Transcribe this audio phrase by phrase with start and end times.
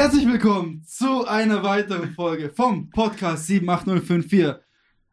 [0.00, 4.54] Herzlich willkommen zu einer weiteren Folge vom Podcast 78054.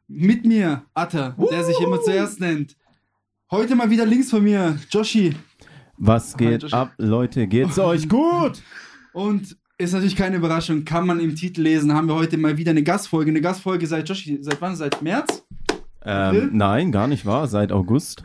[0.07, 2.77] Mit mir, Atta, der sich immer zuerst nennt.
[3.52, 5.35] Heute mal wieder links von mir, Joshi.
[5.97, 6.73] Was Hi, geht Joshi.
[6.73, 7.47] ab, Leute?
[7.47, 8.61] Geht's euch gut?
[9.11, 12.71] Und ist natürlich keine Überraschung, kann man im Titel lesen, haben wir heute mal wieder
[12.71, 13.29] eine Gastfolge.
[13.29, 14.77] Eine Gastfolge seit Joshi, seit wann?
[14.77, 15.45] Seit März?
[16.05, 17.49] Ähm, nein, gar nicht wahr.
[17.49, 18.23] Seit August.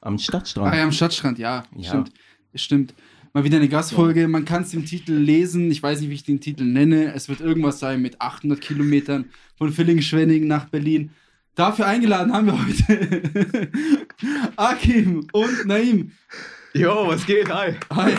[0.00, 0.72] Am Stadtstrand.
[0.72, 1.64] Ah ja, am Stadtstrand, ja.
[1.74, 1.88] Ja.
[1.88, 2.12] Stimmt.
[2.54, 2.94] Stimmt.
[3.36, 4.28] Mal wieder eine Gastfolge.
[4.28, 5.70] Man kann es im Titel lesen.
[5.70, 7.12] Ich weiß nicht, wie ich den Titel nenne.
[7.12, 9.26] Es wird irgendwas sein mit 800 Kilometern
[9.58, 11.10] von Villingen-Schwenningen nach Berlin.
[11.54, 13.68] Dafür eingeladen haben wir heute
[14.56, 16.12] Akim und Naim.
[16.72, 17.52] Jo, was geht?
[17.52, 17.74] Hi.
[17.92, 18.14] Hi.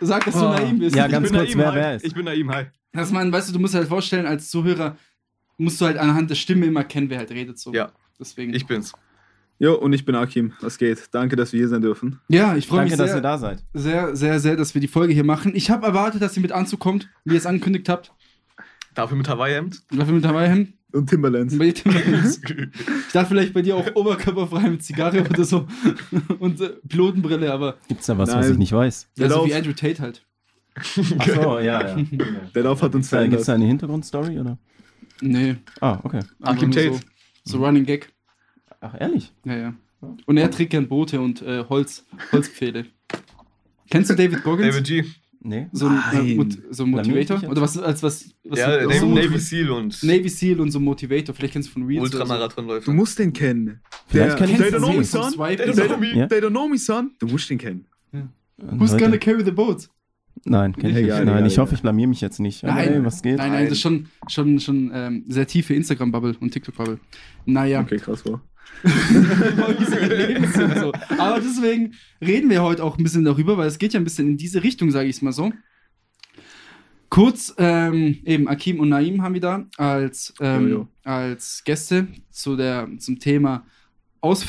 [0.00, 0.48] Sag, dass du Oh.
[0.54, 0.96] Naim bist.
[0.96, 1.76] Ja, Ich ganz bin kurz, Naim, wer hi.
[1.76, 2.04] wer ist?
[2.04, 2.64] Ich bin Naim, hi.
[2.92, 4.96] Dass man, weißt du, du musst dir halt vorstellen, als Zuhörer
[5.56, 7.60] musst du halt anhand der Stimme immer kennen, wer halt redet.
[7.60, 7.72] So.
[7.72, 7.92] Ja.
[8.18, 8.52] Deswegen.
[8.54, 8.92] Ich bin's.
[9.62, 10.54] Jo, und ich bin Akim.
[10.60, 11.08] Was geht?
[11.12, 12.18] Danke, dass wir hier sein dürfen.
[12.26, 13.62] ja, ich freue Danke, mich dass sehr, ihr da seid.
[13.72, 15.52] sehr, sehr, sehr, dass wir die Folge hier machen.
[15.54, 18.12] Ich habe erwartet, dass ihr mit Anzug kommt, wie ihr es angekündigt habt.
[18.96, 19.84] Dafür mit Hawaii-Hemd.
[19.92, 20.72] Dafür mit hin.
[20.90, 21.56] Und Timberlands.
[21.56, 22.40] Bei dir, Timberlands.
[23.06, 25.68] Ich dachte vielleicht bei dir auch oberkörperfrei mit Zigarre oder so
[26.40, 28.52] und äh, Pilotenbrille, aber Gibt's da was, was Nein.
[28.54, 29.10] ich nicht weiß?
[29.16, 29.46] ja, so Lauf.
[29.46, 30.26] wie Andrew Tate halt.
[30.74, 31.96] Ach so, ja, ja.
[32.52, 33.48] Der Lauf hat uns Da, Gibt's verändert.
[33.48, 34.58] da eine Hintergrundstory, oder?
[35.20, 35.54] Nee.
[35.80, 36.20] Ah, okay.
[36.40, 36.94] Akim Tate.
[37.44, 38.11] So, so Running Gag.
[38.82, 39.32] Ach, ehrlich?
[39.44, 39.74] Ja, ja.
[40.26, 42.86] Und er trägt gern Boote und äh, Holz, Holzpfähle.
[43.88, 44.74] Kennst du David Goggins?
[44.74, 45.04] David G.
[45.44, 45.66] Nee.
[45.72, 46.34] so ein, äh.
[46.34, 47.42] Mot so ein Motivator?
[47.48, 51.34] Oder was, als was, was Ja, so- Navy Seal und Navy Seal und so Motivator.
[51.34, 52.02] Vielleicht kennst du von Reels.
[52.02, 52.84] Ultramarathonläufer.
[52.84, 53.80] Du musst den kennen.
[54.06, 55.32] Vielleicht kenn ich They den don't know me, son.
[55.32, 56.76] They don't know me.
[56.76, 56.78] Ja.
[56.78, 57.10] son.
[57.18, 57.86] Du musst den kennen.
[58.58, 59.04] Who's Leute.
[59.04, 59.88] gonna carry the boat?
[60.44, 61.04] Nein, kenn ich nicht.
[61.04, 62.64] Egal, Nein, egal, ich hoffe, ich blamier mich jetzt nicht.
[62.64, 62.94] Aber, Nein.
[62.94, 63.38] ey, was geht?
[63.38, 66.98] Nein, nein, das ist schon, schon, schon ähm, sehr tiefe Instagram-Bubble und TikTok-Bubble.
[67.44, 67.80] Naja.
[67.80, 68.40] Okay, krass, wow.
[70.80, 70.92] So.
[71.18, 74.28] Aber deswegen reden wir heute auch ein bisschen darüber, weil es geht ja ein bisschen
[74.28, 75.52] in diese Richtung, sage ich es mal so.
[77.08, 80.88] Kurz, ähm, eben Akim und Naim haben wir da als, ähm, Jo, jo.
[81.04, 83.66] als Gäste zu der, zum Thema
[84.22, 84.42] aus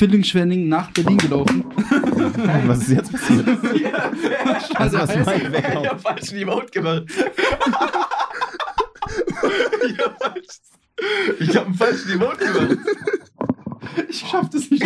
[0.68, 1.64] nach Berlin gelaufen.
[2.66, 3.46] Was ist jetzt passiert?
[4.76, 7.04] Also, was heißt- Mike weg- Ich hab falschen Emote gemacht.
[9.86, 10.46] ich hab falsch.
[11.38, 12.78] Ich falschen Emote gemacht.
[14.08, 14.84] ich schaff das nicht.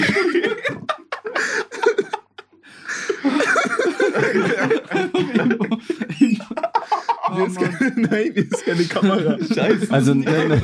[7.28, 7.78] oh, Hier ist Mann.
[7.78, 9.38] keine, nein, hier ist keine Kamera.
[9.38, 9.90] Scheiße.
[9.90, 10.62] Also, ne, ne,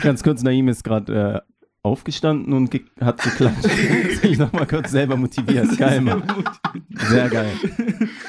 [0.00, 1.50] ganz kurz, Naim ist gerade äh,
[1.82, 3.68] aufgestanden und ge hat geklatscht.
[4.22, 5.76] ich nochmal kurz selber motiviert.
[5.76, 6.22] Geil, Mann.
[7.08, 7.52] Sehr geil.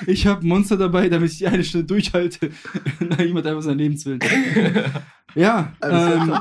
[0.07, 2.51] Ich habe Monster dabei, damit ich die eine Stunde durchhalte.
[2.99, 4.19] Naim hat einfach sein Lebenswillen.
[5.35, 6.33] Ja, ähm,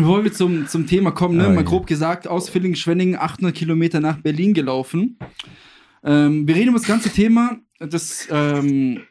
[0.00, 1.48] bevor wir zum, zum Thema kommen, ne?
[1.48, 5.18] Oh mal grob gesagt, aus Villingen-Schwenningen 800 Kilometer nach Berlin gelaufen.
[6.02, 7.58] Ähm, wir reden über das ganze Thema.
[7.78, 9.02] Das ähm,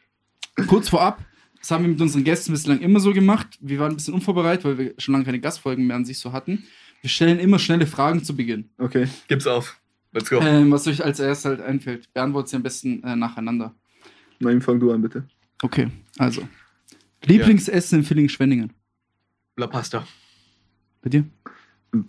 [0.66, 1.24] kurz vorab.
[1.58, 3.58] Das haben wir mit unseren Gästen bislang immer so gemacht.
[3.60, 6.32] Wir waren ein bisschen unvorbereitet, weil wir schon lange keine Gastfolgen mehr an sich so
[6.32, 6.64] hatten.
[7.02, 8.70] Wir stellen immer schnelle Fragen zu Beginn.
[8.78, 9.08] Okay.
[9.28, 9.78] Gib's auf.
[10.12, 10.40] Let's go.
[10.40, 12.12] Ähm, was euch als erstes halt einfällt.
[12.12, 13.74] Beantwortet sie am besten äh, nacheinander.
[14.38, 15.24] Nein, fang du an, bitte.
[15.62, 16.48] Okay, also.
[17.24, 18.72] Lieblingsessen in Villingen-Schwenningen.
[19.56, 20.06] La Pasta.
[21.02, 21.24] Bei dir?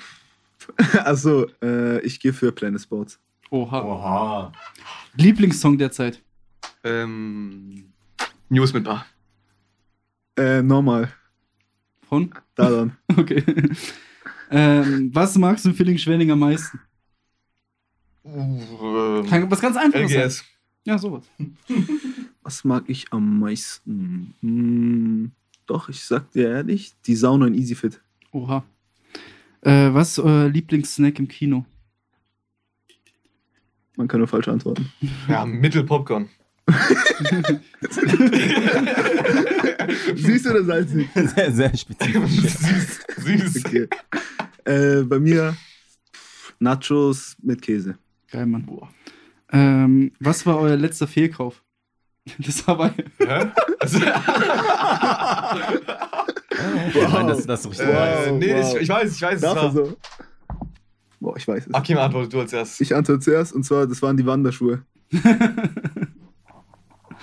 [1.04, 3.20] Achso, äh, ich gehe für Planet Sports.
[3.50, 3.84] Oha.
[3.84, 4.52] Oha.
[5.16, 6.22] Lieblingssong derzeit.
[6.84, 7.92] Ähm,
[8.50, 9.06] News mit Bar.
[10.38, 11.12] Äh, normal.
[12.08, 12.34] Von?
[12.56, 12.98] Da dann.
[13.18, 13.44] Okay.
[14.50, 16.80] ähm, was magst du in Villingen-Schwenningen am meisten?
[18.24, 20.22] Ähm, Kann, was ganz einfaches sein.
[20.22, 20.44] LGS.
[20.84, 21.24] Ja, sowas.
[22.44, 24.34] Was mag ich am meisten?
[24.42, 25.32] Hm,
[25.68, 28.02] doch, ich sag dir ehrlich, die Sauna in EasyFit.
[28.32, 28.64] Oha.
[29.62, 31.66] Äh, was ist euer Lieblingssnack im Kino?
[33.96, 34.92] Man kann nur falsch antworten.
[35.28, 36.30] Ja, Mittelpopcorn.
[40.16, 41.10] Süß oder salzig?
[41.14, 42.32] Sehr, sehr spezifisch.
[42.32, 43.00] süß.
[43.18, 43.66] Süß.
[43.66, 43.88] Okay.
[44.66, 45.56] Äh, bei mir
[46.60, 47.98] Nachos mit Käse.
[48.32, 48.68] Geil, Mann.
[49.52, 51.64] Ähm, was war euer letzter Fehlkauf?
[52.38, 52.94] Das war bei.
[53.18, 53.52] Hä?
[56.62, 58.32] Also, Ich meine, das, das ist richtig äh, nice.
[58.34, 58.76] nee, wow.
[58.76, 59.72] ich, ich weiß, ich weiß es Dafür war.
[59.72, 59.98] so.
[61.20, 61.74] Boah, ich weiß es.
[61.74, 62.80] Akim antwortet du als erstes.
[62.82, 64.84] Ich antworte zuerst und zwar, das waren die Wanderschuhe.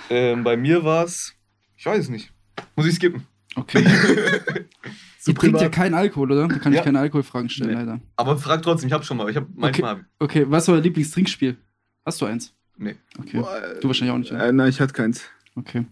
[0.09, 1.33] Ähm, bei mir war's.
[1.77, 2.31] Ich weiß es nicht.
[2.75, 3.27] Muss ich skippen.
[3.55, 3.85] Okay.
[5.27, 6.47] Ihr trinkt ja keinen Alkohol, oder?
[6.47, 6.83] Da kann ich Ja.
[6.83, 7.75] keine Alkoholfragen stellen, Nee.
[7.75, 7.99] leider.
[8.15, 9.29] Aber frag trotzdem, ich hab schon mal.
[9.29, 9.97] Ich hab manchmal.
[9.97, 11.57] ich- Okay, was ist euer Lieblingstrinkspiel?
[12.05, 12.53] Hast du eins?
[12.77, 12.95] Nee.
[13.19, 13.39] Okay.
[13.41, 14.31] Boah, Du wahrscheinlich auch nicht.
[14.31, 15.23] Äh, nein, ich hatte keins.
[15.55, 15.85] Okay.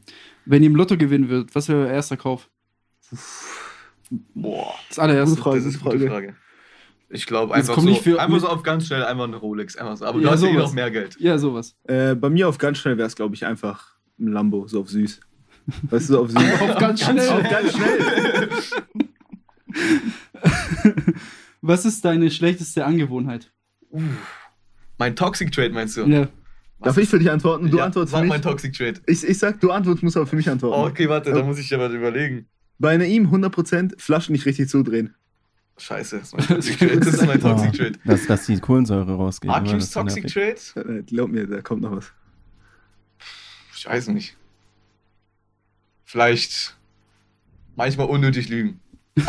[0.45, 2.49] Wenn ihr im Lotto gewinnen würdet, was wäre euer erster Kauf?
[4.33, 4.73] Boah.
[4.89, 5.35] Das allererste.
[5.35, 5.57] Gute Frage.
[5.63, 6.35] Das ist eine gute Frage.
[7.09, 9.75] Ich glaube einfach, so, nicht für- einfach so auf ganz schnell einfach eine Rolex.
[9.77, 10.05] Einfach so.
[10.05, 10.65] Aber Ja, du hast ja eh sowas.
[10.69, 11.17] noch mehr Geld.
[11.19, 11.75] Ja, sowas.
[11.85, 14.89] Äh, bei mir auf ganz schnell wäre es, glaube ich, einfach ein Lambo, so auf
[14.89, 15.19] süß.
[15.83, 16.39] Weißt du, auf Süd.
[16.61, 17.29] Auf ganz schnell.
[17.29, 18.49] Auf ganz schnell.
[21.61, 23.51] Was ist deine schlechteste Angewohnheit?
[24.97, 26.05] Mein Toxic Trade meinst du?
[26.05, 26.27] Ja.
[26.81, 27.69] Darf ich für dich antworten?
[27.69, 28.45] Du ja, antwortest sag für mein mich.
[28.45, 29.01] Toxic Trade.
[29.07, 30.79] Ich, ich sag, du antwortest, musst aber für mich antworten.
[30.81, 32.47] Oh, okay, warte, da muss ich aber überlegen.
[32.79, 35.15] Bei Naim 100% Flaschen nicht richtig zudrehen.
[35.79, 36.99] Scheiße, das ist mein Toxic Trade.
[36.99, 37.91] Das ist mein Oh, Toxic Trade.
[38.05, 39.49] dass, dass die Kohlensäure rausgeht.
[39.83, 40.27] ist ja Toxic.
[40.27, 40.99] Trade?
[40.99, 42.11] Äh, Glaub mir, da kommt noch was.
[43.75, 44.35] Ich weiß nicht.
[46.03, 46.75] Vielleicht
[47.75, 48.79] manchmal unnötig lügen.
[49.15, 49.25] Wenn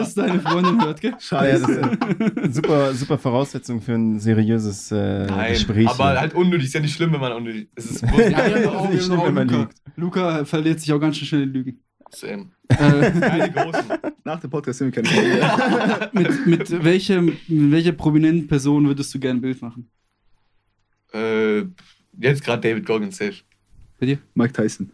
[0.00, 1.14] das deine Freundin hört, gell?
[1.20, 1.98] Scheiße.
[2.42, 5.88] ist super, super Voraussetzung für ein seriöses äh, Nein, Gespräch.
[5.88, 6.66] aber halt unnötig.
[6.66, 9.48] Ist ja nicht schlimm, wenn man unnötig Es ist Ja, auch, Nicht schlimm, wenn man
[9.48, 9.60] Luca.
[9.62, 9.74] lügt.
[9.96, 11.80] Luca verliert sich auch ganz schön schnell in Lügen.
[12.12, 12.50] Same.
[12.68, 12.76] Äh,
[13.20, 13.84] Keine großen.
[14.24, 19.18] Nach dem Podcast sind wir keine mit, mit, welchem, mit welcher prominenten Person würdest du
[19.20, 19.88] gerne ein Bild machen?
[21.12, 21.62] äh,
[22.20, 23.36] jetzt gerade David Goggins safe.
[23.98, 24.18] Bei dir?
[24.34, 24.90] Mike Tyson.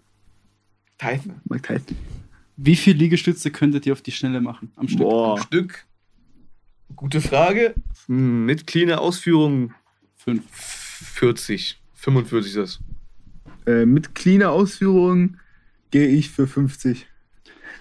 [0.98, 1.34] Tyson.
[1.48, 1.96] Mike Tyson.
[2.56, 5.00] Wie viele Liegestütze könntet ihr auf die Schnelle machen am Stück?
[5.00, 5.40] Boah.
[5.40, 5.86] Stück.
[6.94, 7.74] Gute Frage.
[8.06, 9.74] Hm, Mit cleaner Ausführung.
[10.16, 10.44] Fünf.
[10.50, 11.78] 40.
[11.94, 12.80] 45 ist das.
[13.66, 15.36] Äh, mit cleaner Ausführung
[15.90, 17.06] gehe ich für 50.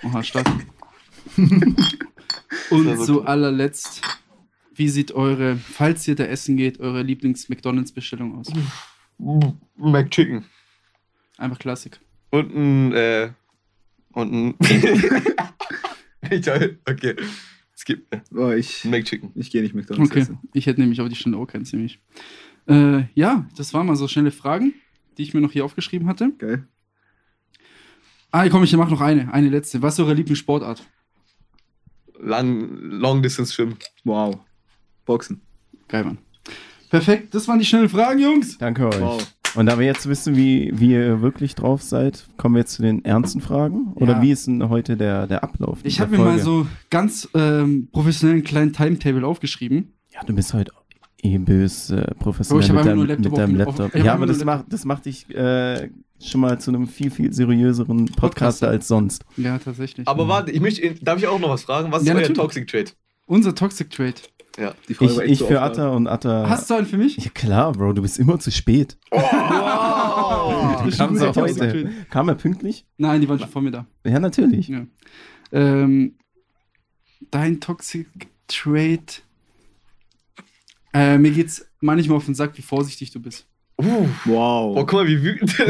[0.04, 0.48] Oha, stark.
[2.70, 4.02] Und zu allerletzt,
[4.74, 8.48] wie sieht eure, falls ihr da essen geht, eure Lieblings-McDonalds-Bestellung aus?
[9.78, 10.46] McChicken.
[11.38, 12.00] Einfach Klassik.
[12.32, 13.32] Und ein, äh,
[14.16, 14.56] und ein.
[16.32, 16.48] ich,
[16.90, 17.16] okay.
[17.76, 19.32] Es gibt Boah, ich, McChicken.
[19.36, 20.40] ich gehe nicht McDonalds Okay, essen.
[20.54, 22.00] ich hätte nämlich auf die Schnelle auch keinen ziemlich.
[22.68, 24.74] Äh, ja, das waren mal so schnelle Fragen,
[25.18, 26.32] die ich mir noch hier aufgeschrieben hatte.
[26.38, 26.68] Geil.
[28.32, 29.82] Ah, komm, ich mach noch eine, eine letzte.
[29.82, 30.86] Was ist eure Lieblingssportart?
[32.20, 33.78] Lang, Long Distance Schwimmen.
[34.04, 34.40] Wow.
[35.06, 35.42] Boxen.
[35.88, 36.18] Geil, Mann.
[36.90, 38.58] Perfekt, das waren die schnellen Fragen, Jungs.
[38.58, 39.00] Danke euch.
[39.02, 39.35] Wow.
[39.56, 42.82] Und da wir jetzt wissen, wie, wie ihr wirklich drauf seid, kommen wir jetzt zu
[42.82, 43.94] den ernsten Fragen?
[43.96, 44.22] Oder Ja.
[44.22, 45.80] wie ist denn heute der, der Ablauf?
[45.84, 49.94] Ich habe mir mal so ganz ähm, professionellen kleinen Timetable aufgeschrieben.
[50.14, 50.72] Ja, du bist heute
[51.24, 54.00] eh bös äh, professionell Oh, mit, einfach nur deinem, Laptop mit deinem auf- auf- Laptop.
[54.00, 54.58] hab Ja, aber das Laptop.
[54.64, 55.90] macht, das macht dich äh,
[56.22, 59.26] schon mal zu einem viel, viel seriöseren Podcaster als sonst.
[59.38, 60.08] Ja, tatsächlich.
[60.08, 61.92] Aber warte, ich möchte, darf ich auch noch was fragen?
[61.92, 62.38] Was ist Ja, euer natürlich.
[62.42, 62.92] Toxic Trade?
[63.26, 64.16] Unser Toxic Trade.
[64.58, 64.74] Ja.
[64.88, 65.62] Die Frage Ich, ich für.
[65.62, 66.48] Atta und Atta.
[66.50, 67.18] Hast du einen für mich?
[67.18, 68.98] ja klar, Bro, du bist immer zu spät.
[69.12, 70.64] Wow!
[70.86, 71.90] Du kamst auch heute.
[72.12, 72.86] Kam er pünktlich?
[72.98, 73.88] Nein, die waren schon vor mir da.
[74.06, 74.68] Ja, natürlich.
[74.68, 74.86] Ja.
[75.52, 76.14] Ähm,
[77.32, 78.08] dein Toxic
[78.48, 79.00] Trade.
[80.94, 83.48] Äh, mir geht's manchmal auf den Sack, wie vorsichtig du bist.
[83.82, 84.78] Uh, Wow.
[84.78, 85.58] oh, guck mal, wie wütend.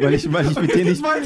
[0.00, 1.22] Weil ich, weil ich mit dir nicht, weil,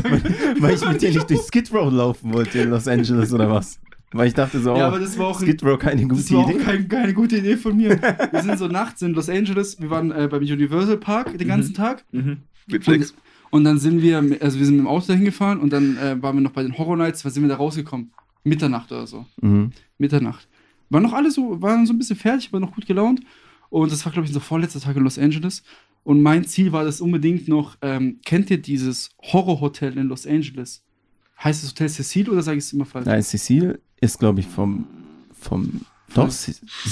[0.60, 3.78] weil ich mit dir nicht durch Skid Row laufen wollte in Los Angeles oder was?
[4.12, 6.34] Weil ich dachte so, Ja, oh, aber das war auch Skid Row keine Das gute
[6.34, 6.58] war auch Idee.
[6.58, 7.98] kein, keine gute Idee von mir.
[8.30, 9.80] Wir sind so nachts in Los Angeles.
[9.80, 12.04] Wir waren äh, beim Universal Park den ganzen Tag.
[12.12, 12.38] Mhm.
[12.66, 13.14] Mit Flex.
[13.50, 16.36] Und dann sind wir, also wir sind mit dem Auto hingefahren und dann äh, waren
[16.36, 18.10] wir noch bei den Horror Nights, was sind wir da rausgekommen?
[18.44, 19.26] Mitternacht oder so.
[19.40, 19.70] Mhm.
[19.98, 20.48] Mitternacht.
[20.90, 23.20] Waren noch alle so, waren so ein bisschen fertig, aber noch gut gelaunt.
[23.70, 25.62] Und das war, glaube ich, unser vorletzter Tag in Los Angeles.
[26.04, 30.82] Und mein Ziel war das unbedingt noch, ähm, kennt ihr dieses Horrorhotel in Los Angeles?
[31.42, 33.06] Heißt das Hotel Cecil oder sage ich es immer falsch?
[33.06, 34.84] Nein, Cecile ist, glaube ich, vom,
[35.32, 35.80] vom
[36.14, 36.28] doch,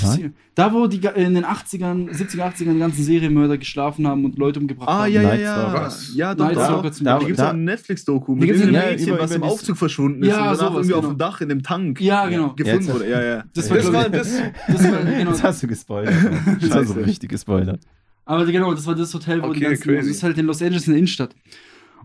[0.02, 0.32] nein?
[0.54, 4.60] Da, wo die in den 80ern, 70er, 80ern die ganzen Serienmörder geschlafen haben und Leute
[4.60, 5.12] umgebracht Ah, haben.
[5.12, 5.52] ja, ja, Night ja.
[5.60, 6.12] Stalkers.
[6.14, 7.18] Ja, doch, da- Da Beispiel.
[7.18, 9.48] gibt es da- auch ein Netflix-Doku Die mit irgendeinem Netflix, Mädchen, über- was im die-
[9.48, 11.12] Aufzug verschwunden ist Ja, und danach sowas, irgendwie auf genau.
[11.12, 12.54] dem Dach in dem Tank Ja, genau.
[12.54, 13.10] gefunden Jetzt- wurde.
[13.10, 13.44] Ja, ja.
[13.52, 14.32] Das war, Das war das.
[14.68, 16.14] das war, genau, Jetzt hast du gespoilert.
[16.14, 17.06] Das war so Scheiße.
[17.06, 17.80] richtig gespoilert.
[18.24, 19.96] Aber genau, das war das Hotel, wo die Okay, ganzen, crazy.
[19.98, 21.34] das ist halt in Los Angeles in der Innenstadt.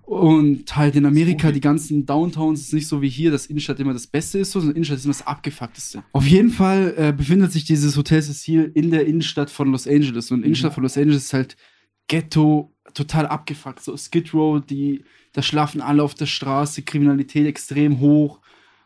[0.05, 3.93] Und halt in Amerika, die ganzen Downtowns ist nicht so wie hier, dass Innenstadt immer
[3.93, 6.03] das Beste ist, so, sondern Innenstadt ist immer das Abgefuckteste.
[6.11, 10.29] Auf jeden Fall äh, befindet sich dieses Hotel Cecil in der Innenstadt von Los Angeles.
[10.29, 11.57] Und Innenstadt von Los Angeles ist halt
[12.07, 13.83] Ghetto, total abgefuckt.
[13.83, 18.41] So Skid Row, die, da schlafen alle auf der Straße, Kriminalität extrem hoch,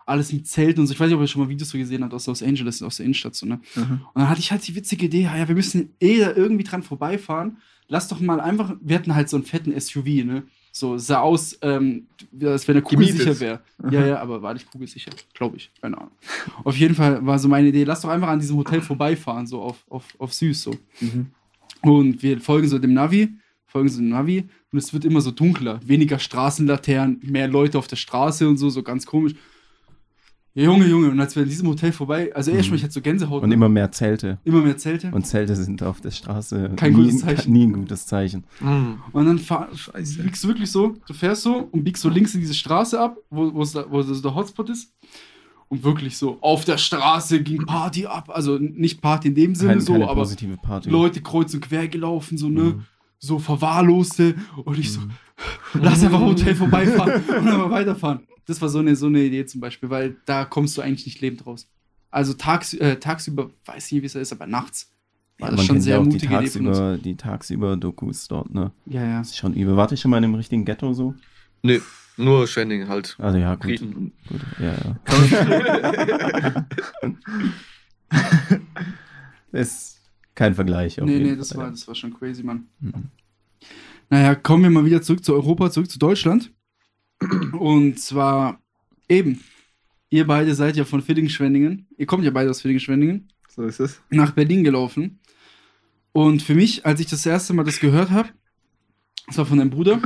[0.06, 0.94] alles mit Zelten und so.
[0.94, 2.98] Ich weiß nicht, ob ihr schon mal Videos so gesehen habt aus Los Angeles, aus
[2.98, 3.60] der Innenstadt, so, ne?
[3.76, 4.02] Mhm.
[4.14, 6.82] Und dann hatte ich halt die witzige Idee, ja, wir müssen eh da irgendwie dran
[6.82, 7.58] vorbeifahren.
[7.88, 10.44] Lass doch mal einfach, wir hatten halt so einen fetten SUV, ne?
[10.72, 12.08] So sah aus, ähm,
[12.42, 13.60] als wenn er kugelsicher wäre.
[13.92, 15.72] Ja, ja, aber war nicht kugelsicher, glaube ich.
[15.82, 16.12] Keine Ahnung.
[16.64, 19.62] Auf jeden Fall war so meine Idee, lass doch einfach an diesem Hotel vorbeifahren, so
[19.62, 20.76] auf, auf, auf süß so.
[21.00, 21.28] Mhm.
[21.82, 23.30] Und wir folgen so dem Navi,
[23.66, 25.80] folgen so dem Navi und es wird immer so dunkler.
[25.86, 29.34] Weniger Straßenlaternen, mehr Leute auf der Straße und so, so ganz komisch.
[30.56, 32.72] Ja, Junge, Junge, und als wir in diesem Hotel vorbei, also erst Mhm.
[32.72, 33.44] mal, ich hatte so Gänsehaut.
[33.44, 34.39] Und immer mehr Zelte.
[34.44, 35.12] immer mehr Zelte.
[35.12, 37.53] Und Zelte sind auf der Straße Kein nie, gutes Zeichen.
[37.53, 38.44] nie ein gutes Zeichen.
[38.60, 38.94] Mm.
[39.12, 40.24] Und dann fahr, Scheiße.
[40.24, 43.18] biegst du wirklich so, du fährst so und biegst so links in diese Straße ab,
[43.29, 44.91] wo, da, wo der Hotspot ist.
[45.70, 48.32] Und wirklich so, auf der Straße ging Party ab.
[48.34, 50.89] Also nicht Party in dem Sinne Keine, so, keine aber positive Party.
[50.89, 52.62] Leute kreuz und quer gelaufen, so, ne?
[52.63, 52.86] Mhm.
[53.20, 54.36] So verwahrloste.
[54.64, 55.12] Und ich so, Mhm.
[55.82, 58.22] lass einfach Hotel vorbeifahren und einfach weiterfahren.
[58.46, 61.22] Das war so eine, so eine Idee zum Beispiel, weil da kommst du eigentlich nicht
[61.22, 61.70] lebend raus.
[62.12, 64.92] Also tags, äh, tagsüber, weiß ich nicht, wie es ist, aber nachts
[65.38, 66.54] war Ja, das man schon kennt sehr ja auch die mutige uns.
[66.54, 68.72] tagsüber, die tagsüber Dokus dort, ne?
[68.88, 69.20] Ja, ja.
[69.20, 69.78] Das ist schon übel.
[69.78, 71.14] Warte ich schon mal in einem richtigen Ghetto so?
[71.62, 71.82] Nee,
[72.18, 73.16] nur Schwenning halt.
[73.20, 73.62] Also ja, gut.
[73.64, 74.12] Briten.
[74.28, 74.96] gut ja, ja.
[79.52, 79.99] ist
[80.39, 81.01] kein Vergleich.
[81.01, 81.65] auf Nee, jeden nee, das Fall.
[81.65, 82.67] war, das war schon crazy, Mann.
[82.79, 82.93] Mhm.
[84.10, 86.53] Naja, kommen wir mal wieder zurück zu Europa, zurück zu Deutschland.
[87.60, 88.62] Und zwar
[89.10, 89.41] eben,
[90.10, 91.88] ihr beide seid ja von Villingen-Schwenningen.
[91.98, 93.27] Ihr kommt ja beide aus Villingen-Schwenningen.
[93.50, 94.01] So ist es.
[94.12, 95.19] nach Berlin gelaufen.
[96.13, 98.29] Und für mich, als ich das erste Mal das gehört habe,
[99.27, 100.01] das war von deinem Bruder,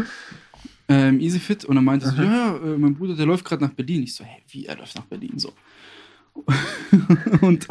[0.89, 3.73] ähm, Easyfit, und er meinte so, ja, ja, äh, mein Bruder, der läuft gerade nach
[3.73, 4.01] Berlin.
[4.03, 5.37] Ich so, hey, wie, er läuft nach Berlin?
[5.37, 5.53] So.
[7.41, 7.67] und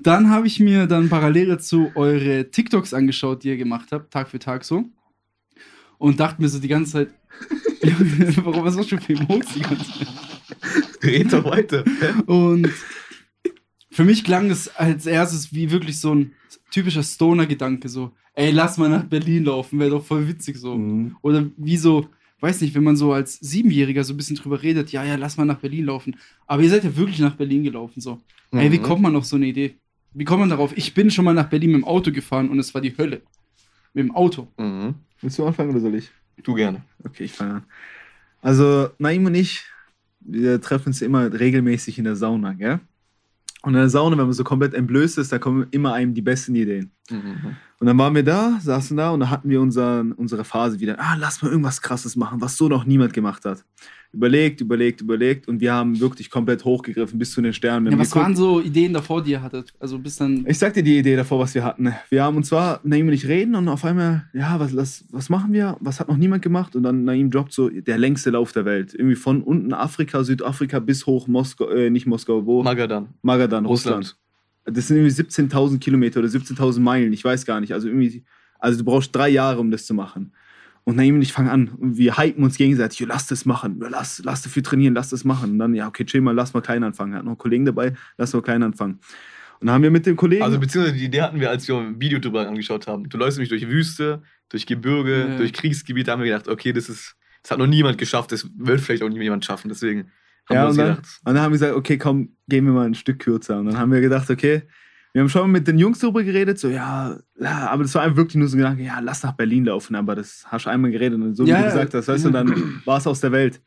[0.00, 4.28] dann habe ich mir dann parallel dazu eure TikToks angeschaut, die ihr gemacht habt, Tag
[4.28, 4.84] für Tag so.
[5.98, 7.08] Und dachte mir so die ganze Zeit,
[8.44, 10.08] warum was machst du Emotes die ganze Zeit?
[11.02, 11.84] Red doch weiter.
[12.26, 12.70] Und
[13.90, 16.32] für mich klang es als erstes wie wirklich so ein
[16.70, 20.76] typischer Stoner-Gedanke, so, ey, lass mal nach Berlin laufen, wäre doch voll witzig so.
[20.76, 21.16] Mhm.
[21.22, 22.08] Oder wie so,
[22.40, 25.36] weiß nicht, wenn man so als Siebenjähriger so ein bisschen drüber redet, ja, ja, lass
[25.36, 26.16] mal nach Berlin laufen.
[26.46, 28.20] Aber ihr seid ja wirklich nach Berlin gelaufen, so.
[28.52, 28.82] Ey, wie Mhm.
[28.82, 29.74] kommt man auf so eine Idee?
[30.14, 30.76] Wie kommt man darauf?
[30.76, 33.22] Ich bin schon mal nach Berlin mit dem Auto gefahren und es war die Hölle.
[33.92, 34.48] Mit dem Auto.
[34.56, 34.94] Mhm.
[35.20, 36.10] Willst du anfangen oder soll ich?
[36.42, 36.82] Du gerne.
[37.04, 37.62] Okay, ich fange an.
[38.40, 39.64] Also, Naim und ich,
[40.20, 42.80] wir treffen uns immer regelmäßig in der Sauna, gell?
[43.62, 46.22] Und in der Sauna, wenn man so komplett entblößt ist, da kommen immer einem die
[46.22, 46.92] besten Ideen.
[47.10, 47.56] Mhm.
[47.80, 50.98] Und dann waren wir da, saßen da und da hatten wir unseren, unsere Phase wieder.
[50.98, 53.64] Ah, lass mal irgendwas Krasses machen, was so noch niemand gemacht hat.
[54.10, 57.92] Überlegt, überlegt, überlegt und wir haben wirklich komplett hochgegriffen bis zu den Sternen.
[57.92, 59.74] Ja, was geguckt- waren so Ideen davor, die ihr hattet?
[59.78, 60.46] Also bis dann.
[60.48, 61.92] ich sag dir die Idee davor, was wir hatten.
[62.08, 65.28] Wir haben uns zwar, Naim und ich reden und auf einmal, ja, was, was, was
[65.28, 65.76] machen wir?
[65.80, 66.74] Was hat noch niemand gemacht?
[66.74, 68.94] Und dann Naim droppt so der längste Lauf der Welt.
[68.94, 72.62] Irgendwie von unten Afrika, Südafrika bis hoch Moskau, äh, nicht Moskau, wo?
[72.62, 73.08] Magadan.
[73.20, 73.98] Magadan, Russland.
[73.98, 74.76] Russland.
[74.76, 77.74] Das sind irgendwie 17.000 Kilometer oder 17.000 Meilen, ich weiß gar nicht.
[77.74, 78.24] Also irgendwie,
[78.58, 80.32] also du brauchst drei Jahre, um das zu machen.
[80.84, 83.78] Und Naim und ich fangen an und wir hypen uns gegenseitig, "Jo, lass das machen,
[83.78, 85.52] lass, lass dafür trainieren, lass das machen.
[85.52, 87.14] Und dann, ja, okay, chill mal, lass mal klein anfangen.
[87.14, 89.00] Hat noch einen Kollegen dabei, lass mal klein anfangen.
[89.60, 90.42] Und dann haben wir mit dem Kollegen.
[90.44, 93.08] Also beziehungsweise die Idee hatten wir, als wir ein Video drüber angeschaut haben.
[93.08, 95.36] Du läufst nämlich durch Wüste, durch Gebirge, Ja.
[95.36, 98.48] durch Kriegsgebiete, da haben wir gedacht, okay, das ist, das hat noch niemand geschafft, das
[98.56, 99.68] wird vielleicht auch nie jemand schaffen.
[99.68, 100.10] Deswegen
[100.48, 102.64] haben Ja, wir uns und dann, gedacht, und dann haben wir gesagt, okay, komm, gehen
[102.64, 103.58] wir mal ein Stück kürzer.
[103.58, 104.62] Und dann haben wir gedacht, okay,
[105.12, 108.02] wir haben schon mal mit den Jungs darüber geredet, so, ja, ja, aber das war
[108.02, 110.70] einfach wirklich nur so ein Gedanke, ja, lass nach Berlin laufen, aber das hast du
[110.70, 113.06] einmal geredet und so wie Ja, du gesagt hast, weißt du, und dann war es
[113.06, 113.60] aus der Welt.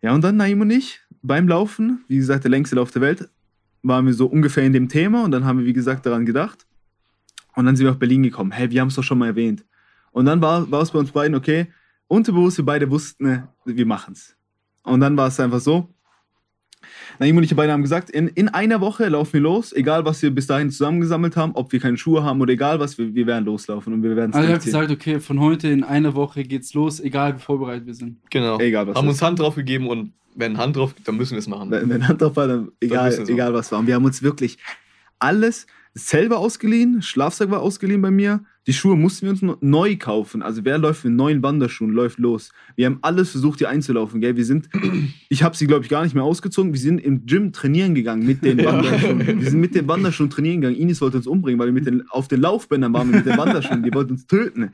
[0.00, 3.28] Ja, und dann Naim und ich beim Laufen, wie gesagt, der längste Lauf der Welt,
[3.82, 6.66] waren wir so ungefähr in dem Thema und dann haben wir, wie gesagt, daran gedacht.
[7.54, 8.52] Und dann sind wir auf Berlin gekommen.
[8.52, 9.64] Hey, wir haben es doch schon mal erwähnt.
[10.12, 11.68] Und dann war, war es bei uns beiden, okay,
[12.06, 14.36] unterbewusst, wir beide wussten, ne, wir machen es.
[14.82, 15.92] Und dann war es einfach so,
[17.18, 20.22] Naim und ich beide haben gesagt, in, in einer Woche laufen wir los, egal was
[20.22, 23.26] wir bis dahin zusammengesammelt haben, ob wir keine Schuhe haben oder egal was, wir, wir
[23.26, 26.14] werden loslaufen und wir werden es Also ihr habt gesagt, okay, von heute in einer
[26.14, 28.18] Woche geht's los, egal wie vorbereitet wir sind.
[28.30, 28.58] genau.
[28.58, 29.12] Egal was haben ist.
[29.12, 31.70] uns Hand drauf gegeben und wenn Hand drauf gibt, dann müssen wir es machen.
[31.70, 33.24] Wenn, wenn Hand drauf war, dann egal, so.
[33.24, 33.80] egal was war.
[33.80, 34.58] Und wir haben uns wirklich
[35.18, 35.66] alles
[35.98, 40.42] selber ausgeliehen, Schlafsack war ausgeliehen bei mir, die Schuhe mussten wir uns neu kaufen.
[40.42, 42.52] Also wer läuft mit neuen Wanderschuhen, läuft los.
[42.76, 44.36] Wir haben alles versucht, hier einzulaufen, gell?
[44.36, 44.68] Wir sind,
[45.30, 46.74] ich habe sie, glaube ich, gar nicht mehr ausgezogen.
[46.74, 48.58] Wir sind im Gym trainieren gegangen mit den.
[48.64, 49.40] Wanderschuhen.
[49.40, 50.76] Wir sind mit den Wanderschuhen trainieren gegangen.
[50.76, 53.38] Inis wollte uns umbringen, weil wir mit den, auf den Laufbändern waren wir mit den
[53.38, 53.82] Wanderschuhen.
[53.82, 54.72] Die wollten uns töten.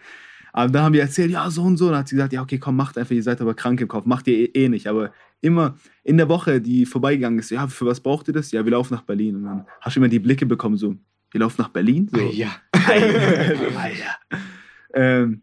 [0.52, 1.88] Aber da haben wir erzählt, ja, so und so.
[1.88, 4.06] Dann hat sie gesagt, ja, okay, komm, macht einfach, ihr seid aber krank im Kopf.
[4.06, 4.88] Macht ihr eh, eh nicht.
[4.88, 8.50] Aber immer in der Woche, die vorbeigegangen ist, ja, für was braucht ihr das?
[8.50, 9.36] Ja, wir laufen nach Berlin.
[9.36, 10.96] Und dann hast du immer die Blicke bekommen, so,
[11.34, 12.08] wir laufen nach Berlin?
[12.12, 12.20] So.
[12.30, 12.54] Ja.
[12.72, 14.16] Alter.
[14.94, 15.42] ähm,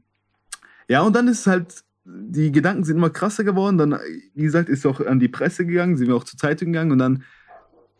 [0.87, 3.77] ja, und dann ist es halt, die Gedanken sind immer krasser geworden.
[3.77, 3.99] Dann,
[4.33, 6.99] wie gesagt, ist auch an die Presse gegangen, sind wir auch zur Zeitung gegangen und
[6.99, 7.23] dann,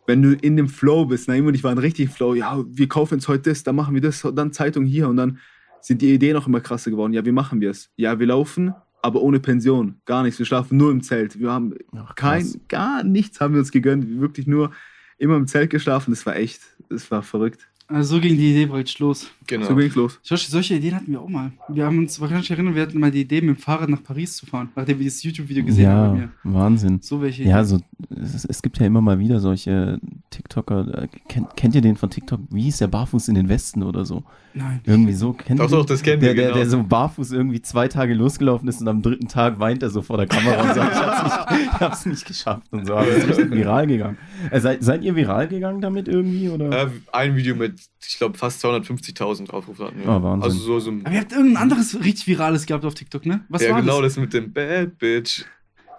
[0.06, 3.16] wenn du in dem Flow bist, Naim und ich waren richtig Flow, ja, wir kaufen
[3.16, 5.38] jetzt heute das, dann machen wir das, dann Zeitung hier und dann
[5.82, 7.12] sind die Ideen auch immer krasser geworden.
[7.12, 7.90] Ja, wie machen wir es?
[7.96, 10.38] Ja, wir laufen, aber ohne Pension, gar nichts.
[10.38, 11.38] Wir schlafen nur im Zelt.
[11.38, 14.18] Wir haben Ach, kein, gar nichts haben wir uns gegönnt.
[14.18, 14.70] Wirklich nur
[15.18, 16.10] immer im Zelt geschlafen.
[16.10, 17.68] Das war echt, das war verrückt.
[17.92, 19.30] Also so ging die Idee bereits los.
[19.46, 19.66] Genau.
[19.66, 20.18] So ging's los.
[20.22, 21.52] Solche, solche Ideen hatten wir auch mal.
[21.68, 24.02] Wir haben uns, ich mich erinnern, wir hatten mal die Idee, mit dem Fahrrad nach
[24.02, 26.56] Paris zu fahren, nachdem wir das YouTube-Video gesehen haben Ja, bei mir.
[26.58, 26.98] Wahnsinn.
[27.02, 27.80] So welche Ja, so,
[28.10, 29.98] es, es gibt ja immer mal wieder solche
[30.30, 31.02] TikToker.
[31.02, 32.40] Äh, kennt, kennt ihr den von TikTok?
[32.50, 34.22] Wie hieß der Barfuß in den Westen oder so?
[34.54, 34.80] Nein.
[34.84, 35.32] Irgendwie so.
[35.32, 35.78] Kennt Doch, ihr den?
[35.78, 36.56] doch, das kennen der, wir, der, genau.
[36.58, 40.02] der so barfuß irgendwie zwei Tage losgelaufen ist und am dritten Tag weint er so
[40.02, 42.94] vor der Kamera und sagt, ich hab's nicht, ich hab's nicht geschafft und so.
[42.94, 44.18] Aber es ist richtig viral gegangen.
[44.50, 46.48] Äh, seid, seid ihr viral gegangen damit irgendwie?
[46.48, 46.70] Oder?
[46.70, 50.08] Äh, ein Video mit, ich glaube, fast 250.000 Aufrufe hatten wir.
[50.08, 50.42] Oh, Wahnsinn.
[50.50, 51.04] Also so, so ein.
[51.06, 53.44] Aber ihr habt irgendein anderes richtig Virales gehabt auf TikTok, ne?
[53.48, 54.14] Was ja, war genau, das?
[54.14, 55.44] das mit dem Bad Bitch.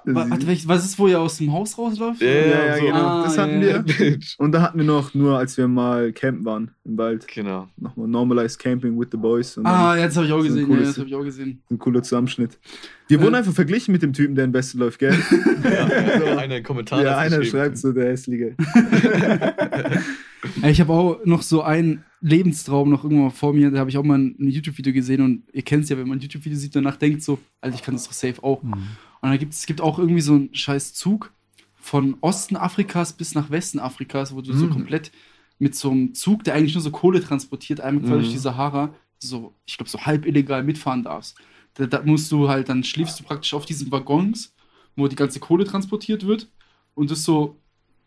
[0.05, 2.21] Wa- Warte, welch- was ist, wo ihr aus dem Haus rausläuft?
[2.21, 2.81] Ja, Ja, ja, so.
[2.85, 2.97] genau.
[3.07, 3.83] Ah, das hatten ja, ja.
[3.87, 4.19] wir.
[4.37, 7.69] Und da hatten wir noch, nur als wir mal campen waren im Wald, Genau.
[7.77, 9.55] nochmal Normalized Camping with the Boys.
[9.55, 10.59] Und Ah, ja, das habe ich auch So gesehen.
[10.63, 11.61] Ja, cooles- das habe ich auch gesehen.
[11.71, 12.59] ein cooler Zusammenschnitt.
[13.07, 13.21] Wir Äh.
[13.23, 15.17] wurden einfach verglichen mit dem Typen, der in Beste läuft, gell?
[15.63, 17.01] Ja, einer im Kommentar.
[17.01, 18.57] ja, einer schreibt so, der Hässliche.
[20.69, 23.71] Ich habe auch noch so einen Lebenstraum noch irgendwann vor mir.
[23.71, 26.17] Da habe ich auch mal ein, YouTube-Video gesehen und ihr kennt es ja, wenn man
[26.17, 28.61] ein YouTube-Video sieht, danach denkt so, Alter, ich kann das doch safe auch.
[28.63, 28.73] Mhm.
[28.73, 31.31] Und da gibt es gibt auch irgendwie so einen scheiß Zug
[31.75, 34.69] von Osten Afrikas bis nach Westen Afrikas, wo du so Mhm.
[34.71, 35.11] komplett
[35.59, 38.21] mit so einem Zug, der eigentlich nur so Kohle transportiert, einmal quer Mhm.
[38.21, 41.37] durch die Sahara, so, ich glaube, so halb illegal mitfahren darfst.
[41.75, 44.53] Da, da musst du halt, dann schläfst du praktisch auf diesen Waggons,
[44.95, 46.49] wo die ganze Kohle transportiert wird
[46.95, 47.57] und das so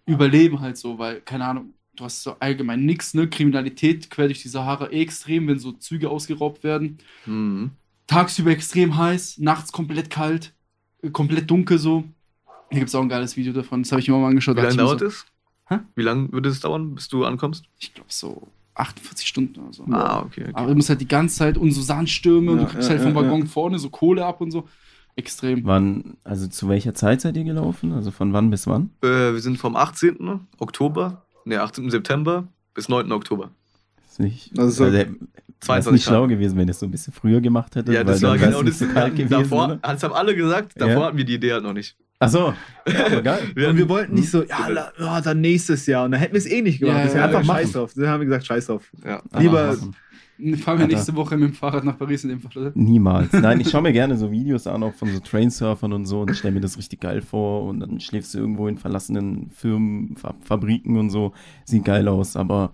[0.06, 3.28] überleben halt so, weil, keine Ahnung, du hast so allgemein nichts, ne?
[3.28, 7.70] Kriminalität quer durch die Sahara eh extrem, wenn so Züge ausgeraubt werden Mhm.
[8.06, 10.54] tagsüber extrem heiß, nachts komplett kalt,
[11.02, 12.04] äh, komplett dunkel so.
[12.70, 14.56] Hier gibt es auch ein geiles Video davon, das habe ich mir mal angeschaut.
[14.56, 15.24] Wie lange dauert es?
[15.68, 15.78] Hä?
[15.94, 17.64] Wie lange würde es dauern, bis du ankommst?
[17.78, 19.84] Ich glaube so 48 Stunden oder so.
[19.90, 20.42] Ah, okay.
[20.42, 20.52] okay.
[20.54, 22.96] Aber du musst halt die ganze Zeit und so Sandstürme und Ja, du kriegst ja,
[22.96, 24.68] halt vom ja, Waggon vorne so Kohle ab und so.
[25.18, 25.64] Extrem.
[25.64, 27.92] Wann, also zu welcher Zeit seid ihr gelaufen?
[27.92, 28.90] Also von wann bis wann?
[29.02, 30.40] Äh, wir sind vom 18.
[30.58, 31.90] Oktober, ne, 18.
[31.90, 33.10] September bis 9.
[33.12, 33.50] Oktober.
[34.08, 35.08] Ist nicht, Also so also, wäre
[35.60, 37.94] 22 nicht schlau gewesen, wenn ihr es so ein bisschen früher gemacht hättet.
[37.94, 38.78] Ja, das weil war genau das.
[38.80, 39.30] kalt gewesen.
[39.30, 39.76] davor, oder?
[39.76, 41.04] das haben alle gesagt, davor Ja.
[41.06, 41.96] hatten wir die Idee halt noch nicht.
[42.18, 42.54] Ach so,
[42.88, 43.40] ja, aber geil.
[43.54, 46.04] Wir und wir wollten nicht so, ja, la, ja, dann nächstes Jahr.
[46.06, 46.96] Und dann hätten wir es eh nicht gemacht.
[46.96, 47.72] Ja, Deswegen ja, einfach ja, scheiß machen.
[47.74, 47.92] drauf.
[47.94, 48.90] Dann haben wir gesagt, scheiß drauf.
[49.04, 49.22] ja.
[49.38, 52.52] Lieber- Aber- Fahren wir nächste Woche mit dem Fahrrad nach Paris in dem Fall.
[52.60, 52.72] oder?
[52.74, 53.32] Niemals.
[53.32, 56.34] Nein, ich schaue mir gerne so Videos an, auch von so Trainsurfern und so und
[56.36, 60.34] stelle mir das richtig geil vor und dann schläfst du irgendwo in verlassenen Firmen, Fa
[60.42, 61.32] Fabriken und so.
[61.64, 62.72] Sieht geil aus, aber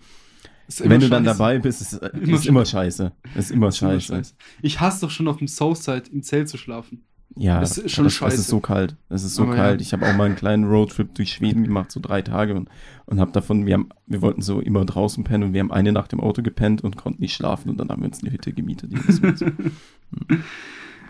[0.80, 3.12] immer wenn du dann dabei bist, ist, Immer ist immer scheiße.
[3.36, 4.06] Ist immer Ist immer scheiße.
[4.16, 4.34] scheiße.
[4.62, 7.04] Ich hasse doch schon auf dem Southside im Zelt zu schlafen.
[7.36, 8.34] Ja, Das ist schon das, scheiße.
[8.34, 8.96] Es ist so kalt.
[9.08, 9.80] Es ist so Aber kalt.
[9.80, 9.86] ja.
[9.86, 12.68] Ich habe auch mal einen kleinen Roadtrip durch Schweden gemacht, so drei Tage und,
[13.06, 15.92] und habe davon, wir haben, wir wollten so immer draußen pennen und wir haben eine
[15.92, 18.52] Nacht im Auto gepennt und konnten nicht schlafen und dann haben wir uns eine Hütte
[18.52, 18.92] gemietet.
[19.08, 19.26] so.
[19.26, 19.52] Ja.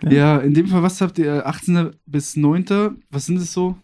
[0.09, 0.37] Ja.
[0.39, 1.47] in dem Fall, was habt ihr?
[1.47, 1.91] 18.
[2.05, 2.65] bis 9.
[3.09, 3.77] Was sind es so?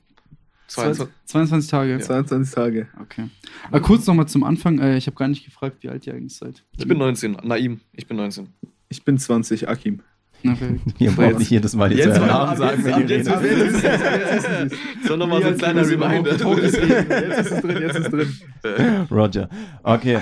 [0.67, 1.08] 22.
[1.25, 1.99] 22 Tage.
[1.99, 2.88] 22 Tage.
[3.02, 3.30] Okay.
[3.69, 4.80] Aber kurz nochmal zum Anfang.
[4.80, 6.63] Äh, ich habe gar nicht gefragt, wie alt ihr eigentlich seid.
[6.78, 7.38] Ich bin 19.
[7.43, 8.47] Naim, ich bin 19.
[8.89, 10.02] Ich bin 20, Akim.
[10.43, 10.82] Na, perfekt.
[10.99, 13.28] Ihr braucht nicht jedes Mal jetzt euren Namen sagen, wenn ihr redet.
[15.08, 16.36] So nochmal so ein kleiner Reminder.
[16.36, 16.62] überhaupt?
[16.63, 19.08] Jetzt ist es drin, jetzt ist es drin.
[19.12, 19.49] Roger.
[19.84, 20.19] Okay.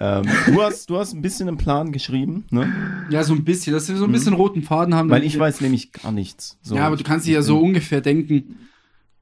[0.00, 2.72] Ähm, du, hast, du hast ein bisschen einen Plan geschrieben, ne?
[3.10, 3.72] Ja, so ein bisschen.
[3.72, 5.10] Dass wir so ein bisschen roten Faden haben.
[5.10, 6.56] Weil ich wir- weiß nämlich gar nichts.
[6.62, 6.76] So.
[6.76, 8.56] Ja, aber du kannst dir ja so ungefähr denken,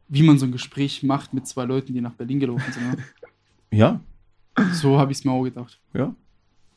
[0.09, 2.93] wie man so ein Gespräch macht mit zwei Leuten, die nach Berlin gelaufen sind.
[2.93, 3.03] oder?
[3.71, 4.01] Ja,
[4.73, 5.81] So habe ich es mir auch gedacht.
[5.95, 6.15] ja.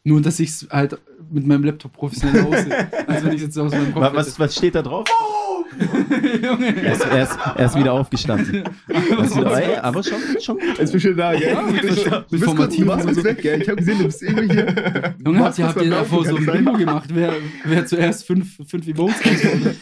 [0.04, 0.98] Nur, dass ich es halt
[1.32, 2.88] mit meinem Laptop professionell aussehe.
[3.08, 5.06] als wenn ich jetzt aus meinem Kopf Wa- Was, was steht da drauf?
[5.08, 6.82] hätte.
[6.82, 8.64] Er ist, er ist, er ist wieder aufgestanden.
[8.88, 10.78] Er ist wieder, ey, aber schon, schon gut.
[10.80, 11.54] Jetzt bist du da, gell?
[11.54, 13.24] Ja, du bist, mit du bist kurz, Formativen du so.
[13.24, 13.62] weg, gell?
[13.62, 15.16] Ich habe gesehen, du bist irgendwie hier.
[15.24, 17.34] Junge, habt ihr, habt ihr davor so ein Bingo gemacht, wer,
[17.66, 19.76] wer zuerst fünf, fünf Emotes rauskommt?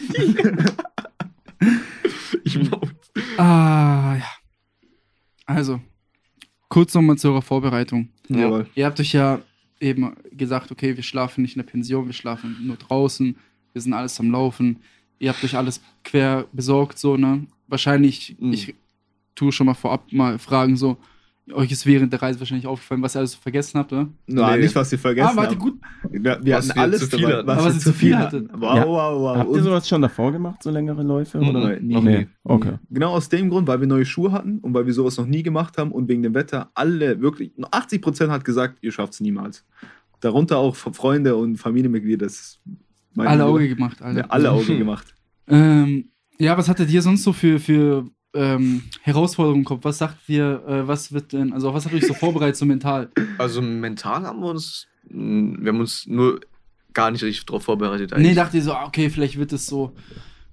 [2.44, 2.58] Ich
[3.38, 4.24] Ah, ja.
[5.46, 5.80] Also,
[6.68, 8.10] kurz nochmal zu eurer Vorbereitung.
[8.28, 8.66] Jawohl.
[8.74, 9.40] Ihr habt euch ja
[9.80, 13.36] eben gesagt, okay, wir schlafen nicht in der Pension, wir schlafen nur draußen,
[13.72, 14.78] wir sind alles am Laufen.
[15.18, 17.46] Ihr habt euch alles quer besorgt, so, ne?
[17.66, 18.52] Wahrscheinlich, Mhm.
[18.52, 18.74] ich
[19.34, 20.96] tue schon mal vorab mal fragen, so,
[21.52, 24.08] euch ist während der Reise wahrscheinlich aufgefallen, was ihr alles so vergessen habt, oder?
[24.26, 24.62] Na, Nee.
[24.62, 25.78] nicht, was wir vergessen ah, warte, gut.
[26.10, 27.50] Wir, wir Was hatten wir alles zu viel dabei, hatten.
[27.50, 28.48] Aber was ihr zu viel hattet.
[28.52, 28.86] Wow, Ja.
[28.86, 29.36] wow, wow.
[29.38, 31.38] Habt ihr sowas schon davor gemacht, so längere Läufe?
[31.38, 31.48] Mhm.
[31.48, 31.60] Oder?
[31.60, 32.00] Nein, Nee.
[32.00, 32.26] nie.
[32.44, 32.72] Okay.
[32.90, 35.42] Genau aus dem Grund, weil wir neue Schuhe hatten und weil wir sowas noch nie
[35.42, 39.20] gemacht haben und wegen dem Wetter alle wirklich, 80 Prozent hat gesagt, ihr schafft es
[39.20, 39.64] niemals.
[40.20, 42.26] Darunter auch Freunde und Familienmitglieder.
[42.26, 42.58] Das
[43.16, 43.44] Alle.
[43.44, 44.20] Auge gemacht, Alter.
[44.20, 45.14] Ja, alle Auge gemacht.
[45.46, 49.84] Ähm, ja, was hattet ihr sonst so für, für ähm, Herausforderungen Kopf?
[49.84, 52.64] Was sagt ihr, äh, was wird denn, also was habt ihr euch so vorbereitet, so
[52.66, 53.10] mental?
[53.38, 56.40] Also mental haben wir uns, mh, wir haben uns nur
[56.94, 58.34] gar nicht richtig darauf vorbereitet Nee, eigentlich.
[58.36, 59.92] dachte ihr so, ah, okay, vielleicht wird es so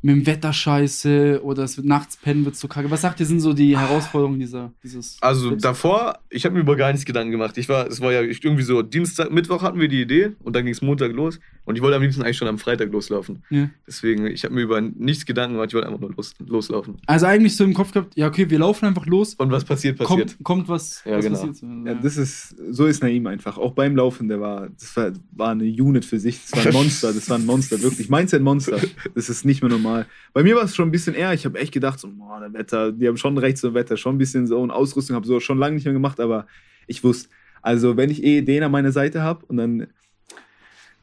[0.05, 2.91] mit dem Wetter scheiße oder es wird nachts pennen, wird so kacke.
[2.91, 5.17] Was sagt ihr, sind so die Herausforderungen dieser, dieses.
[5.19, 5.63] Also Tipps?
[5.63, 7.57] davor, ich habe mir über gar nichts Gedanken gemacht.
[7.57, 10.63] Ich war, es war ja irgendwie so Dienstag, Mittwoch hatten wir die Idee und dann
[10.63, 13.41] ging es Montag los und ich wollte am liebsten eigentlich schon am Freitag loslaufen.
[13.49, 13.71] Ja.
[13.87, 16.97] Deswegen, ich habe mir über nichts Gedanken gemacht, ich wollte einfach nur los, loslaufen.
[17.07, 19.33] Also eigentlich so im Kopf gehabt, ja, okay, wir laufen einfach los.
[19.33, 20.35] Und was passiert, passiert.
[20.35, 21.37] Kommt, kommt was, Ja, was genau.
[21.37, 21.55] passiert.
[21.55, 21.65] so.
[21.65, 23.57] Ja, das ist, so ist Naim einfach.
[23.57, 26.39] Auch beim Laufen, der war, das war, war eine Unit für sich.
[26.43, 28.07] Das war ein Monster, das war ein Monster, wirklich.
[28.07, 28.77] Mindset-Monster.
[29.15, 29.94] Das ist nicht mehr normal.
[30.33, 32.53] Bei mir war es schon ein bisschen eher, ich habe echt gedacht, so, boah, der
[32.53, 35.39] Wetter, die haben schon recht so Wetter, schon ein bisschen so und Ausrüstung, habe so
[35.39, 36.47] schon lange nicht mehr gemacht, aber
[36.87, 37.29] ich wusste,
[37.61, 39.87] also wenn ich eh den an meiner Seite habe und dann,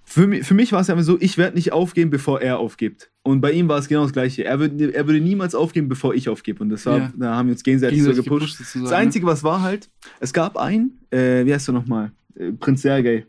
[0.05, 3.11] für mich, für mich war es einfach so, ich werde nicht aufgeben, bevor er aufgibt.
[3.23, 4.45] Und bei ihm war es genau das Gleiche.
[4.45, 6.63] Er würde, er würde niemals aufgeben, bevor ich aufgebe.
[6.63, 7.13] Und war, Ja.
[7.17, 8.59] da haben wir uns gegenseitig, Gegenseitig so gepusht.
[8.59, 9.89] sozusagen, Das Einzige, was war halt,
[10.21, 12.13] es gab einen, äh, wie heißt er nochmal?
[12.35, 13.25] Äh, Prinz Sergei,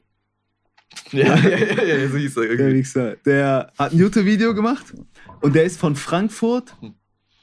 [1.11, 2.79] Ja, ja, ja, ja, so hieß er der irgendwie.
[2.79, 3.15] Wichser.
[3.25, 4.93] Der hat ein YouTube-Video gemacht
[5.41, 6.75] und der ist von Frankfurt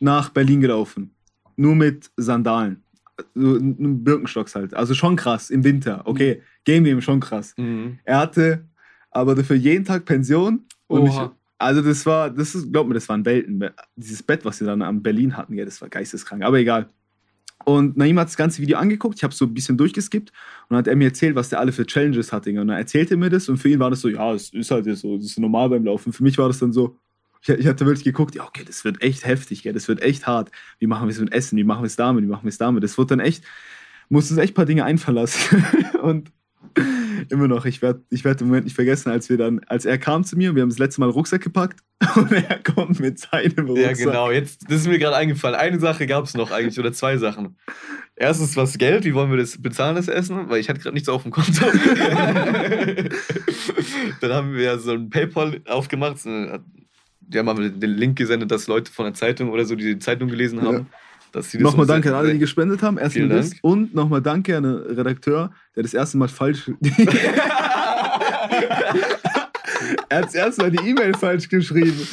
[0.00, 1.14] nach Berlin gelaufen.
[1.56, 2.82] Nur mit Sandalen.
[3.34, 4.74] Birkenstocks halt.
[4.74, 6.02] Also schon krass, im Winter.
[6.06, 7.54] Okay, gehen wir ihm schon krass.
[7.56, 7.98] Mhm.
[8.04, 8.64] Er hatte
[9.10, 10.64] aber dafür jeden Tag Pension.
[10.86, 11.20] Und ich,
[11.58, 13.68] also das war, das ist, glaub mir, das waren Welten.
[13.94, 16.42] Dieses Bett, was sie dann am Berlin hatten, ja, das war geisteskrank.
[16.42, 16.88] Aber egal.
[17.64, 20.78] Und Naim hat das ganze Video angeguckt, ich habe so ein bisschen durchgeskippt und dann
[20.78, 22.50] hat er mir erzählt, was der alle für Challenges hatte.
[22.50, 24.70] Und dann erzählte er mir das und für ihn war das so, ja, es ist
[24.70, 26.12] halt so, das ist normal beim Laufen.
[26.12, 26.96] Für mich war das dann so,
[27.42, 30.26] ich, ich hatte wirklich geguckt, ja, okay, das wird echt heftig, gell, das wird echt
[30.26, 30.50] hart.
[30.78, 31.58] Wie machen wir es mit Essen?
[31.58, 32.24] Wie machen wir es damit?
[32.24, 32.82] Wie machen wir es damit?
[32.82, 33.44] Das wird dann echt,
[34.08, 35.64] mussten uns echt ein paar Dinge einverlassen.
[36.02, 36.32] und
[37.28, 39.98] immer noch, ich werde ich werd den Moment nicht vergessen, als wir dann, als er
[39.98, 41.80] kam zu mir und wir haben das letzte Mal einen Rucksack gepackt
[42.16, 43.98] und er kommt mit seinem Rucksack.
[43.98, 44.30] Ja, genau.
[44.30, 45.56] Jetzt, das ist mir gerade eingefallen.
[45.56, 47.56] Eine Sache gab es noch eigentlich, oder zwei Sachen.
[48.16, 50.50] Erstens was Geld, wie wollen wir das bezahlen, das Essen?
[50.50, 51.64] Weil ich hatte gerade nichts auf dem Konto.
[54.20, 56.16] Dann haben wir so ein PayPal aufgemacht.
[56.24, 60.28] Die haben den Link gesendet, dass Leute von der Zeitung oder so, die die Zeitung
[60.28, 60.86] gelesen haben, Ja.
[61.32, 62.98] Dass sie das Nochmal danke an alle, die gespendet haben.
[62.98, 63.50] Erstmal das.
[63.50, 63.60] Dank.
[63.62, 66.70] Und nochmal danke an den Redakteur, der das erste Mal falsch.
[70.08, 72.06] er hat das erste Mal die E-Mail falsch geschrieben.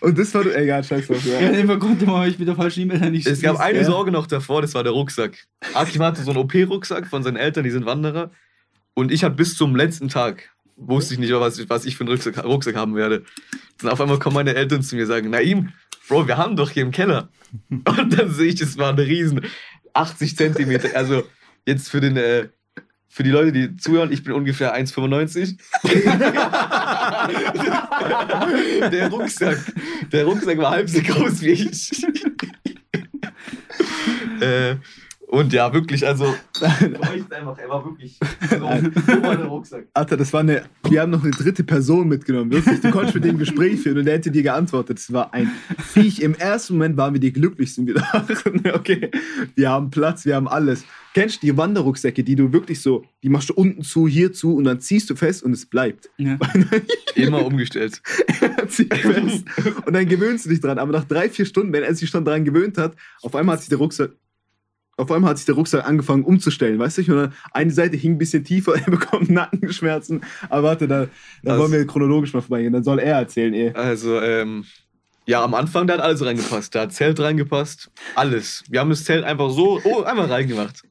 [0.00, 0.46] Und das war.
[0.46, 1.24] Egal, scheiß drauf.
[1.24, 1.76] Ja, Ja.
[1.76, 3.84] konnte man euch mit der falschen E-Mail nicht Es gab eine Ja.
[3.84, 5.36] Sorge noch davor, das war der Rucksack.
[5.74, 8.30] Akim hatte so einen OP-Rucksack von seinen Eltern, die sind Wanderer.
[8.94, 12.04] Und ich hatte bis zum letzten Tag, wusste ich nicht, was ich, was ich für
[12.04, 13.24] einen Rucksack, Rucksack haben werde.
[13.80, 15.70] Dann auf einmal kommen meine Eltern zu mir und sagen, Naim,
[16.08, 17.28] Bro, wir haben doch hier im Keller.
[17.70, 19.42] Und dann sehe ich, es war ein riesen
[19.92, 20.88] 80 Zentimeter.
[20.94, 21.24] Also
[21.66, 22.16] jetzt für den...
[22.16, 22.48] Äh,
[23.08, 25.56] für die Leute, die zuhören, ich bin ungefähr 1,95.
[28.90, 29.56] der Rucksack,
[30.12, 32.06] der Rucksack war halb so groß wie ich.
[34.42, 34.76] äh,
[35.28, 36.24] und ja, wirklich, also.
[36.60, 38.16] einfach, er war wirklich
[38.48, 39.88] so, so war der Rucksack.
[39.92, 40.62] Alter, das war eine.
[40.88, 42.52] Wir haben noch eine dritte Person mitgenommen.
[42.52, 42.80] Wirklich.
[42.80, 44.98] Du konntest mit dem Gespräch führen und der hätte dir geantwortet.
[44.98, 46.20] Das war ein Viech.
[46.20, 47.88] Im ersten Moment waren wir die glücklichsten.
[47.88, 49.10] Wir dachten, okay,
[49.56, 50.84] wir haben Platz, wir haben alles.
[51.12, 54.54] Kennst du die Wanderrucksäcke, die du wirklich so, die machst du unten zu, hier zu
[54.54, 56.08] und dann ziehst du fest und es bleibt.
[56.18, 56.38] Ja.
[57.14, 58.02] Immer umgestellt.
[58.68, 59.44] Zieh fest.
[59.86, 60.78] Und dann gewöhnst du dich dran.
[60.78, 63.60] Aber nach drei, vier Stunden, wenn er sich schon dran gewöhnt hat, auf einmal hat
[63.60, 64.10] sich der Rucksack.
[64.98, 67.12] Auf einmal hat sich der Rucksack angefangen umzustellen, weißt du?
[67.12, 70.22] Und dann eine Seite hing ein bisschen tiefer, er bekommt Nackenschmerzen.
[70.48, 71.08] Aber warte, da, da
[71.42, 72.72] Das- wollen wir chronologisch mal vorbeigehen.
[72.72, 73.72] Dann soll er erzählen, eh.
[73.74, 74.64] Also, ähm,
[75.26, 76.74] ja, am Anfang, da hat alles reingepasst.
[76.74, 77.90] Da hat Zelt reingepasst.
[78.14, 78.62] Alles.
[78.70, 80.82] Wir haben das Zelt einfach so, oh, einmal reingemacht.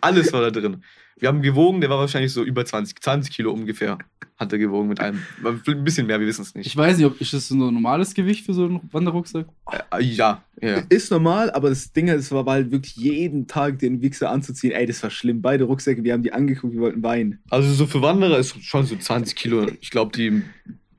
[0.00, 0.82] Alles war da drin.
[1.18, 3.98] Wir haben gewogen, der war wahrscheinlich so über 20, 20 Kilo ungefähr.
[4.36, 5.20] Hat er gewogen mit einem.
[5.44, 6.66] Ein bisschen mehr, wir wissen es nicht.
[6.66, 9.46] Ich weiß nicht, ob ist das so ein normales Gewicht für so einen Wanderrucksack?
[9.92, 10.82] Äh, ja, ja.
[10.88, 14.72] Ist normal, aber das Ding ist, es war halt wirklich jeden Tag den Wichser anzuziehen.
[14.72, 15.40] Ey, das war schlimm.
[15.40, 17.38] Beide Rucksäcke, wir haben die angeguckt, wir wollten weinen.
[17.48, 19.68] Also so für Wanderer ist schon so 20 Kilo.
[19.80, 20.42] Ich glaube, die,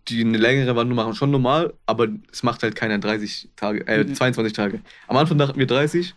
[0.08, 4.06] die eine längere Wanderung machen schon normal, aber es macht halt keiner 30 Tage, äh,
[4.06, 4.16] Mhm.
[4.16, 4.80] 22 Tage.
[5.10, 6.16] Am Anfang dachten wir 30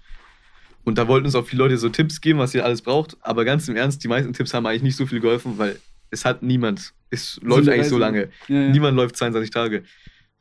[0.88, 3.16] und da wollten uns auch viele Leute so Tipps geben, was ihr alles braucht.
[3.20, 5.78] Aber ganz im Ernst, die meisten Tipps haben eigentlich nicht so viel geholfen, weil
[6.10, 7.98] es hat niemand, es läuft eigentlich so Reise.
[7.98, 8.28] lange.
[8.48, 8.68] Ja, ja.
[8.70, 9.82] Niemand läuft 22 Tage.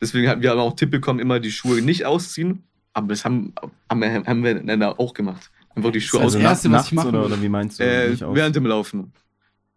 [0.01, 2.63] Deswegen hatten wir aber auch Tipp bekommen, immer die Schuhe nicht ausziehen.
[2.93, 3.53] Aber das haben,
[3.89, 5.51] haben, wir, haben wir dann auch gemacht.
[5.75, 6.43] Einfach die Schuhe Also ausziehen.
[6.43, 7.83] das Erste, was nachts ich machen oder, oder wie meinst du?
[7.83, 9.11] Äh, während dem Laufen.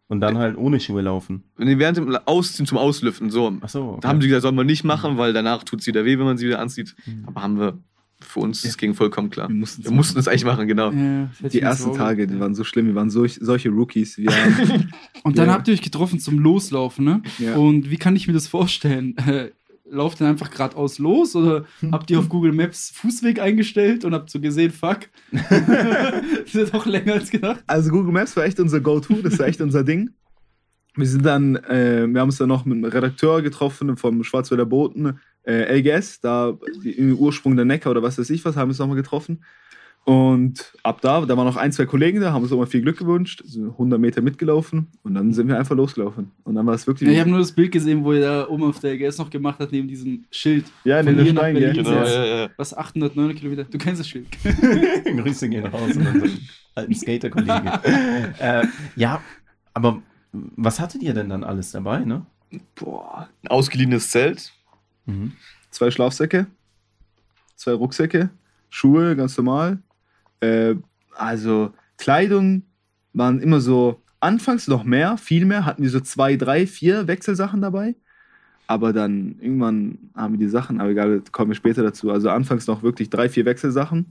[0.09, 1.45] Und dann halt ohne Schuhe laufen.
[1.57, 3.31] Nee, während dem Ausziehen zum Auslüften.
[3.31, 3.57] So.
[3.61, 3.99] Achso.
[4.01, 6.25] Da haben sie gesagt, soll man nicht machen, weil danach tut es wieder weh, wenn
[6.27, 6.97] man sie wieder anzieht.
[7.27, 7.79] Aber haben wir
[8.23, 9.49] für uns, das ging vollkommen klar.
[9.49, 10.91] Wir mussten Wir mussten es eigentlich machen, genau.
[10.93, 12.87] Ja, Die ersten so Tage, die waren so schlimm.
[12.87, 14.19] Wir waren solch, solche Rookies.
[14.19, 15.55] Wir haben, Und dann Ja.
[15.55, 17.23] habt ihr euch getroffen zum Loslaufen, ne?
[17.39, 17.57] Ja.
[17.57, 19.17] Und wie kann ich mir das vorstellen?
[19.19, 19.51] Äh,
[19.93, 24.31] lauft ihr einfach geradeaus los oder habt ihr auf Google Maps Fußweg eingestellt und habt
[24.31, 27.63] so gesehen, fuck, das ist doch länger als gedacht.
[27.67, 30.11] Also Google Maps war echt unser Go-To, das war echt unser Ding.
[30.97, 34.67] Wir sind dann, äh, wir haben uns dann noch mit einem Redakteur getroffen vom Schwarzwälder
[34.67, 38.73] Boten, äh, LGS, da im Ursprung der Neckar oder was weiß ich was, haben wir
[38.73, 39.41] uns nochmal getroffen.
[40.05, 42.81] Und ab da, da waren noch ein, zwei Kollegen da, haben uns auch mal viel
[42.81, 46.31] Glück gewünscht, sind 100 Meter mitgelaufen und dann sind wir einfach losgelaufen.
[46.43, 47.07] Und dann war es wirklich.
[47.07, 49.29] Ja, ich habe nur das Bild gesehen, wo ihr da oben auf der LGS noch
[49.29, 50.65] gemacht hat, neben diesem Schild.
[50.85, 51.73] ja, von in den hier nach Stein, ja.
[51.73, 52.25] Genau, Ja.
[52.25, 52.51] ja.
[52.57, 53.65] Was, 809 Kilometer?
[53.65, 54.27] Du kennst das Schild.
[55.05, 56.39] Grüße gehen raus an unseren
[56.75, 57.67] alten Skater-Kollegen.
[58.39, 59.21] äh, ja,
[59.75, 62.25] aber was hattet ihr denn dann alles dabei, ne?
[62.75, 64.53] Boah, ein ausgeliehenes Zelt.
[65.07, 65.33] Mhm.
[65.71, 66.47] Zwei Schlafsäcke,
[67.57, 68.31] zwei Rucksäcke,
[68.69, 69.79] Schuhe, ganz normal.
[70.41, 70.75] Äh,
[71.17, 72.63] also Kleidung
[73.13, 77.61] waren immer so, anfangs noch mehr, viel mehr, hatten wir so zwei, drei, vier Wechselsachen
[77.61, 77.97] dabei.
[78.67, 82.13] Aber dann irgendwann haben wir die Sachen, aber egal, kommen wir später dazu.
[82.13, 84.07] Also anfangs noch wirklich drei, vier Wechselsachen.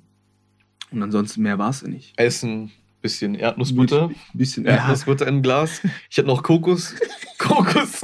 [0.92, 2.20] Und ansonsten mehr war es nicht.
[2.20, 4.12] Essen, bisschen Erdnussbutter.
[4.34, 5.82] Bisschen, ja, Erdnussbutter in ein Glas.
[6.10, 6.96] Ich hatte noch Kokos.
[7.38, 8.02] Kokos.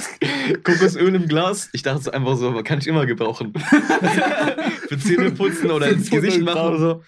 [0.63, 1.69] Kokosöl im Glas.
[1.73, 3.53] Ich dachte so einfach so, kann ich immer gebrauchen.
[4.87, 7.03] Für Zähne putzen oder ins 500 Gesicht machen oder so.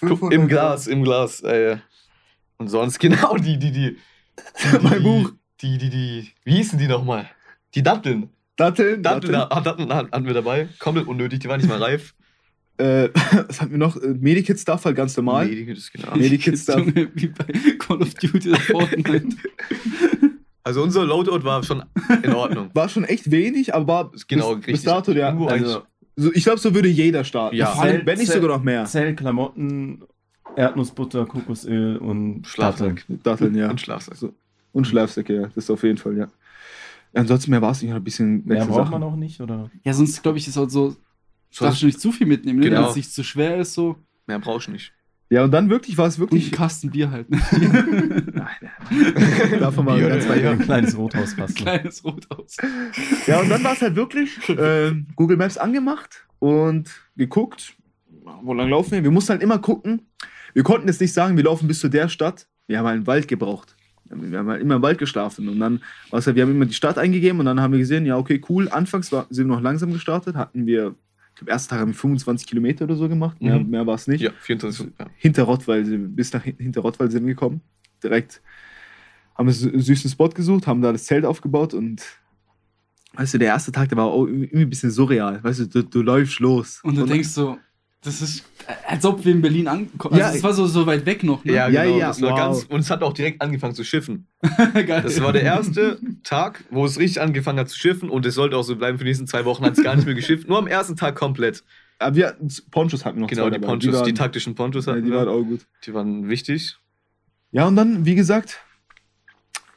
[0.00, 1.40] Guck, Im Glas, im Glas.
[1.40, 1.78] Äh,
[2.58, 3.96] und sonst genau die, die, die.
[3.96, 5.32] die Mein Buch.
[5.60, 6.30] Die, die, die.
[6.44, 7.28] Wie hießen die nochmal?
[7.74, 8.30] Die Datteln.
[8.56, 9.50] Datteln, Datteln, Datteln.
[9.50, 10.68] ah, Datteln hatten wir dabei.
[10.78, 12.14] Komplett unnötig, die waren nicht mal reif.
[12.76, 13.08] Äh,
[13.48, 13.96] was hatten wir noch?
[13.96, 15.48] Äh, Medikit-Stuff halt ganz normal.
[15.48, 16.16] Das ist genau.
[16.16, 16.78] Medikit-Stuff.
[16.86, 17.44] Junge, Wie bei
[17.78, 19.28] Call of Duty oder Fortnite.
[20.66, 21.84] Also unser Loadout war schon
[22.22, 22.70] in Ordnung.
[22.72, 25.36] War schon echt wenig, aber war Genau, bis, bis dato der.
[25.36, 25.82] Also,
[26.16, 27.54] so, ich glaube, so würde jeder starten.
[27.54, 27.74] Ja.
[27.74, 28.86] Zelt- wenn nicht sogar noch mehr.
[28.86, 30.02] Zell, Klamotten,
[30.56, 33.04] Erdnussbutter, Kokosöl und Schlafsack.
[33.22, 33.68] Datteln, ja.
[33.68, 34.16] Und Schlafsack.
[34.16, 34.32] So.
[34.72, 35.50] Und Schlafsäcke, ja.
[35.54, 36.28] Das auf jeden Fall, ja.
[37.12, 37.90] Ansonsten mehr war es nicht.
[37.90, 38.90] Noch ein bisschen Mehr braucht Wechselsachen.
[38.92, 39.70] man auch nicht, oder?
[39.84, 40.96] Ja, sonst glaube ich, ist auch so,
[41.58, 42.68] darfst du nicht zu viel mitnehmen, ne?
[42.68, 42.82] Genau.
[42.82, 43.96] Wenn es nicht zu schwer ist, so.
[44.26, 44.92] Mehr brauchst du nicht.
[45.30, 46.48] Ja, und dann wirklich war es Und wirklich.
[46.48, 47.30] ein Kasten Bier halt.
[47.30, 47.38] Ne?
[49.58, 50.50] Davon mal ganz ja.
[50.50, 51.56] Ein kleines Rothaus fast.
[51.56, 52.56] Kleines Rothaus.
[53.26, 57.74] Ja, und dann war es halt wirklich äh, Google Maps angemacht und geguckt,
[58.42, 59.02] wo lang laufen wir.
[59.02, 60.02] Wir mussten halt immer gucken.
[60.52, 62.46] Wir konnten jetzt nicht sagen, wir laufen bis zu der Stadt.
[62.66, 63.76] Wir haben halt einen Wald gebraucht.
[64.04, 65.48] Wir haben halt immer im Wald geschlafen.
[65.48, 68.06] Und dann, was halt, wir haben immer die Stadt eingegeben und dann haben wir gesehen,
[68.06, 68.68] ja, okay, cool.
[68.68, 70.94] Anfangs war, sind wir noch langsam gestartet, hatten wir,
[71.34, 73.40] ich glaube, ersten Tag haben wir 25 Kilometer oder so gemacht.
[73.42, 73.70] Mehr, Mhm.
[73.70, 74.20] mehr war es nicht.
[74.20, 74.92] Ja, 24.
[74.98, 75.06] Ja.
[75.16, 77.60] Hinter Rottweil, sind- bis nach hin- hinter Rottweil sind wir gekommen.
[78.02, 78.40] Direkt
[79.34, 82.02] haben wir einen süßen Spot gesucht, haben da das Zelt aufgebaut und
[83.14, 85.42] weißt du, der erste Tag, der war auch irgendwie ein bisschen surreal.
[85.42, 86.80] Weißt du, du, du läufst los.
[86.84, 87.58] Und du denkst so,
[88.04, 88.44] das ist,
[88.86, 90.16] als ob wir in Berlin ankommen.
[90.18, 90.26] Ja.
[90.26, 91.52] Also, es war so, so weit weg noch, ne?
[91.52, 91.98] Ja, Ja, genau.
[91.98, 92.38] ja, das war wow.
[92.38, 94.26] ganz, und es hat auch direkt angefangen zu schiffen.
[94.74, 95.02] Geil.
[95.02, 98.56] Das war der erste Tag, wo es richtig angefangen hat zu schiffen und es sollte
[98.56, 100.48] auch so bleiben für die nächsten zwei Wochen, hat es gar nicht mehr geschifft.
[100.48, 101.64] Nur am ersten Tag komplett.
[101.98, 103.66] Aber wir hatten Ponchos hatten wir noch Genau, zwei die dabei.
[103.66, 105.32] Ponchos, die, waren, taktischen Ponchos ja, hatten die waren wir.
[105.32, 105.60] auch gut.
[105.84, 106.76] Die waren wichtig.
[107.52, 108.60] Ja, und dann, wie gesagt,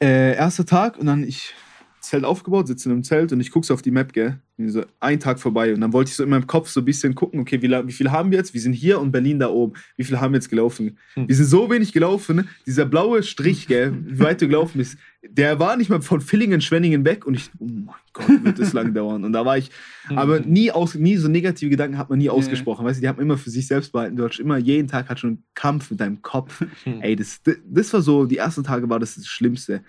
[0.02, 1.54] äh, erster Tag und dann ich
[2.00, 4.40] Zelt aufgebaut, sitze in einem Zelt und ich gucke so auf die Map, gell?
[4.58, 5.74] Und so, ein Tag vorbei.
[5.74, 7.92] Und dann wollte ich so in meinem Kopf so ein bisschen gucken, okay, wie, wie
[7.92, 8.54] viel haben wir jetzt?
[8.54, 9.74] Wir sind hier und Berlin da oben.
[9.98, 10.98] Wie viel haben wir jetzt gelaufen?
[11.14, 11.28] Hm.
[11.28, 12.50] Wir sind so wenig gelaufen.
[12.66, 16.62] Dieser blaue Strich, gell, wie weit du gelaufen bist, der war nicht mal von Villingen,
[16.62, 17.26] Schwenningen weg.
[17.26, 19.24] Und ich, oh mein Gott, wird das lang dauern.
[19.24, 19.70] Und da war ich,
[20.10, 22.86] aber nie, aus, nie so negative Gedanken hat man nie ausgesprochen.
[22.86, 24.16] Weißt du, die haben immer für sich selbst behalten.
[24.16, 26.64] Du hattest immer, jeden Tag hat schon einen Kampf mit deinem Kopf.
[26.84, 27.02] Hm.
[27.02, 29.84] Ey, das, das war so, die ersten Tage war das das Schlimmste.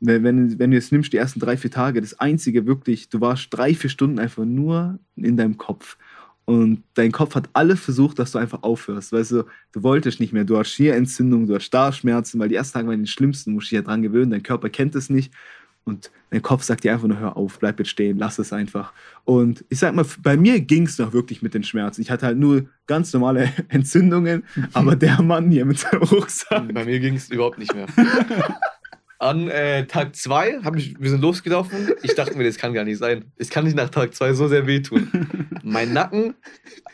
[0.00, 3.20] Wenn, wenn, wenn du es nimmst, die ersten drei, vier Tage, das Einzige wirklich, du
[3.20, 5.96] warst drei, vier Stunden einfach nur in deinem Kopf.
[6.46, 9.12] Und dein Kopf hat alles versucht, dass du einfach aufhörst.
[9.12, 10.44] Weißt du, du wolltest nicht mehr.
[10.44, 13.50] Du hast hier Entzündung, du hast da Schmerzen, weil die ersten Tage waren die schlimmsten.
[13.50, 14.32] Du musst dich ja dran gewöhnen.
[14.32, 15.32] Dein Körper kennt es nicht.
[15.84, 18.92] Und dein Kopf sagt dir einfach nur, hör auf, bleib jetzt stehen, lass es einfach.
[19.24, 22.02] Und ich sag mal, bei mir ging es noch wirklich mit den Schmerzen.
[22.02, 26.72] Ich hatte halt nur ganz normale Entzündungen, aber der Mann hier mit seinem Rucksack.
[26.74, 27.86] Bei mir ging es überhaupt nicht mehr.
[29.20, 31.90] An äh, Tag 2 wir sind losgelaufen.
[32.02, 33.30] Ich dachte mir, das kann gar nicht sein.
[33.36, 35.10] Es kann nicht nach Tag 2 so sehr wehtun.
[35.62, 36.34] Mein Nacken,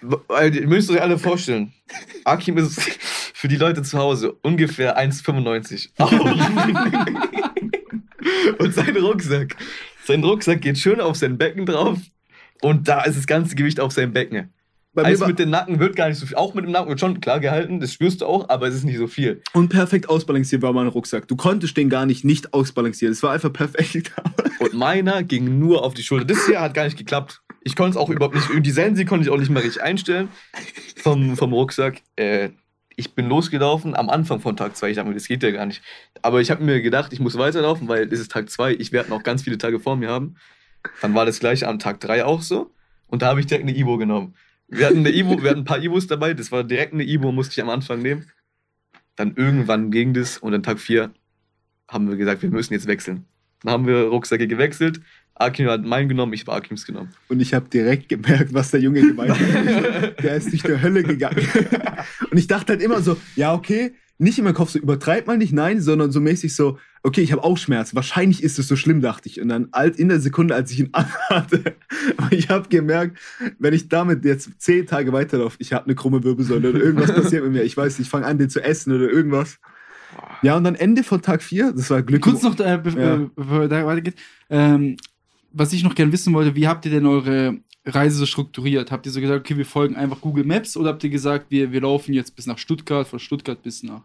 [0.02, 1.72] weil ihr müsst euch alle vorstellen.
[2.24, 2.80] Akim ist
[3.32, 5.90] für die Leute zu Hause ungefähr 1,95.
[8.58, 9.54] Und sein Rucksack.
[10.04, 12.00] Sein Rucksack geht schön auf sein Becken drauf.
[12.60, 14.52] Und da ist das ganze Gewicht auf seinem Becken.
[14.96, 16.36] Bei Alles war mit dem Nacken wird gar nicht so viel.
[16.36, 18.84] Auch mit dem Nacken wird schon klar gehalten, das spürst du auch, aber es ist
[18.84, 19.42] nicht so viel.
[19.52, 21.28] und perfekt ausbalanciert war mein Rucksack.
[21.28, 23.12] Du konntest den gar nicht nicht ausbalancieren.
[23.12, 24.12] Es war einfach perfekt.
[24.58, 26.24] Und meiner ging nur auf die Schulter.
[26.24, 27.42] Das hier hat gar nicht geklappt.
[27.62, 28.48] Ich konnte es auch überhaupt nicht.
[28.64, 30.28] Die Sensi konnte ich auch nicht mal richtig einstellen
[30.96, 32.00] vom, vom Rucksack.
[32.16, 32.50] Äh,
[32.96, 34.88] ich bin losgelaufen am Anfang von Tag 2.
[34.88, 35.82] Ich dachte mir, das geht ja gar nicht.
[36.22, 38.72] Aber ich habe mir gedacht, ich muss weiterlaufen, weil es ist Tag 2.
[38.72, 40.36] Ich werde noch ganz viele Tage vor mir haben.
[41.02, 42.70] Dann war das gleiche am Tag 3 auch so.
[43.08, 44.34] Und da habe ich direkt eine Ibo genommen.
[44.68, 46.34] Wir hatten, eine Ibo, wir hatten ein paar Ibos dabei.
[46.34, 48.26] Das war direkt eine Ibo, musste ich am Anfang nehmen.
[49.14, 50.38] Dann irgendwann ging das.
[50.38, 51.12] Und an Tag 4
[51.88, 53.26] haben wir gesagt, wir müssen jetzt wechseln.
[53.62, 55.00] Dann haben wir Rucksäcke gewechselt.
[55.34, 57.12] Akim hat meinen genommen, ich habe Akims genommen.
[57.28, 60.18] Und ich habe direkt gemerkt, was der Junge gemeint hat.
[60.22, 61.46] Der ist durch die Hölle gegangen.
[62.30, 65.36] Und ich dachte halt immer so, ja, okay, nicht in meinem Kopf so, übertreib mal
[65.36, 67.94] nicht, nein, sondern so mäßig so, okay, ich habe auch Schmerz.
[67.94, 69.40] Wahrscheinlich ist es so schlimm, dachte ich.
[69.40, 71.76] Und dann alt in der Sekunde, als ich ihn anhatte,
[72.30, 73.18] ich habe gemerkt,
[73.58, 77.44] wenn ich damit jetzt zehn Tage weiterlaufe, ich habe eine krumme Wirbelsäule oder irgendwas passiert
[77.44, 77.62] mit mir.
[77.62, 79.58] Ich weiß nicht, ich fange an, den zu essen oder irgendwas.
[80.42, 82.22] Ja, und dann Ende von Tag 4, das war Glück.
[82.22, 83.30] Kurz noch, äh, be Ja.
[83.34, 84.16] bevor da weitergeht.
[84.50, 84.96] Ähm,
[85.52, 88.90] was ich noch gerne wissen wollte, wie habt ihr denn eure Reise so strukturiert?
[88.90, 91.72] Habt ihr so gesagt, okay, wir folgen einfach Google Maps oder habt ihr gesagt, wir,
[91.72, 94.02] wir laufen jetzt bis nach Stuttgart, von Stuttgart bis nach,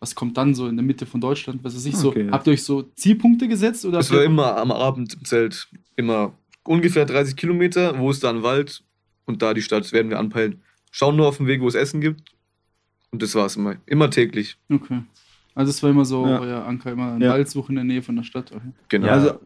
[0.00, 1.62] was kommt dann so in der Mitte von Deutschland?
[1.62, 2.08] Was ist ich so?
[2.08, 2.28] Okay.
[2.30, 3.98] Habt ihr euch so Zielpunkte gesetzt oder?
[3.98, 6.32] Es habt war immer am Abend im Zelt, immer
[6.64, 8.82] ungefähr 30 Kilometer, wo ist da ein Wald
[9.26, 10.62] und da die Stadt, das werden wir anpeilen.
[10.90, 12.32] Schauen nur auf dem Weg, wo es Essen gibt.
[13.12, 13.76] Und das war es immer.
[13.86, 14.56] Immer täglich.
[14.70, 15.02] Okay.
[15.54, 16.40] Also es war immer so Ja.
[16.40, 17.32] euer Anker, immer eine Ja.
[17.32, 18.52] Waldsuche in der Nähe von der Stadt.
[18.52, 18.70] Okay.
[18.88, 19.06] Genau.
[19.06, 19.40] Ja, Also-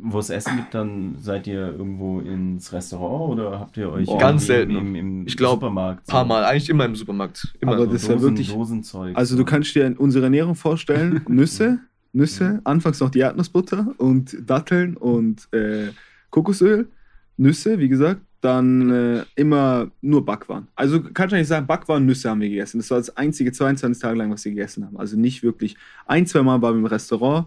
[0.00, 4.18] wo es Essen gibt, dann seid ihr irgendwo ins Restaurant oder habt ihr euch Boah,
[4.18, 4.76] ganz selten.
[4.76, 6.02] im, im Ich glaub, Supermarkt?
[6.08, 7.52] Ein paar Mal, eigentlich immer im Supermarkt.
[7.60, 7.72] Immer.
[7.72, 9.16] Aber so das Dosen, wirklich- Dosenzeug.
[9.16, 9.38] Also so.
[9.42, 11.80] du kannst dir unsere Ernährung vorstellen, Nüsse,
[12.12, 15.88] Nüsse, anfangs noch die Erdnussbutter und Datteln und äh,
[16.30, 16.88] Kokosöl,
[17.36, 20.68] Nüsse, wie gesagt, dann äh, immer nur Backwaren.
[20.76, 22.78] Also kannst du eigentlich sagen, Backwaren, Nüsse haben wir gegessen.
[22.78, 24.96] Das war das einzige 22 Tage lang, was wir gegessen haben.
[24.96, 25.76] Also nicht wirklich.
[26.06, 27.46] Ein, zwei Mal waren wir im Restaurant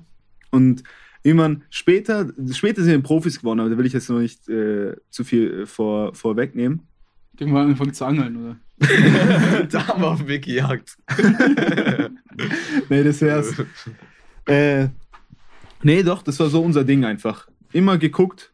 [0.49, 0.83] und
[1.23, 4.95] irgendwann später, später sind wir Profis geworden, aber da will ich jetzt noch nicht äh,
[5.09, 6.81] zu viel äh, vor, vorwegnehmen.
[7.39, 8.57] Irgendwann angefangen zu angeln, oder?
[9.69, 10.97] da haben wir auf dem Weg gejagt.
[12.89, 13.53] Nee, das wär's.
[14.47, 14.87] Äh,
[15.83, 17.47] nee, doch, das war so unser Ding einfach.
[17.71, 18.51] Immer geguckt.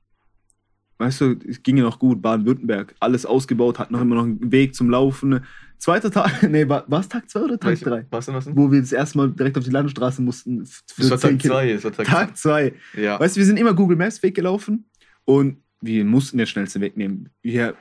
[0.99, 4.51] Weißt du, es ging ja noch gut, Baden-Württemberg, alles ausgebaut, hat noch immer noch einen
[4.51, 5.41] Weg zum Laufen.
[5.77, 8.05] Zweiter Tag, nee, war es Tag 2 oder Tag Welche- 3?
[8.09, 8.57] Was denn, was denn?
[8.57, 10.65] Wo wir das erste Mal direkt auf die Landstraße mussten.
[10.65, 11.73] für Das war 10 Tag Kilo- 2.
[11.73, 12.73] Das war Tag Tag 2.
[12.95, 13.19] Ja.
[13.19, 14.85] Weißt du, wir sind immer Google Maps Weg gelaufen
[15.25, 17.29] und wir mussten den schnellsten Weg nehmen.
[17.43, 17.75] Wir,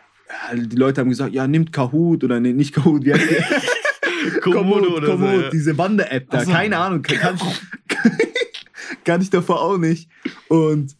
[0.54, 4.40] die Leute haben gesagt, ja, nimmt Kahoot oder nee, nicht Kahoot, wie heißt die?
[4.40, 5.50] Komodo oder so, Komoot, ja.
[5.50, 6.50] diese Wander-App da, Ach so.
[6.50, 7.38] keine Ahnung, kann,
[7.88, 8.12] kann,
[9.04, 10.10] kann ich davor auch nicht.
[10.48, 10.96] Und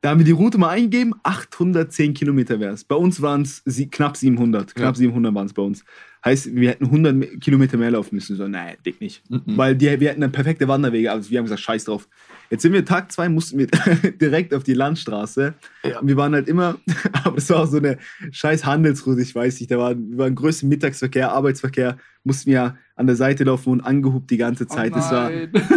[0.00, 2.84] da haben wir die Route mal eingegeben, 810 Kilometer wäre es.
[2.84, 4.98] Bei uns waren es sie, knapp 700, knapp Ja.
[4.98, 5.84] 700 waren es bei uns.
[6.24, 8.36] Heißt, wir hätten 100 me- Kilometer mehr laufen müssen.
[8.36, 9.22] So, nein, dick nicht.
[9.30, 9.42] Mhm.
[9.56, 12.08] Weil die, wir hätten eine perfekte Wanderwege, aber wir haben gesagt, scheiß drauf.
[12.50, 13.66] Jetzt sind wir Tag zwei, mussten wir
[14.20, 15.54] direkt auf die Landstraße.
[15.84, 16.00] Ja.
[16.00, 16.78] Und wir waren halt immer,
[17.24, 17.98] aber das war auch so eine
[18.32, 23.06] scheiß Handelsroute, ich weiß nicht, da war, wir waren größten Mittagsverkehr, Arbeitsverkehr, mussten wir an
[23.06, 24.92] der Seite laufen und angehubt die ganze Zeit.
[24.92, 25.30] Oh das war.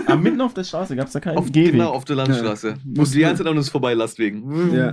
[0.07, 1.73] Ah, mitten auf der Straße gab es da keinen Auf, Gehweg.
[1.73, 2.69] genau, auf der Landstraße.
[2.69, 2.75] Ja.
[2.83, 4.75] Musst die ganze Zeit an uns vorbei, Lastwegen.
[4.75, 4.89] ja.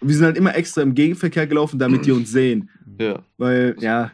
[0.00, 2.68] Und wir sind halt immer extra im Gegenverkehr gelaufen, damit die uns sehen.
[2.98, 3.20] Ja.
[3.38, 4.10] Weil, ja,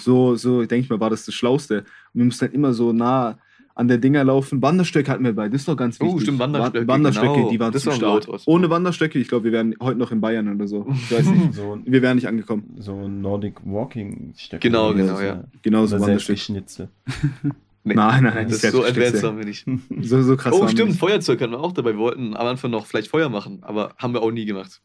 [0.00, 1.80] so, so denke ich mal, war das das Schlauste.
[1.80, 3.38] Und wir mussten halt immer so nah
[3.74, 4.60] an der Dinger laufen.
[4.62, 6.22] Wanderstöcke hatten wir bei, das ist doch ganz Oh, wichtig.
[6.22, 7.50] stimmt, Wanderstöcke, Wa- Wanderstöcke, genau.
[7.50, 8.00] die waren Das zu war ein.
[8.00, 8.28] Laut.
[8.46, 10.86] Ohne Wanderstöcke, ich glaube, wir wären heute noch in Bayern oder so.
[10.92, 11.54] Ich weiß nicht.
[11.54, 12.74] So, Wir wären nicht angekommen.
[12.78, 14.60] so Nordic Walking Stöcke.
[14.68, 15.22] Genau, genau, so.
[15.22, 15.44] ja.
[15.62, 16.38] Genau so Wanderstöcke.
[16.38, 16.88] Selbstgeschnitzte.
[17.84, 17.94] Nee.
[17.94, 19.66] Nein, nein, nein, Das nicht ist so advanced haben wir nicht.
[20.02, 20.94] So, so krass Oh, stimmt.
[20.94, 21.94] Feuerzeug hatten wir auch dabei.
[21.94, 24.80] Wir wollten am Anfang noch vielleicht Feuer machen, aber haben wir auch nie gemacht.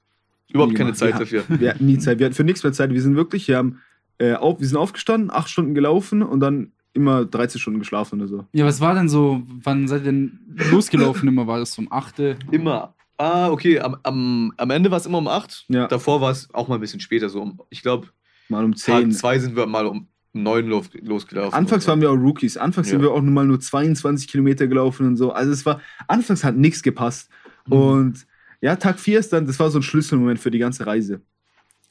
[0.52, 0.98] Überhaupt Nie keine gemacht.
[1.00, 1.60] Zeit Wir dafür.
[1.60, 2.18] Wir hatten nie Zeit.
[2.18, 2.92] Wir hatten für nichts mehr Zeit.
[2.92, 3.82] Wir sind wirklich, wir haben,
[4.18, 8.28] äh, auf, wir sind aufgestanden, acht Stunden gelaufen und dann immer 13 Stunden geschlafen oder
[8.28, 8.46] so.
[8.54, 10.40] Ja, was war denn so, wann seid ihr denn
[10.72, 11.48] losgelaufen immer?
[11.48, 12.20] War das um 8?
[12.52, 12.96] Immer.
[13.18, 13.80] Ah, okay.
[13.80, 15.66] Am, am, am Ende war es immer um 8.
[15.70, 15.88] Ja.
[15.88, 17.30] Davor war es auch mal ein bisschen später.
[17.30, 18.08] So um, ich glaube,
[18.50, 19.12] Mal um Tag 10.
[19.12, 21.54] 2 sind wir mal um 9 los, losgelaufen.
[21.54, 22.58] Anfangs Und waren wir auch Rookies.
[22.58, 23.08] Anfangs sind Ja.
[23.08, 25.32] wir auch nur mal nur 22 Kilometer gelaufen und so.
[25.32, 27.30] Also es war, anfangs hat nichts gepasst.
[27.68, 27.74] Mhm.
[27.74, 28.28] Und
[28.62, 31.22] ja, Tag 4 ist dann, das war so ein Schlüsselmoment für die ganze Reise.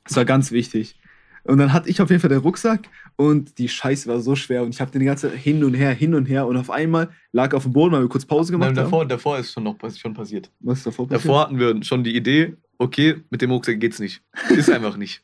[0.05, 0.99] Das war ganz wichtig.
[1.47, 4.63] Und dann hatte ich auf jeden Fall den Rucksack und die Scheiße war so schwer
[4.63, 6.71] und ich habe den die ganze Zeit hin und her, hin und her und auf
[6.71, 8.85] einmal lag auf dem Boden, weil wir kurz Pause Nein, gemacht haben.
[8.85, 10.51] davor, davor ist schon noch schon passiert.
[10.61, 11.25] Was ist davor passiert?
[11.25, 14.23] Davor hatten wir schon die Idee, okay, mit dem Rucksack geht's nicht.
[14.51, 15.23] Ist einfach nicht.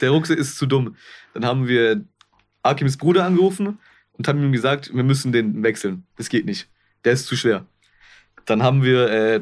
[0.00, 0.96] Der Rucksack ist zu dumm.
[1.34, 2.04] Dann haben wir
[2.62, 3.78] Akims Bruder angerufen
[4.12, 6.04] und haben ihm gesagt, wir müssen den wechseln.
[6.16, 6.68] Das geht nicht.
[7.04, 7.66] Der ist zu schwer.
[8.46, 9.40] Dann haben wir, äh,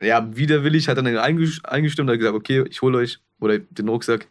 [0.00, 3.58] ja, widerwillig hat er dann einges- eingestimmt und hat gesagt, okay, ich hole euch oder
[3.58, 4.28] den Rucksack.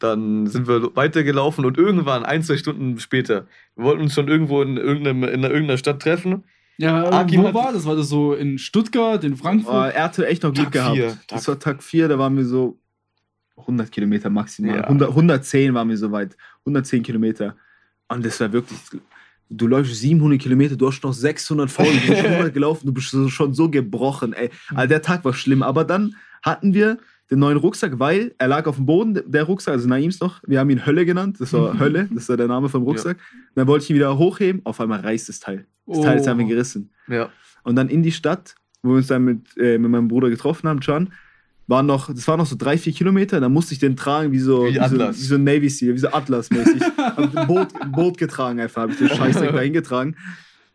[0.00, 4.62] Dann sind wir weitergelaufen und irgendwann, ein, zwei Stunden später, wir wollten uns schon irgendwo
[4.62, 6.44] in, irgendeinem, in irgendeiner Stadt treffen.
[6.78, 7.84] Ja, Akim wo hat- war das?
[7.84, 9.94] War das so in Stuttgart, in Oh, Frankfurt?
[9.94, 10.96] er hatte echt noch Glück Tag gehabt.
[10.96, 12.78] vier, das Tag- war Tag 4, da waren wir so
[13.58, 14.76] 100 Kilometer maximal.
[14.76, 14.82] Ja.
[14.84, 16.36] 100, 110 waren wir so weit.
[16.64, 17.56] 110 Kilometer.
[18.08, 18.78] Und das war wirklich.
[19.50, 22.92] Du läufst 700 Kilometer, du hast noch 600 voll, du bist schon 100 gelaufen, du
[22.94, 24.32] bist schon so gebrochen.
[24.32, 24.48] Ey.
[24.74, 25.62] Also der Tag war schlimm.
[25.62, 26.96] Aber dann hatten wir
[27.30, 30.42] den neuen Rucksack, weil er lag auf dem Boden, der Rucksack, also Naims noch.
[30.46, 31.36] Wir haben ihn Hölle genannt.
[31.38, 33.18] Das war Hölle, das war der Name vom Rucksack.
[33.54, 35.66] Dann wollte ich ihn wieder hochheben, auf einmal reißt das Teil.
[35.86, 36.30] Das Teil ist Oh.
[36.30, 36.90] einfach gerissen.
[37.08, 37.30] Ja.
[37.62, 40.68] Und dann in die Stadt wo wir uns dann mit, äh, mit meinem Bruder getroffen
[40.68, 41.12] haben, Can,
[41.66, 44.38] waren noch, das waren noch so drei, vier Kilometer, da musste ich den tragen wie
[44.38, 46.82] so, Wie wie, so, wie so ein Navy Seal, wie so Atlas-mäßig.
[46.96, 50.16] Hab ein Boot, Boot getragen einfach, habe ich den Scheißdreck da hingetragen.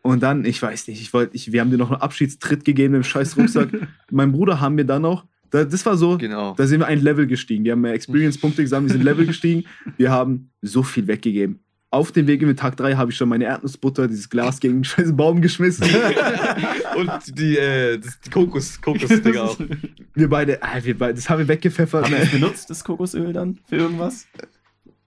[0.02, 2.94] Und dann, ich weiß nicht, ich wollte, ich, wir haben dir noch einen Abschiedstritt gegeben
[2.94, 3.70] im scheiß Rucksack.
[4.12, 6.54] mein Bruder haben wir dann noch, das war so, Genau.
[6.58, 7.64] da sind wir ein Level gestiegen.
[7.64, 9.64] Wir haben mehr Experience-Punkte gesammelt, wir sind Level gestiegen.
[9.98, 11.60] Wir haben so viel weggegeben.
[11.92, 14.76] Auf dem Weg in den Tag 3 habe ich schon meine Erdnussbutter, dieses Glas gegen
[14.80, 15.88] den scheiß Baum geschmissen.
[16.98, 19.58] Und die, äh, das, die Kokos, Kokos-Dinger auch.
[20.14, 22.06] wir beide, ah, wir beide, das haben wir weggepfeffert.
[22.06, 24.28] Haben wir es benutzt, das Kokosöl dann für irgendwas?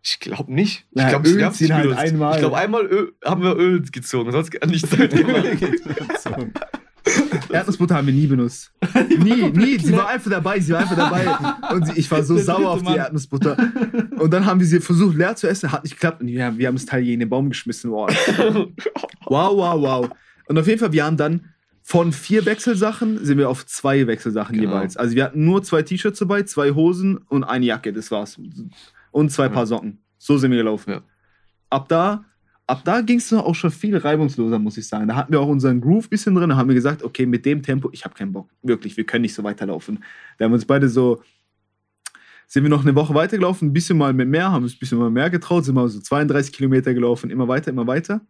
[0.02, 0.86] Ich glaube nicht.
[0.92, 2.00] Ich Ja, glaube, Öl ziehen nicht halt benutzt.
[2.00, 2.32] einmal.
[2.34, 4.88] Ich glaube, einmal Öl, haben wir Öl gezogen, sonst gar nichts.
[7.52, 8.72] Erdnussbutter haben wir nie benutzt.
[9.18, 9.78] nie, nie.
[9.78, 11.74] Sie war einfach dabei, sie war einfach dabei.
[11.74, 12.96] Und ich war so Der sauer auf die Mann.
[12.96, 13.56] Erdnussbutter.
[14.18, 16.20] Und dann haben wir sie versucht leer zu essen, hat nicht geklappt.
[16.20, 17.90] Und wir, wir haben das Teil gegen den Baum geschmissen.
[17.90, 18.10] Wow,
[19.26, 19.80] wow, wow.
[19.80, 20.10] wow.
[20.46, 21.46] Und auf jeden Fall, wir haben dann
[21.82, 24.74] von vier Wechselsachen sind wir auf zwei Wechselsachen Genau.
[24.74, 24.96] jeweils.
[24.98, 28.38] Also wir hatten nur zwei T-Shirts dabei, zwei Hosen und eine Jacke, das war's.
[29.10, 29.98] Und zwei Paar Socken.
[30.18, 30.90] So sind wir gelaufen.
[30.90, 31.00] Ja.
[31.70, 32.24] Ab da,
[32.68, 35.08] ab da ging es auch schon viel reibungsloser, muss ich sagen.
[35.08, 37.44] Da hatten wir auch unseren Groove ein bisschen drin, da haben wir gesagt, okay, mit
[37.46, 38.48] dem Tempo, ich habe keinen Bock.
[38.62, 40.04] Wirklich, wir können nicht so weiterlaufen.
[40.36, 41.22] Da haben wir uns beide so,
[42.46, 44.98] sind wir noch eine Woche weitergelaufen, ein bisschen mal mit mehr, haben uns ein bisschen
[44.98, 48.20] mal mehr getraut, sind mal so 32 Kilometer gelaufen, immer weiter, immer weiter.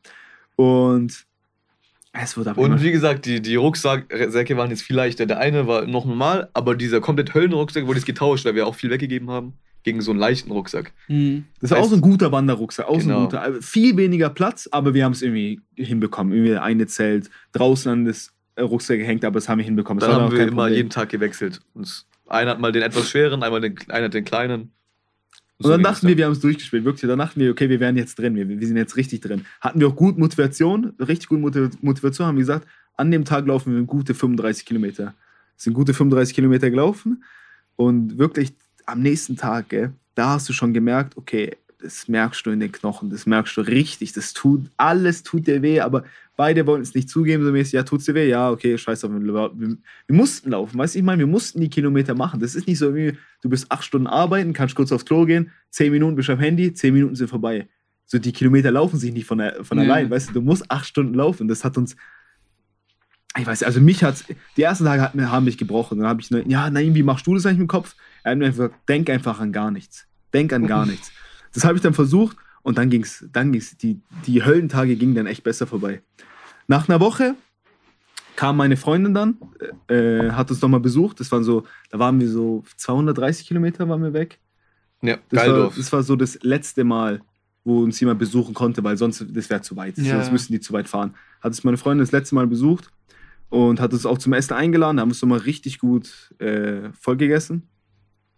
[0.57, 1.27] Und
[2.13, 5.27] es wurde aber Und wie gesagt, die, die Rucksäcke waren jetzt viel leichter.
[5.27, 8.75] Der eine war noch normal, aber dieser komplett Höllenrucksack wurde jetzt getauscht, weil wir auch
[8.75, 9.55] viel weggegeben haben,
[9.85, 10.93] gegen so einen leichten Rucksack.
[11.09, 11.45] Mhm.
[11.61, 13.19] Das war auch so ein guter Wanderrucksack, auch so Genau.
[13.21, 13.41] ein guter.
[13.43, 16.33] Also Viel weniger Platz, aber wir haben es irgendwie hinbekommen.
[16.33, 20.01] Irgendwie eine Zelt draußen an das äh, Rucksack gehängt, aber das haben wir hinbekommen.
[20.01, 20.75] Das Dann haben wir immer Problem.
[20.77, 21.61] jeden Tag gewechselt.
[21.75, 24.73] Und einer hat mal den etwas schweren, einmal den, einer hat den kleinen.
[25.61, 26.85] Und dann dachten wir, wir haben es durchgespielt.
[26.85, 28.37] Wirklich, dann dachten wir, okay, wir wären jetzt drin.
[28.37, 29.45] Wir, wir sind jetzt richtig drin.
[29.61, 33.47] Hatten wir auch gut Motivation, richtig gute Motiv- Motivation, haben wir gesagt, an dem Tag
[33.47, 35.15] laufen wir gute 35 Kilometer.
[35.57, 37.25] Sind gute 35 Kilometer gelaufen.
[37.75, 38.55] Und wirklich
[38.89, 42.73] am nächsten Tag, gell, da hast du schon gemerkt, okay, das merkst du in den
[42.73, 46.05] Knochen, das merkst du richtig, das tut, alles tut dir weh, aber
[46.37, 48.29] beide wollten es nicht zugeben, so mäßig, ja, tut's dir weh?
[48.29, 51.61] Ja, okay, scheiß auf, wir, wir, wir mussten laufen, weißt du, ich meine, wir mussten
[51.61, 52.41] die Kilometer machen.
[52.41, 55.53] Das ist nicht so wie, du bist acht Stunden arbeiten, kannst kurz aufs Klo gehen,
[55.71, 57.69] zehn Minuten bist du am Handy, zehn Minuten sind vorbei.
[58.07, 59.85] So, die Kilometer laufen sich nicht von, der, von Ja.
[59.85, 61.47] allein, weißt du, du musst acht Stunden laufen.
[61.47, 61.95] Das hat uns,
[63.39, 64.25] ich weiß, also mich hat's,
[64.57, 65.99] die ersten Tage hat, haben mich gebrochen.
[65.99, 67.95] Dann habe ich, ja, nein, wie machst du das eigentlich im Kopf?
[68.25, 70.07] Er hat mir einfach, gesagt, denk einfach an gar nichts.
[70.33, 71.13] Denk an gar nichts.
[71.55, 75.27] Das habe ich dann versucht und dann ging's, dann ging's, die, die Höllentage gingen dann
[75.27, 76.03] echt besser vorbei.
[76.67, 77.35] Nach einer Woche
[78.37, 79.39] kam meine Freundin dann,
[79.89, 81.19] äh, hat uns nochmal besucht.
[81.19, 84.39] Das waren so, da waren wir so 230 Kilometer waren wir weg.
[85.03, 85.77] Ja, Das war, Geildorf.
[85.77, 87.23] das war so das letzte Mal,
[87.65, 89.97] wo uns jemand besuchen konnte, weil sonst das wäre zu weit.
[89.99, 90.17] Ja.
[90.17, 91.15] Sonst müssten die zu weit fahren.
[91.41, 92.91] Hat es meine Freundin das letzte Mal besucht
[93.49, 94.99] und hat uns auch zum Essen eingeladen.
[94.99, 97.69] Da haben wir uns nochmal richtig gut äh, voll gegessen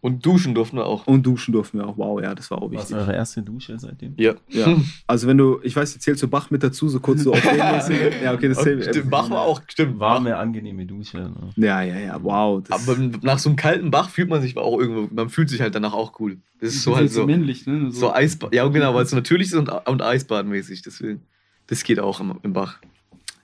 [0.02, 1.06] Und duschen durften wir auch.
[1.06, 1.98] und duschen durften wir auch.
[1.98, 2.96] Wow, ja, das war auch War wichtig.
[2.96, 4.14] eure erste Dusche seitdem?
[4.16, 4.32] Ja.
[4.48, 4.76] Ja.
[5.06, 7.44] Also wenn du, ich weiß, du zählst so Bach mit dazu, so kurz so auf.
[7.54, 8.84] Ja, okay, das zählt.
[8.84, 9.98] Stimmt, Bach war auch, stimmt.
[9.98, 11.18] Warme, angenehme Dusche.
[11.18, 11.32] Ne?
[11.56, 12.62] Ja, ja, ja, wow.
[12.66, 15.60] Das, Aber nach so einem kalten Bach fühlt man sich auch irgendwo, man fühlt sich
[15.60, 16.38] halt danach auch cool.
[16.60, 17.90] Das ist so Das halt ist so so, männlich, ne?
[17.92, 18.54] so Eisbad.
[18.54, 21.22] Ja, genau, weil es so natürlich ist und, und Eisbadmäßig, deswegen.
[21.66, 22.78] Das geht auch im, im Bach.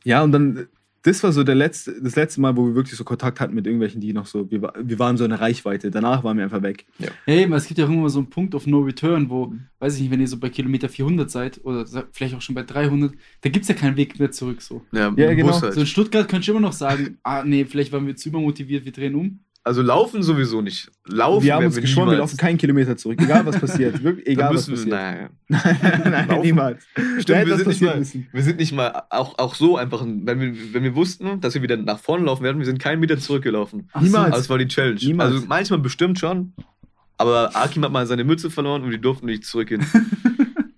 [0.05, 0.67] Ja, und dann,
[1.07, 3.65] das war so der letzte, das letzte Mal, wo wir wirklich so Kontakt hatten mit
[3.65, 5.93] irgendwelchen, die noch so, wir, wir waren so in der Reichweite.
[5.93, 6.85] Danach waren wir einfach weg.
[7.25, 10.03] Hey, es gibt ja auch immer so einen Punkt of No Return, wo, weiß ich
[10.03, 13.51] nicht, wenn ihr so bei Kilometer 400 seid oder vielleicht auch schon bei 300, da
[13.51, 14.83] gibt es ja keinen Weg mehr zurück so.
[14.91, 15.61] Ja, Ja, genau.
[15.61, 15.75] Halt.
[15.75, 18.85] So in Stuttgart könntest du immer noch sagen, ah nee, vielleicht waren wir zu übermotiviert,
[18.85, 19.39] wir drehen um.
[19.67, 20.93] Also laufen sowieso nicht.
[21.07, 23.21] Laufen wir haben uns geschworen, wir laufen keinen Kilometer zurück.
[23.21, 24.01] Egal was passiert.
[24.05, 25.31] Wirklich, egal was müssen wir, passiert.
[25.49, 26.01] naja.
[26.09, 26.43] Nein, Laufen.
[26.43, 26.87] niemals.
[27.19, 28.29] Stimmt, hätte wir was sind, nicht mal, müssen.
[28.31, 31.63] wir sind nicht mal auch, auch so einfach, wenn wir, wenn wir wussten, dass wir
[31.63, 33.89] wieder nach vorne laufen werden, wir sind keinen Meter zurückgelaufen.
[33.93, 34.27] Ach Niemals.
[34.27, 35.01] Also das war die Challenge.
[35.03, 35.33] Niemals.
[35.33, 36.53] Also manchmal bestimmt schon,
[37.19, 39.45] aber Akim hat mal seine Mütze verloren und die durften nicht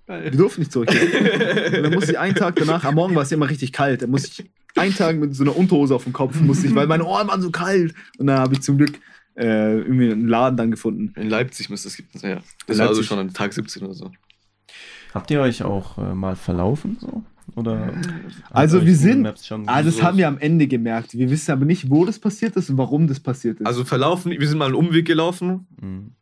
[0.09, 0.33] zurückgehen.
[0.33, 1.77] Wir durften nicht zurückgehen.
[1.77, 4.03] Und dann musste ich einen Tag danach, am Morgen war es ja immer richtig kalt,
[4.03, 6.87] dann musste ich einen Tag mit so einer Unterhose auf dem Kopf, musste ich, weil
[6.87, 7.95] meine Ohren waren so kalt.
[8.19, 8.99] Und dann habe ich zum Glück
[9.37, 11.13] äh, irgendwie einen Laden dann gefunden.
[11.21, 12.33] In Leipzig müsste es gibt ja.
[12.35, 13.07] In Das war also Leipzig.
[13.07, 14.11] schon an Tag 17 oder so.
[15.15, 16.99] Habt ihr euch auch äh, mal verlaufen?
[17.01, 17.23] So?
[17.55, 17.95] Oder
[18.51, 19.27] Also wir sind-
[19.67, 21.15] Ah, das haben wir am Ende gemerkt.
[21.17, 23.67] Wir wissen aber nicht, wo das passiert ist und warum das passiert ist.
[23.67, 26.13] Also verlaufen, wir sind mal einen Umweg gelaufen, Mhm.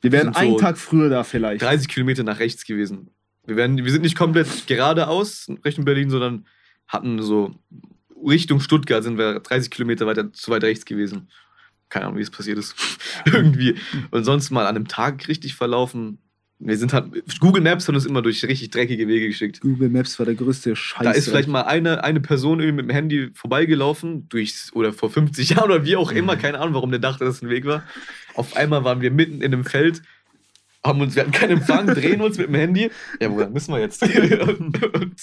[0.00, 1.62] wir wären einen so Tag früher da vielleicht.
[1.62, 3.10] 30 Kilometer nach rechts gewesen.
[3.46, 6.46] Wir, werden, wir sind nicht komplett geradeaus Richtung Berlin, sondern
[6.86, 7.54] hatten so
[8.24, 11.28] Richtung Stuttgart sind wir 30 Kilometer weiter zu weit rechts gewesen.
[11.88, 12.74] Keine Ahnung, wie es passiert ist.
[13.26, 13.74] Irgendwie.
[14.10, 16.18] Und sonst mal an einem Tag richtig verlaufen.
[16.64, 17.06] Wir sind halt,
[17.40, 19.60] Google Maps hat uns immer durch richtig dreckige Wege geschickt.
[19.60, 21.02] Google Maps war der größte Scheiß.
[21.02, 25.10] Da ist vielleicht mal eine, eine Person irgendwie mit dem Handy vorbeigelaufen, durchs, oder vor
[25.10, 27.64] 50 Jahren oder wie auch immer, keine Ahnung, warum der dachte, dass es ein Weg
[27.64, 27.82] war.
[28.34, 30.02] Auf einmal waren wir mitten in einem Feld,
[30.84, 32.90] haben uns, wir hatten keinen Empfang, drehen uns mit dem Handy.
[33.20, 34.02] Ja, wo lang müssen wir jetzt?
[34.48, 35.14] und, und,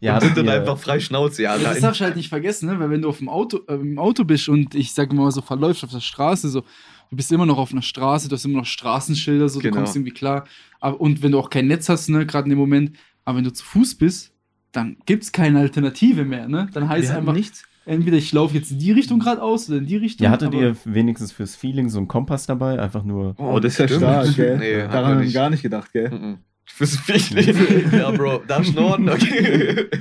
[0.00, 1.42] Ja, und sind dann wir- einfach frei Schnauze.
[1.42, 2.78] Ja, Ja, das da darfst du halt nicht vergessen, ne?
[2.78, 5.40] weil wenn du auf dem Auto, äh, im Auto bist und ich sage mal so
[5.40, 6.60] verläufst auf der Straße, so,
[7.10, 9.72] du bist immer noch auf einer Straße, du hast immer noch Straßenschilder, so, Genau.
[9.72, 10.44] du kommst irgendwie klar.
[10.80, 13.44] Aber, und wenn du auch kein Netz hast, ne, gerade in dem Moment, aber wenn
[13.44, 14.32] du zu Fuß bist,
[14.72, 16.68] dann gibt es keine Alternative mehr, ne?
[16.74, 17.62] Dann heißt es einfach, nichts.
[17.86, 20.24] Entweder ich laufe jetzt in die Richtung geradeaus oder in die Richtung.
[20.24, 22.78] Ja, hattet aber- ihr wenigstens fürs Feeling so einen Kompass dabei?
[22.80, 23.34] Einfach nur.
[23.38, 24.58] Oh, das ist ja stark, gell?
[24.58, 25.34] Nee, Daran haben wir nicht.
[25.34, 26.10] gar nicht gedacht, gell?
[26.10, 26.38] Mhm.
[26.66, 27.54] Fürs Fichli.
[27.92, 29.08] Ja, Bro, darf ich Norden?
[29.08, 29.86] Okay.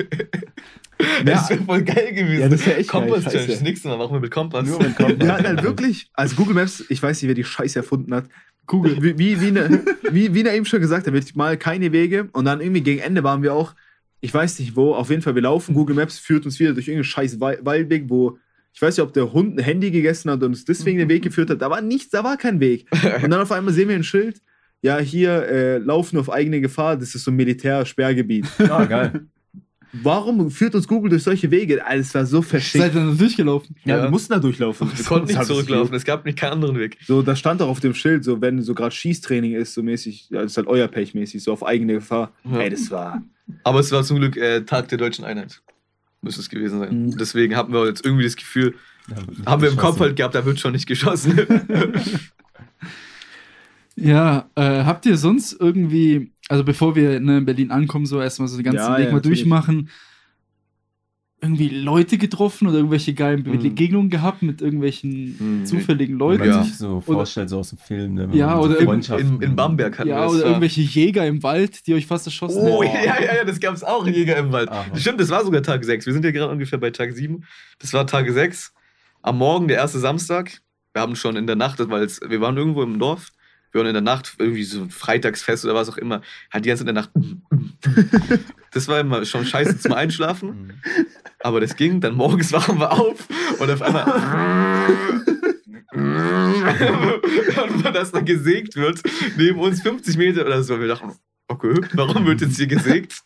[1.25, 2.41] Das wäre voll geil gewesen.
[2.41, 3.35] Ja, das wär echt geil, Kompass scheiße.
[3.37, 3.53] Challenge.
[3.53, 4.67] Das nächste Mal machen wir mit Kompass.
[4.67, 5.19] Nur mit Kompass.
[5.19, 8.25] Wir hatten halt wirklich, also Google Maps, ich weiß nicht, wer die Scheiße erfunden hat.
[8.67, 11.91] Google, wie, wie, wie, ne, wie, wie er eben schon gesagt hat, wird mal keine
[11.91, 13.73] Wege und dann irgendwie gegen Ende waren wir auch,
[14.23, 16.87] ich weiß nicht wo, auf jeden Fall, wir laufen, Google Maps führt uns wieder durch
[16.87, 18.37] irgendeinen scheiß Wal- Waldweg, wo,
[18.73, 21.21] ich weiß nicht, ob der Hund ein Handy gegessen hat und uns deswegen den Weg
[21.29, 22.85] geführt hat, da war nichts, da war kein Weg.
[23.23, 24.41] Und dann auf einmal sehen wir ein Schild,
[24.81, 28.45] ja, hier äh, laufen auf eigene Gefahr, das ist so ein Militärsperrgebiet.
[28.69, 29.27] Ah, geil.
[30.01, 31.85] Warum führt uns Google durch solche Wege?
[31.85, 32.83] Alter, Es war so Seid verschickt.
[32.85, 33.75] ihr dann durchgelaufen?
[33.85, 34.03] Ja, Ja.
[34.03, 34.89] wir mussten da durchlaufen.
[34.95, 36.97] Wir konnten nicht zurücklaufen, es gab nicht keinen anderen Weg.
[37.05, 40.29] So, da stand auch auf dem Schild, so wenn so gerade Schießtraining ist, so mäßig,
[40.31, 42.31] das ist halt euer Pech mäßig, so auf eigene Gefahr.
[42.43, 42.61] Ja.
[42.61, 43.21] Ey, das war.
[43.63, 45.61] Aber es war zum Glück äh, Tag der deutschen Einheit.
[46.21, 47.03] Müsste es gewesen sein.
[47.07, 47.17] Mhm.
[47.17, 48.75] Deswegen haben wir jetzt irgendwie das Gefühl,
[49.07, 49.77] nicht haben wir im geschossen.
[49.77, 51.37] Kopf halt gehabt, da wird schon nicht geschossen.
[53.95, 58.47] Ja, äh, habt ihr sonst irgendwie, also bevor wir ne, in Berlin ankommen, so erstmal
[58.47, 59.39] so den ganzen Ja, Weg ja, mal natürlich.
[59.41, 59.89] durchmachen,
[61.43, 63.61] irgendwie Leute getroffen oder irgendwelche geilen Mhm.
[63.61, 65.65] Begegnungen gehabt mit irgendwelchen Mhm.
[65.65, 66.39] zufälligen Wenn Leuten?
[66.39, 66.63] man Ja.
[66.63, 68.13] sich so vorstellt, so aus dem Film.
[68.15, 68.79] Ne, wenn Ja, so oder
[69.19, 72.81] in, in Bamberg hatten Ja, oder irgendwelche Jäger im Wald, die euch fast erschossen Oh,
[72.83, 72.93] haben.
[73.05, 74.69] ja, ja, ja, das gab es auch, Jäger im Wald.
[74.69, 74.85] Aha.
[74.95, 76.05] Stimmt, das war sogar Tag 6.
[76.05, 77.43] Wir sind ja gerade ungefähr bei Tag 7.
[77.79, 78.73] Das war Tag 6.
[79.21, 80.59] Am Morgen, der erste Samstag.
[80.93, 83.31] Wir haben schon in der Nacht, weil es, wir waren irgendwo im Dorf.
[83.73, 86.21] Wir waren in der Nacht, irgendwie so ein Freitagsfest oder was auch immer.
[86.51, 87.11] Halt die ganze Zeit in der Nacht.
[88.73, 90.49] Das war immer schon scheiße zum Einschlafen.
[90.49, 90.71] Mhm.
[91.41, 92.01] Aber das ging.
[92.01, 93.27] Dann morgens wachen wir auf
[93.59, 94.05] und auf einmal.
[95.93, 98.99] und wenn das dann gesägt wird,
[99.37, 100.79] neben uns 50 Meter oder so.
[100.79, 101.11] Wir dachten,
[101.47, 103.21] okay, warum wird jetzt hier gesägt?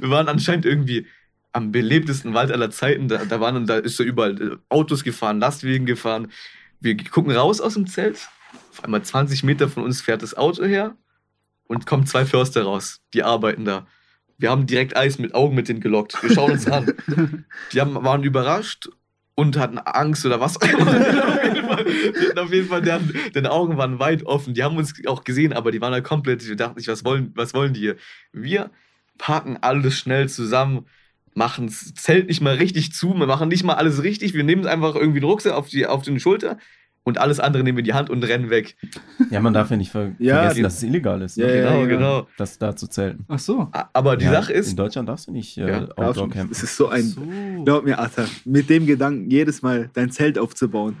[0.00, 1.06] Wir waren anscheinend irgendwie
[1.52, 3.06] am belebtesten Wald aller Zeiten.
[3.06, 6.26] Da, da waren da ist so überall Autos gefahren, Lastwagen gefahren.
[6.80, 8.18] Wir gucken raus aus dem Zelt.
[8.82, 10.96] Auf einmal 20 Meter von uns fährt das Auto her
[11.68, 13.00] und kommen zwei Förster raus.
[13.14, 13.86] Die arbeiten da.
[14.38, 16.20] Wir haben direkt Eis mit Augen mit denen gelockt.
[16.20, 16.92] Wir schauen uns an.
[17.72, 18.88] Die haben, waren überrascht
[19.36, 21.86] und hatten Angst oder was auf jeden Fall,
[22.38, 24.52] auf jeden Fall deren, deren Augen waren weit offen.
[24.52, 27.30] Die haben uns auch gesehen, aber die waren halt komplett, wir dachten nicht, was wollen,
[27.36, 27.96] was wollen die hier?
[28.32, 28.72] Wir
[29.16, 30.86] packen alles schnell zusammen,
[31.34, 34.66] machen das Zelt nicht mal richtig zu, wir machen nicht mal alles richtig, wir nehmen
[34.66, 36.58] einfach irgendwie einen Rucksack auf die, auf die Schulter
[37.04, 38.76] und alles andere nehmen wir in die Hand und rennen weg.
[39.30, 41.36] Ja, man darf ja nicht ver Ja, vergessen, dass es illegal ist.
[41.36, 41.56] Ja, ne?
[41.56, 41.86] ja, genau, ja.
[41.86, 42.28] genau.
[42.36, 43.24] Das da zu zelten.
[43.28, 43.68] Ach so.
[43.92, 46.52] Aber die Ja, Sache In ist, Deutschland darfst du nicht äh, Ja, Outdoor campen.
[46.52, 47.02] Es ist so ein.
[47.02, 47.22] so.
[47.64, 50.96] Glaub mir, Atta, mit dem Gedanken, jedes Mal dein Zelt aufzubauen.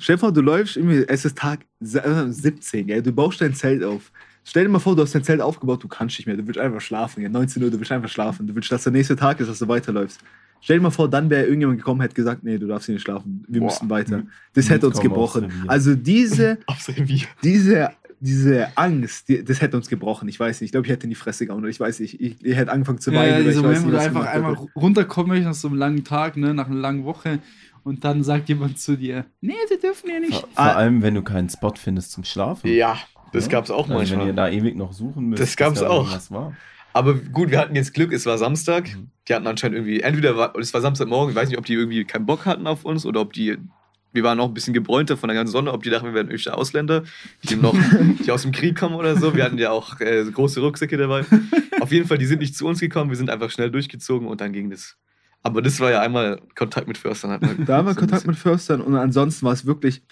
[0.00, 3.02] Stell dir vor, du läufst, irgendwie, es ist Tag se- äh, 17, gell?
[3.02, 4.12] du baust dein Zelt auf.
[4.44, 6.60] Stell dir mal vor, du hast dein Zelt aufgebaut, du kannst nicht mehr, du willst
[6.60, 7.20] einfach schlafen.
[7.20, 7.30] Gell?
[7.30, 8.46] 19 Uhr, du willst einfach schlafen.
[8.46, 10.20] Du willst, dass der nächste Tag ist, dass du weiterläufst.
[10.60, 13.02] Stell dir mal vor, dann wäre irgendjemand gekommen, hätte gesagt, nee, du darfst hier nicht
[13.02, 13.66] schlafen, wir Boah.
[13.66, 14.22] müssen weiter.
[14.54, 15.52] Das hätte uns gebrochen.
[15.68, 16.58] Also diese,
[17.42, 17.90] diese,
[18.20, 20.28] diese Angst, die, das hätte uns gebrochen.
[20.28, 22.20] Ich weiß nicht, ich glaube, ich hätte in die Fresse gehauen oder ich weiß nicht,
[22.20, 23.28] ich, ich hätte angefangen zu Ja, weinen.
[23.30, 25.54] ja, oder ich diese weiß Moment, nicht, wo du was einfach, einfach runterkommen möchtest nach
[25.54, 27.38] so einem langen Tag, ne, nach einer langen Woche
[27.84, 30.32] und dann sagt jemand zu dir, nee, sie dürfen hier nicht.
[30.32, 30.72] Vor, vor Ah.
[30.74, 32.68] allem, wenn du keinen Spot findest zum Schlafen.
[32.68, 32.98] Ja,
[33.32, 33.52] das Ja?
[33.52, 34.34] gab's auch Also wenn ihr manchmal.
[34.34, 35.40] da ewig noch suchen müsst.
[35.42, 35.98] Das gab's da auch.
[36.04, 36.54] irgendwas War.
[36.98, 38.88] Aber gut, wir hatten jetzt Glück, es war Samstag.
[38.88, 39.10] Mhm.
[39.28, 42.04] Die hatten anscheinend irgendwie, entweder war, es war Samstagmorgen, ich weiß nicht, ob die irgendwie
[42.04, 43.56] keinen Bock hatten auf uns oder ob die,
[44.12, 46.28] wir waren noch ein bisschen gebräunter von der ganzen Sonne, ob die dachten, wir wären
[46.28, 47.04] öfter Ausländer,
[47.44, 47.76] die noch,
[48.26, 49.36] die aus dem Krieg kommen oder so.
[49.36, 51.24] Wir hatten ja auch äh, große Rucksäcke dabei.
[51.80, 54.40] Auf jeden Fall, die sind nicht zu uns gekommen, wir sind einfach schnell durchgezogen und
[54.40, 54.96] dann ging das.
[55.44, 57.38] Aber das war ja einmal Kontakt mit Förstern.
[57.64, 60.02] Da haben wir so Kontakt mit Förstern und ansonsten war es wirklich.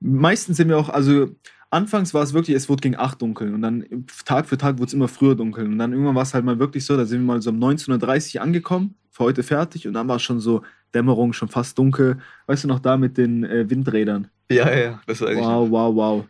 [0.00, 1.36] Meistens sind wir auch, also
[1.70, 3.84] anfangs war es wirklich, es wurde gegen 8 dunkel und dann
[4.24, 6.58] Tag für Tag wurde es immer früher dunkel und dann irgendwann war es halt mal
[6.58, 9.94] wirklich so, da sind wir mal so um 19.30 Uhr angekommen, für heute fertig und
[9.94, 10.62] dann war es schon so
[10.94, 12.18] Dämmerung, schon fast dunkel.
[12.46, 14.28] Weißt du noch da mit den äh, Windrädern?
[14.50, 15.42] Ja, ja, ja, das weiß ich.
[15.44, 16.24] Wow, wow, wow.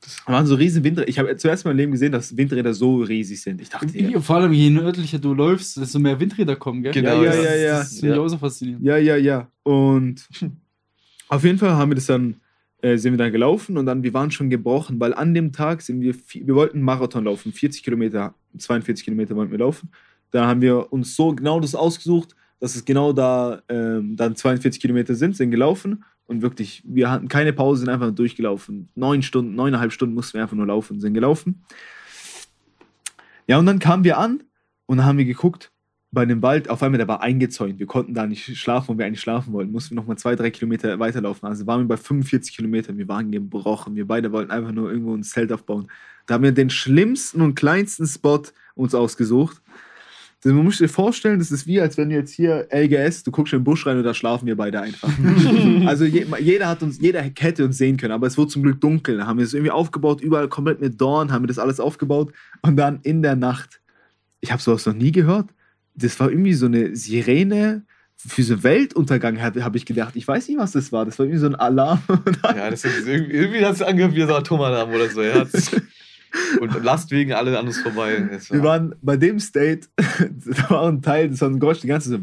[0.00, 1.08] Das waren so riesen Windräder.
[1.08, 3.60] Ich habe zuerst mal im Leben gesehen, dass Windräder so riesig sind.
[3.60, 6.92] Ich dachte, ja, Vor allem, je nördlicher du läufst, desto mehr Windräder kommen, gell?
[6.92, 7.42] Genau, ja, ja.
[7.42, 7.78] ja, ja.
[7.80, 8.22] Das finde ich Ja.
[8.22, 8.84] auch so faszinierend.
[8.84, 9.48] Ja, ja, ja.
[9.64, 10.28] Und
[11.28, 12.36] auf jeden Fall haben wir das dann
[12.80, 15.82] äh, sind wir dann gelaufen und dann, wir waren schon gebrochen, weil an dem Tag
[15.82, 19.90] sind wir, wir wollten Marathon laufen, 40 Kilometer, 42 Kilometer wollten wir laufen.
[20.30, 24.80] Da haben wir uns so genau das ausgesucht, dass es genau da ähm, dann 42
[24.80, 28.88] Kilometer sind, sind gelaufen und wirklich, wir hatten keine Pause, sind einfach durchgelaufen.
[28.94, 31.64] Neun Stunden, neuneinhalb Stunden mussten wir einfach nur laufen, sind gelaufen.
[33.46, 34.44] Ja, und dann kamen wir an
[34.86, 35.72] und dann haben wir geguckt,
[36.10, 37.78] bei dem Wald, auf einmal, der war eingezäunt.
[37.78, 39.72] Wir konnten da nicht schlafen, wo wir eigentlich schlafen wollten.
[39.72, 41.46] Mussten wir nochmal zwei, drei Kilometer weiterlaufen.
[41.46, 42.96] Also waren wir bei 45 Kilometern.
[42.96, 43.94] Wir waren gebrochen.
[43.94, 45.88] Wir beide wollten einfach nur irgendwo ein Zelt aufbauen.
[46.26, 48.42] Da haben wir den schlimmsten und kleinsten Spot
[48.74, 49.60] uns ausgesucht.
[50.44, 53.32] Also man muss dir vorstellen, das ist wie, als wenn du jetzt hier LGS, du
[53.32, 55.10] guckst in den Busch rein und da schlafen wir beide einfach.
[55.86, 58.80] also je, jeder hat uns, jeder hätte uns sehen können, aber es wurde zum Glück
[58.80, 59.18] dunkel.
[59.18, 62.32] Da haben wir es irgendwie aufgebaut, überall komplett mit Dorn, haben wir das alles aufgebaut.
[62.62, 63.80] Und dann in der Nacht,
[64.40, 65.48] ich habe sowas noch nie gehört.
[65.98, 67.84] Das war irgendwie so eine Sirene
[68.16, 70.16] für so Weltuntergang, habe hab ich gedacht.
[70.16, 71.04] Ich weiß nicht, was das war.
[71.04, 72.02] Das war irgendwie so ein Alarm.
[72.42, 75.22] Ja, das ist irgendwie, irgendwie hat es angehört wie so Atomalarm oder so.
[75.22, 75.46] Ja.
[76.60, 78.28] Und lasst wegen alle an uns vorbei.
[78.30, 81.86] Das Wir waren bei dem State, da war ein Teil, das war ein Geräusch, die
[81.86, 82.18] ganze so.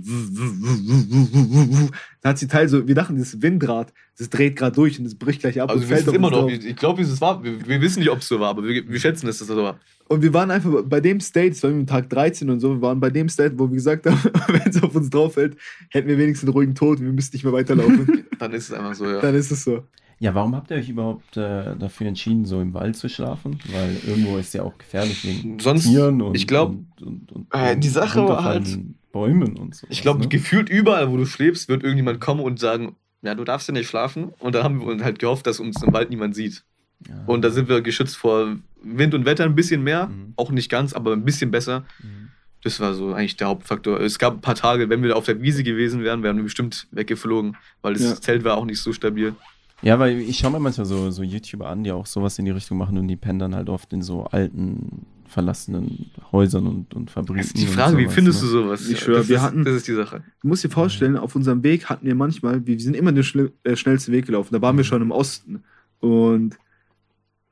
[2.21, 5.15] Da hat sie Teil so, wir dachten, das Windrad, das dreht gerade durch und das
[5.15, 5.69] bricht gleich ab.
[5.69, 6.51] also und wir wissen immer noch, drauf.
[6.51, 8.99] ich glaube, es war, wir, wir wissen nicht, ob es so war, aber wir, wir
[8.99, 9.79] schätzen, dass es so war.
[10.07, 12.81] Und wir waren einfach bei dem State, das war irgendwie Tag 13 und so, wir
[12.81, 15.57] waren bei dem State, wo wir gesagt haben, wenn es auf uns drauf fällt,
[15.89, 18.25] hätten wir wenigstens einen ruhigen Tod, wir müssten nicht mehr weiterlaufen.
[18.39, 19.19] Dann ist es einfach so, ja.
[19.19, 19.83] Dann ist es so.
[20.19, 23.59] Ja, warum habt ihr euch überhaupt äh, dafür entschieden, so im Wald zu schlafen?
[23.71, 27.47] Weil irgendwo ist ja auch gefährlich wegen Sonst- Tieren und, ich glaub, und, und, und,
[27.53, 29.87] äh, die Sache war runterfallenden Bäumen und so.
[29.89, 30.27] Ich glaube, ne?
[30.29, 33.87] gefühlt überall, wo du schläfst, wird irgendjemand kommen und sagen, ja, du darfst ja nicht
[33.89, 34.31] schlafen.
[34.39, 36.63] Und dann haben wir uns halt gehofft, dass uns im Wald niemand sieht.
[37.07, 37.23] ja.
[37.25, 40.07] Und da sind wir geschützt vor Wind und Wetter ein bisschen mehr.
[40.07, 40.33] Mhm.
[40.37, 41.85] Auch nicht ganz, aber ein bisschen besser.
[42.01, 42.29] Mhm.
[42.63, 43.99] Das war so eigentlich der Hauptfaktor.
[43.99, 46.87] Es gab ein paar Tage, wenn wir auf der Wiese gewesen wären, wären wir bestimmt
[46.91, 48.15] weggeflogen, weil das Ja.
[48.15, 49.35] Zelt war auch nicht so stabil.
[49.81, 52.51] Ja, weil ich schaue mir manchmal so, so YouTuber an, die auch sowas in die
[52.51, 57.11] Richtung machen und die pennen dann halt oft in so alten, verlassenen Häusern und, und
[57.11, 57.37] Fabriken.
[57.37, 58.47] Das ist die Frage, wie sowas, findest ne?
[58.47, 58.89] du sowas?
[58.89, 60.23] Ich schwör, das wir ist, hatten- Das ist die Sache.
[60.41, 63.51] Du musst dir vorstellen, auf unserem Weg hatten wir manchmal, wir sind immer den schnell,
[63.63, 65.63] äh, schnellsten Weg gelaufen, da waren wir schon im Osten.
[65.99, 66.57] Und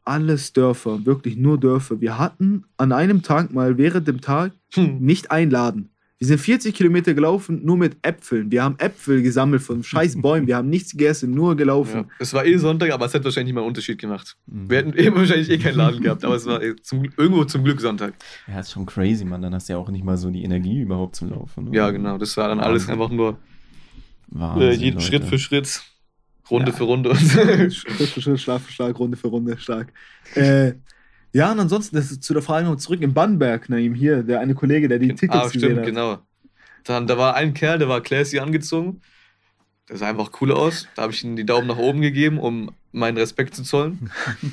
[0.05, 2.01] alles Dörfer, wirklich nur Dörfer.
[2.01, 4.99] Wir hatten an einem Tag mal während dem Tag Hm.
[4.99, 5.89] nicht einen Laden.
[6.24, 8.49] Wir sind 40 Kilometer gelaufen, nur mit Äpfeln.
[8.49, 10.47] Wir haben Äpfel gesammelt von scheiß Bäumen.
[10.47, 11.97] Wir haben nichts gegessen, nur gelaufen.
[11.97, 12.05] Ja.
[12.17, 14.38] Es war eh Sonntag, aber es hat wahrscheinlich nicht mal einen Unterschied gemacht.
[14.45, 14.69] Mhm.
[14.69, 17.65] Wir hätten eh wahrscheinlich eh keinen Laden gehabt, aber es war eh zum, irgendwo zum
[17.65, 18.13] Glück Sonntag.
[18.47, 19.41] Ja, ist schon crazy, man.
[19.41, 21.65] Dann hast du ja auch nicht mal so die Energie überhaupt zum Laufen.
[21.65, 21.76] ne?
[21.76, 22.17] Ja, genau.
[22.17, 23.38] Das war dann alles einfach nur
[24.30, 25.05] Wahnsinn, äh, jeden Leute.
[25.05, 25.82] Schritt für Schritt,
[26.49, 26.78] Runde Ja.
[26.78, 27.13] für Runde.
[27.69, 29.91] Schritt für Schritt, Schlag für Schlag, Runde für Runde, stark.
[30.36, 30.71] Äh,
[31.34, 34.39] ja, und ansonsten, das ist zu der Frage noch zurück in Bannberg, Naim, hier, der
[34.39, 35.86] eine Kollege, der die Tickets ah, gesehen stimmt, hat.
[35.86, 36.19] genau.
[36.84, 39.01] Dann, da war ein Kerl, der war classy angezogen.
[39.89, 40.88] Der sah einfach cool aus.
[40.95, 44.11] Da habe ich ihm die Daumen nach oben gegeben, um meinen Respekt zu zollen.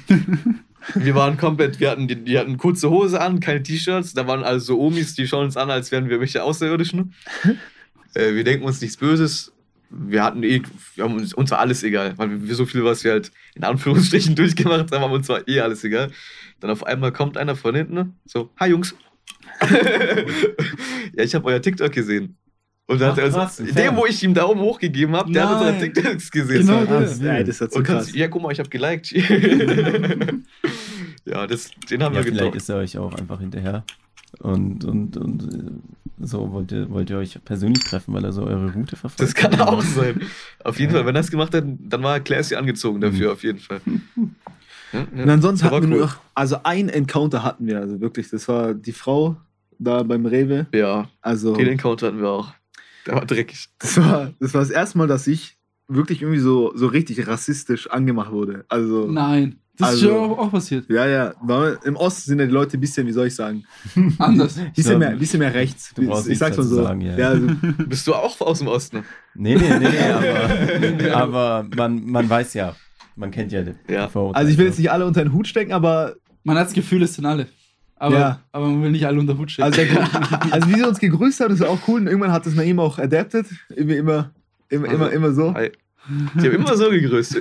[0.94, 4.14] wir waren komplett, wir hatten, die, die hatten kurze Hose an, keine T-Shirts.
[4.14, 7.14] Da waren also so Omis, die schauen uns an, als wären wir welche Außerirdischen.
[8.14, 9.52] äh, wir denken uns nichts Böses.
[9.90, 10.62] Wir hatten eh,
[10.94, 13.64] wir haben uns, uns war alles egal, weil wir so viel, was wir halt in
[13.64, 16.10] Anführungsstrichen durchgemacht haben, aber uns war eh alles egal.
[16.60, 18.94] Dann auf einmal kommt einer von hinten, so, hi Jungs.
[21.16, 22.36] ja, ich habe euer TikTok gesehen.
[22.86, 23.96] Und dann Ach, hat er krass, dem, Fan.
[23.96, 25.78] wo ich ihm Daumen hoch gegeben habe, der hat unsere.
[25.92, 26.66] TikToks gesehen.
[26.66, 26.86] Genau So.
[26.86, 27.00] der.
[27.00, 28.04] Das, ey, das hat so Und krass.
[28.06, 29.12] kannst, ja, guck mal, ich habe geliked.
[31.24, 32.56] ja, das, den haben Ja, wir vielleicht getroffen.
[32.56, 33.84] ist er euch auch einfach hinterher.
[34.40, 38.44] Und, und, und äh, so wollt ihr, wollt ihr euch persönlich treffen, weil er so
[38.44, 39.20] eure Route verfolgt.
[39.20, 40.20] Das kann auch sein.
[40.64, 40.98] Auf jeden Ja.
[40.98, 43.80] Fall, wenn er es gemacht hat, dann war classy angezogen dafür, auf jeden Fall.
[44.92, 45.22] Ja, ja.
[45.22, 46.02] Und ansonsten hatten wir cool.
[46.02, 49.36] noch, also ein Encounter hatten wir, also wirklich, das war die Frau
[49.78, 50.66] da beim Rewe.
[50.74, 52.52] Ja, Also, den Encounter hatten wir auch.
[53.06, 53.68] Der war dreckig.
[53.78, 55.56] das war, das war das erste Mal, dass ich
[55.86, 58.64] wirklich irgendwie so, so richtig rassistisch angemacht wurde.
[58.68, 59.60] Also, Nein.
[59.80, 60.88] Das ist Also- ja auch, auch passiert.
[60.90, 61.34] ja, ja,
[61.84, 63.64] im Osten sind ja die Leute ein bisschen, wie soll ich sagen,
[64.18, 64.58] Anders.
[64.58, 65.92] ein bisschen, Ja, mehr, ein bisschen mehr rechts.
[66.28, 66.82] ich sag's mal so.
[66.82, 67.16] sagen, ja.
[67.16, 67.46] ja, also,
[67.88, 69.04] Bist du auch aus dem Osten?
[69.34, 71.14] Nee, nee, nee, nee, aber,
[71.62, 72.76] aber man, man weiß ja,
[73.16, 74.08] man kennt ja die Ja.
[74.08, 74.38] Vorurteile.
[74.40, 76.14] also ich will jetzt nicht alle unter den Hut stecken, aber
[76.44, 77.46] Man hat das Gefühl, es sind alle.
[77.96, 78.40] Aber, Ja.
[78.52, 79.66] aber man will nicht alle unter den Hut stecken.
[79.66, 82.00] also, der, also wie sie uns gegrüßt hat, ist auch cool.
[82.00, 83.44] Und irgendwann hat das Naim auch adapted.
[83.76, 84.32] Immer, immer,
[84.70, 85.52] immer, Also, immer, immer so.
[85.54, 85.70] Hi.
[86.34, 87.40] Die haben immer so gegrüßt.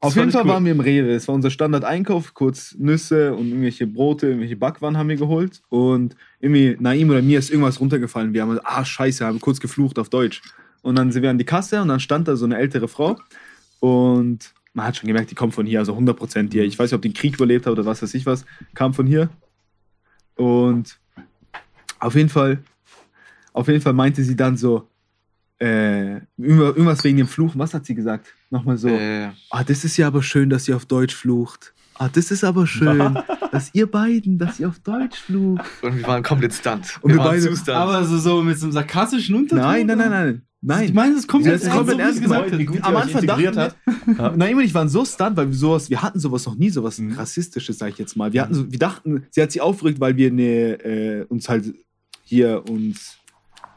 [0.00, 1.10] Auf jeden Fall waren wir im Rewe.
[1.10, 5.60] Es war unser Standard-Einkauf, kurz Nüsse und irgendwelche Brote, irgendwelche Backwaren haben wir geholt.
[5.70, 8.32] Und irgendwie Naim oder mir ist irgendwas runtergefallen.
[8.32, 10.40] Wir haben, ah, scheiße, haben kurz geflucht auf Deutsch.
[10.82, 13.18] Und dann sind wir an die Kasse und dann stand da so eine ältere Frau.
[13.80, 16.62] Und man hat schon gemerkt, die kommt von hier, also 100% hier.
[16.62, 18.44] Ich weiß nicht, ob die den Krieg überlebt hat oder was weiß ich was,
[18.74, 19.30] kam von hier.
[20.36, 21.00] Und
[21.98, 22.62] auf jeden Fall,
[23.52, 24.86] auf jeden Fall meinte sie dann so,
[25.60, 27.58] äh, irgendwas wegen dem Fluchen.
[27.58, 28.26] Was hat sie gesagt?
[28.50, 28.88] Nochmal so.
[28.88, 31.72] Äh, Ah, das ist ja aber schön, dass ihr auf Deutsch flucht.
[31.94, 33.18] Ah, das ist aber schön,
[33.52, 35.64] dass ihr beiden, dass ihr auf Deutsch flucht.
[35.82, 36.98] und wir waren komplett stunt.
[37.02, 37.70] Und wir waren beide- stunt.
[37.70, 39.64] Aber so, so mit so einem sarkastischen Unterton?
[39.64, 40.42] Nein, nein, nein, nein.
[40.60, 40.92] Ich Nein.
[40.94, 42.72] meine, das kommt jetzt hat's komplett ernst so, gesagt Wie hat.
[42.74, 43.76] gut Am Anfang dachten hat.
[44.18, 44.32] Ja.
[44.36, 46.98] Naim und ich waren so stunt, weil wir sowas, wir hatten sowas noch nie, sowas
[46.98, 47.12] Mhm.
[47.12, 48.32] rassistisches, sag ich jetzt mal.
[48.32, 51.72] Wir hatten so, wir dachten, sie hat sich aufgeregt, weil wir ne, äh, uns halt
[52.24, 53.18] hier uns,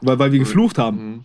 [0.00, 0.96] weil, weil wir geflucht haben.
[1.06, 1.24] Mhm.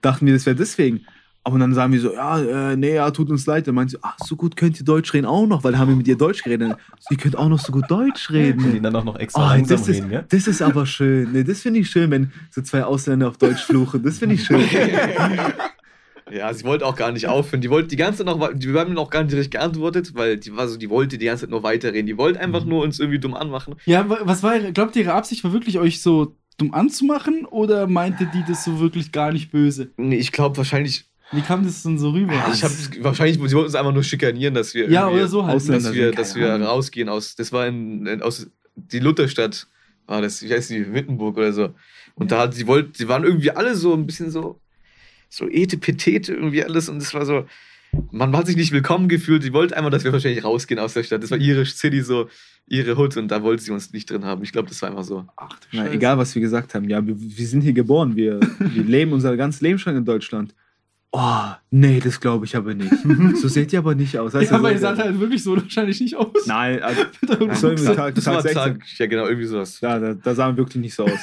[0.00, 1.06] Dachten wir, das wäre deswegen.
[1.44, 3.66] Aber dann sagen wir so, ja, äh, nee, ja, tut uns leid.
[3.66, 5.96] Dann meint sie, ach, so gut könnt ihr Deutsch reden auch noch, weil haben wir
[5.96, 6.76] mit ihr Deutsch geredet.
[7.00, 8.82] Sie könnt auch noch so gut Deutsch Und die reden.
[8.82, 10.24] dann auch noch extra Oh, das, ist, reden, gell?
[10.28, 11.32] das ist aber schön.
[11.32, 14.04] Nee, das finde ich schön, wenn so zwei Ausländer auf Deutsch fluchen.
[14.04, 14.62] Das finde ich schön.
[16.30, 17.60] Ja, sie wollte auch gar nicht aufhören.
[17.60, 20.38] Die wollte die ganze Zeit noch, die, wir haben noch gar nicht richtig geantwortet, weil
[20.38, 22.06] die war so, die wollte die ganze Zeit nur weiterreden.
[22.06, 23.74] Die wollte einfach nur uns irgendwie dumm anmachen.
[23.84, 27.86] Ja, wa- was war, glaubt ihr, ihre Absicht war wirklich, euch so dumm anzumachen oder
[27.86, 29.90] meinte die das so wirklich gar nicht böse?
[29.96, 32.34] Nee, ich glaube wahrscheinlich, Wie kam das denn so rüber?
[32.52, 35.56] ich habe wahrscheinlich, sie wollten uns einfach nur schikanieren, dass wir ja, oder so halt.
[35.56, 36.66] Ausländer dass wir, sind, dass wir Ahnung.
[36.68, 39.66] rausgehen aus, das war in, in aus die Lutherstadt,
[40.06, 41.74] war das, ich weiß nicht, Wittenburg oder so.
[42.14, 44.60] Und da hat sie wollte, sie waren irgendwie alle so ein bisschen so,
[45.28, 47.46] so etepetete irgendwie alles und es war so,
[48.10, 49.42] man hat sich nicht willkommen gefühlt.
[49.42, 51.22] Sie wollte einfach, dass wir wahrscheinlich rausgehen aus der Stadt.
[51.22, 52.28] Das war ihre City, so
[52.66, 54.42] ihre Hut und da wollte sie uns nicht drin haben.
[54.42, 55.26] Ich glaube, das war einfach so.
[55.36, 56.88] Ach, du Na, egal, was wir gesagt haben.
[56.88, 58.16] Ja, wir, wir sind hier geboren.
[58.16, 60.54] Wir, wir leben unser ganzes Leben schon in Deutschland.
[61.14, 62.90] Oh, nee, das glaube ich aber nicht.
[63.36, 64.32] so seht ihr aber nicht aus.
[64.32, 66.46] Weißt Ja, du, aber so- ihr seht halt wirklich so wahrscheinlich nicht aus.
[66.46, 67.60] Nein, also, das,
[67.94, 68.54] Tag- das Tag war 16.
[68.54, 69.78] Tag, ja genau, irgendwie sowas.
[69.82, 71.18] ja, da, da sahen wir wirklich nicht so aus.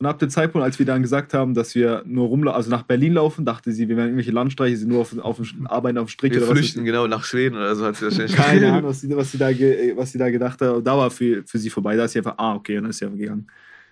[0.00, 2.84] Und ab dem Zeitpunkt, als wir dann gesagt haben, dass wir nur rumlaufen, also nach
[2.84, 6.06] Berlin laufen, dachte sie, wir werden irgendwelche Landstreiche, sie nur auf, auf dem, arbeiten auf
[6.06, 6.58] dem Strich Wir oder was.
[6.58, 8.34] flüchten genau nach Schweden oder so hat sie wahrscheinlich.
[8.34, 10.70] Keine Ahnung, was sie, was, sie da ge, was sie da gedacht hat.
[10.70, 11.96] Und da war für, für sie vorbei.
[11.96, 13.46] Da ist sie einfach, ah, okay, und dann ist sie einfach gegangen.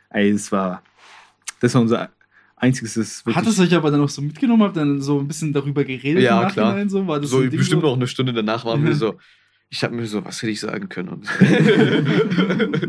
[0.08, 0.82] Ey, das war,
[1.60, 2.08] das war unser
[2.56, 3.22] einziges.
[3.26, 4.62] Hat es euch aber dann auch so mitgenommen?
[4.62, 6.22] Habt ihr dann so ein bisschen darüber geredet?
[6.22, 6.88] Ja, im klar.
[6.88, 7.86] So, war das So, bestimmt so?
[7.86, 9.18] noch eine Stunde danach waren wir so.
[9.70, 11.22] Ich habe mir so, was hätte ich sagen können?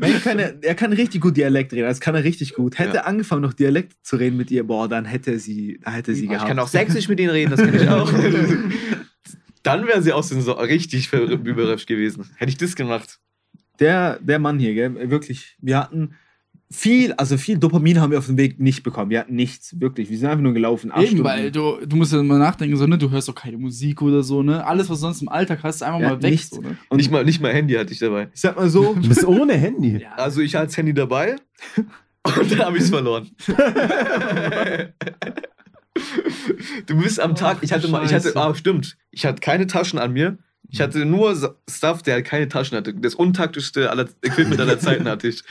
[0.01, 2.77] Er, kann, er kann richtig gut Dialekt reden, das kann er richtig gut.
[2.80, 3.01] Hätte Ja.
[3.01, 6.23] er angefangen, noch Dialekt zu reden mit ihr, boah, dann hätte er sie, hätte sie
[6.23, 6.47] ich gehabt.
[6.47, 8.11] kann auch sächsisch mit ihnen reden, das kann ich auch.
[9.63, 12.25] Dann wäre sie dem so richtig überrascht gewesen.
[12.38, 13.19] Hätte ich das gemacht.
[13.82, 16.15] Der, der Mann hier, gell, wirklich, wir hatten
[16.72, 19.09] viel, also viel Dopamin haben wir auf dem Weg nicht bekommen.
[19.09, 20.09] Wir hatten nichts, wirklich.
[20.09, 20.91] Wir sind einfach nur gelaufen.
[20.91, 21.24] acht Eben, Stunden.
[21.26, 22.97] weil du, du musst ja mal nachdenken, so, ne?
[22.97, 24.65] Du hörst doch keine Musik oder so, ne?
[24.65, 26.32] Alles, was du sonst im Alltag hast, ist einfach Ja, mal weg.
[26.32, 26.49] nichts.
[26.51, 26.78] So, ne?
[26.89, 28.30] Und nicht, mal, nicht mal Handy hatte ich dabei.
[28.34, 30.05] ich sag mal so, Du bist ohne Handy.
[30.15, 31.38] Also ich hatte das Handy dabei
[31.76, 33.30] und dann habe ich es verloren.
[36.86, 39.99] du bist am Tag, ich hatte mal, ich hatte, ah stimmt, ich hatte keine Taschen
[39.99, 40.38] an mir.
[40.72, 41.36] Ich hatte nur
[41.67, 42.93] Stuff, der halt keine Taschen hatte.
[42.93, 45.43] Das untaktischste aller Equipment aller Zeiten hatte ich.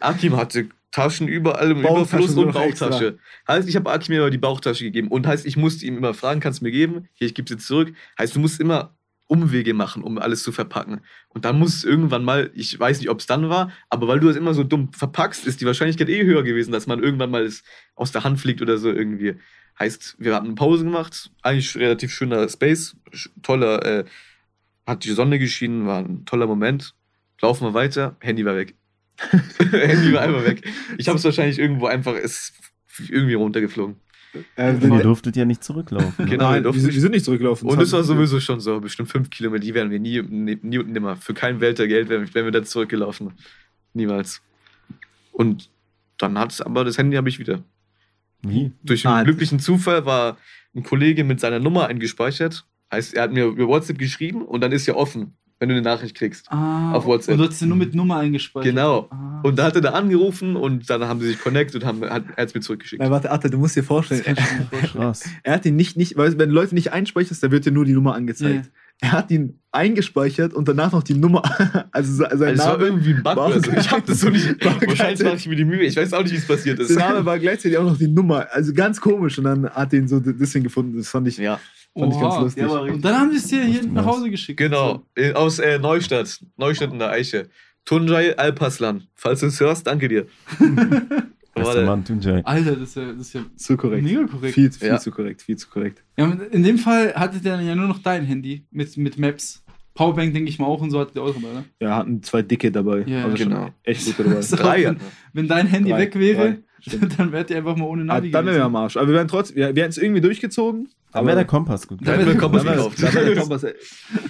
[0.00, 2.88] Akim hatte Taschen überall im Bauchtasche Überfluss und noch extra.
[2.88, 3.18] Bauchtasche.
[3.46, 5.08] Heißt, ich habe Akim immer die Bauchtasche gegeben.
[5.08, 7.08] Und heißt, ich musste ihm immer fragen, kannst du mir geben?
[7.14, 7.92] Hier, ich gebe sie zurück.
[8.18, 8.94] Heißt, du musst immer
[9.28, 11.02] Umwege machen, um alles zu verpacken.
[11.28, 14.20] Und dann muss es irgendwann mal, ich weiß nicht, ob es dann war, aber weil
[14.20, 17.30] du das immer so dumm verpackst, ist die Wahrscheinlichkeit eh höher gewesen, dass man irgendwann
[17.30, 17.62] mal es
[17.94, 19.34] aus der Hand fliegt oder so irgendwie.
[19.78, 22.96] Heißt, wir hatten eine Pause gemacht, eigentlich relativ schöner Space,
[23.42, 24.04] toller, äh,
[24.86, 26.94] hat die Sonne geschienen, war ein toller Moment.
[27.40, 28.77] Laufen wir weiter, Handy war weg.
[29.72, 30.66] Handy war einfach weg.
[30.98, 32.52] Ich habe es wahrscheinlich irgendwo einfach, ist
[33.08, 33.96] irgendwie runtergeflogen.
[34.56, 36.26] äh, Ihr durftet ja nicht zurücklaufen.
[36.26, 37.68] Genau, wir Nein, wir, durften sind- nicht- wir sind nicht zurückgelaufen.
[37.68, 40.78] Und es war sowieso schon so, bestimmt fünf Kilometer, die wären wir nie, nie, nie
[40.78, 41.16] und nimmer.
[41.16, 43.32] Für kein Welt der Geld wären, wären wir da zurückgelaufen.
[43.94, 44.42] Niemals.
[45.32, 45.70] Und
[46.18, 47.62] dann hat es aber das Handy habe ich wieder.
[48.42, 48.72] Wie?
[48.84, 50.36] Durch einen Ah, glücklichen Zufall war
[50.74, 52.66] ein Kollege mit seiner Nummer eingespeichert.
[52.92, 55.82] Heißt, er hat mir über WhatsApp geschrieben und dann ist ja offen, wenn du eine
[55.82, 56.46] Nachricht kriegst.
[56.50, 57.32] Ah, Auf WhatsApp.
[57.34, 58.70] Und du hast sie nur mit Nummer eingespeichert.
[58.72, 59.08] Genau.
[59.10, 62.08] Ah, Und da hat er da angerufen und dann haben sie sich connected und haben,
[62.08, 63.02] hat, er es mir zurückgeschickt.
[63.02, 64.68] Nein, warte, Atta, du musst dir vorstellen, vorstellen.
[64.92, 65.24] Krass.
[65.42, 67.92] er hat ihn nicht, nicht, weil wenn Leute nicht einspeicherst, dann wird dir nur die
[67.92, 68.70] Nummer angezeigt.
[69.00, 71.42] Er hat ihn eingespeichert und danach noch die Nummer,
[71.92, 73.70] also se- sein Also es war Name, irgendwie ein Bug war- oder so.
[73.70, 74.64] Ich habe das so nicht.
[74.64, 75.82] Wahrscheinlich mache ich mir die Mühe.
[75.82, 76.88] Ich weiß auch nicht, wie es passiert ist.
[76.88, 80.00] sein Name war gleichzeitig auch noch die Nummer, also ganz komisch und dann hat er
[80.00, 81.60] ihn so deswegen gefunden, das fand ich, Ja,
[81.96, 82.64] fand ich ganz lustig.
[82.64, 84.04] der Und dann haben sie es dir hier nach.
[84.06, 84.58] Hause geschickt.
[84.58, 85.04] genau.
[85.14, 86.40] Äh, Aus äh, Neustadt.
[86.56, 87.48] Neustadt in der Eiche.
[87.84, 89.04] Tunjai Alpaslan.
[89.14, 90.26] Falls du es hörst, danke dir.
[91.54, 91.84] Bester.
[91.84, 92.42] Mann, Tunjai.
[92.44, 94.04] Alter, das ist ja, das ist ja Zu korrekt.
[94.04, 94.54] mega korrekt.
[94.54, 94.98] Viel, viel Ja.
[94.98, 96.04] zu korrekt, viel zu korrekt.
[96.16, 99.64] Ja, in dem Fall hattet ihr dann ja nur noch dein Handy mit, mit Maps.
[99.94, 101.64] Powerbank denke ich mal auch und so hattet ihr auch dabei, ne?
[101.80, 103.02] Ja, hatten zwei dicke dabei.
[103.08, 103.70] Ja, also schon genau.
[103.82, 104.42] echt gute dabei.
[104.42, 104.84] So, Drei.
[104.84, 104.96] wenn,
[105.32, 106.58] wenn dein Handy Drei, weg wäre, drei.
[107.16, 108.96] dann wärt ihr einfach mal ohne Ah, Navi dann wären wir am Arsch.
[108.96, 110.88] Aber wir wären trotzdem, wir, wir hätten es irgendwie durchgezogen.
[111.12, 112.00] Dann wäre der Kompass gut.
[112.02, 113.02] Da hätten wir einen Kompass dann wäre gekauft.
[113.02, 113.66] dann wäre der Kompass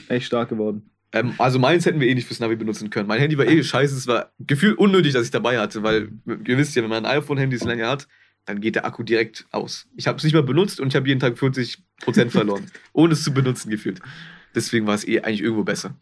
[0.09, 0.91] echt stark geworden.
[1.13, 3.09] Ähm, also meins hätten wir eh nicht fürs Navi benutzen können.
[3.09, 3.97] Mein Handy war eh scheiße.
[3.97, 7.19] Es war gefühlt unnötig, dass ich dabei hatte, weil ihr wisst ja, wenn man ein
[7.19, 8.07] iPhone-Handy länger hat,
[8.45, 9.87] dann geht der Akku direkt aus.
[9.97, 11.79] Ich habe es nicht mal benutzt und ich habe jeden Tag 40%
[12.31, 14.01] verloren, ohne es zu benutzen gefühlt.
[14.55, 15.95] Deswegen war es eh eigentlich irgendwo besser.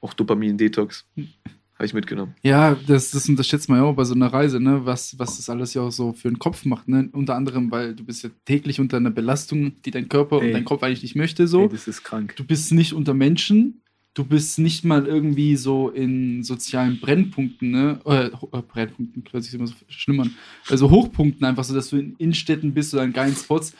[0.00, 1.06] Auch Dopamin-Detox
[1.74, 2.34] habe ich mitgenommen.
[2.42, 4.84] Ja, das, das unterschätzt man ja auch bei so einer Reise, ne?
[4.86, 6.88] was, was das alles ja auch so für den Kopf macht.
[6.88, 7.08] Ne?
[7.12, 10.46] Unter anderem, weil du bist ja täglich unter einer Belastung, die dein Körper Ey.
[10.48, 11.48] und dein Kopf eigentlich nicht möchte.
[11.48, 11.62] So.
[11.62, 12.34] Ey, das ist krank.
[12.36, 13.80] Du bist nicht unter Menschen,
[14.14, 17.98] du bist nicht mal irgendwie so in sozialen Brennpunkten, ne?
[18.04, 20.34] Äh, äh, Brennpunkten, hört sich immer so schlimm an.
[20.68, 23.74] Also Hochpunkten einfach so, dass du in Innenstädten bist oder in geilen Spots.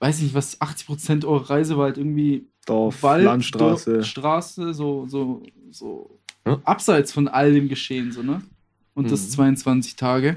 [0.00, 3.94] Weiß nicht, was 80% eurer Reise war halt irgendwie Dorf, Wald, Landstraße.
[3.94, 6.17] Dor- Straße, so, so, so
[6.48, 6.60] Ja.
[6.64, 8.42] abseits von all dem Geschehen, so, ne?
[8.94, 9.30] Und das Mhm.
[9.30, 10.36] 22 Tage.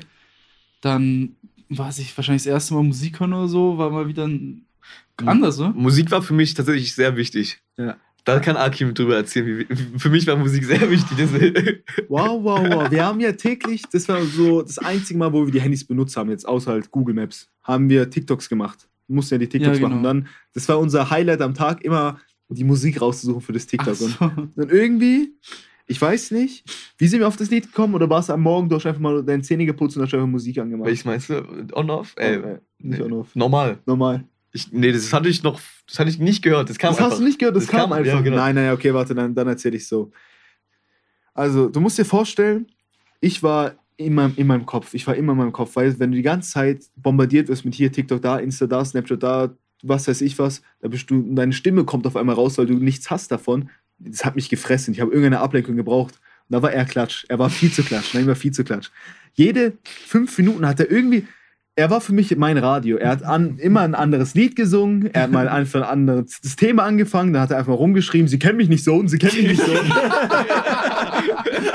[0.81, 1.35] Dann
[1.69, 4.65] war ich wahrscheinlich das erste Mal Musik hören oder so, war mal wieder ein
[5.25, 5.73] anders, ne?
[5.75, 7.59] Musik war für mich tatsächlich sehr wichtig.
[7.77, 7.97] Ja.
[8.23, 9.65] Da kann Akim drüber erzählen.
[9.97, 11.17] Für mich war Musik sehr wichtig.
[11.17, 11.29] Das,
[12.09, 12.91] Wow, wow, wow.
[12.91, 16.15] Wir haben ja täglich, das war so das einzige Mal, wo wir die Handys benutzt
[16.17, 18.87] haben, jetzt außer halt Google Maps, haben wir TikToks gemacht.
[19.07, 19.89] Wir mussten ja die TikToks Ja, genau.
[19.89, 19.97] machen.
[19.97, 23.95] Und dann, das war unser Highlight am Tag, immer die Musik rauszusuchen für das TikTok.
[23.95, 24.05] So.
[24.35, 25.33] Und dann irgendwie,
[25.87, 26.63] ich weiß nicht,
[26.97, 29.01] wie sind wir auf das Lied gekommen oder war es am Morgen, du hast einfach
[29.01, 30.87] mal deine Zähne geputzt und hast einfach Musik angemacht?
[30.87, 31.67] Welches meinst du?
[31.73, 32.13] On-off?
[32.17, 33.01] Äh, Äh, nicht nee.
[33.05, 33.35] on off.
[33.35, 33.79] normal.
[33.85, 34.23] Normal.
[34.53, 36.69] Ich, nee, das hatte ich noch, das hatte ich nicht gehört.
[36.69, 37.11] Das kam Das einfach.
[37.11, 38.13] hast du nicht gehört, das, Das kam, kam- einfach.
[38.15, 38.35] ja, genau.
[38.37, 40.11] Nein, nein, okay, warte, dann, dann erzähle ich so.
[41.33, 42.67] Also, du musst dir vorstellen,
[43.21, 46.11] ich war in meinem, in meinem Kopf, ich war immer in meinem Kopf, weil wenn
[46.11, 50.07] du die ganze Zeit bombardiert wirst mit hier TikTok da, Insta da, Snapchat da, was
[50.07, 53.09] weiß ich was, da bist du, deine Stimme kommt auf einmal raus, weil du nichts
[53.09, 53.69] hast davon.
[54.05, 54.93] Das hat mich gefressen.
[54.93, 56.15] Ich habe irgendeine Ablenkung gebraucht.
[56.49, 57.25] Und da war er klatsch.
[57.29, 58.13] Er war viel zu klatsch.
[58.13, 58.89] Nein, er war viel zu klatsch.
[59.33, 61.25] Jede fünf Minuten hat er irgendwie,
[61.75, 62.97] er war für mich mein Radio.
[62.97, 65.09] Er hat an, immer ein anderes Lied gesungen.
[65.13, 67.33] Er hat mal einfach ein anderes Thema angefangen.
[67.33, 69.61] Da hat er einfach rumgeschrieben, sie kennen mich nicht so und sie kennen mich nicht
[69.61, 69.71] so.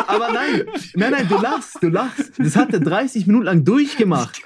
[0.07, 0.63] Aber nein,
[0.95, 2.33] nein, nein, du lachst, du lachst.
[2.39, 4.43] Das hat er 30 Minuten lang durchgemacht.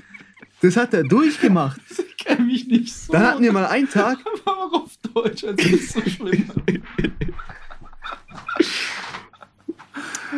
[0.62, 1.80] Das hat er durchgemacht.
[1.90, 3.12] Ich kenne mich nicht so.
[3.12, 6.50] Dann hatten wir mal einen Tag, auch auf Deutsch, das ist so schlimm.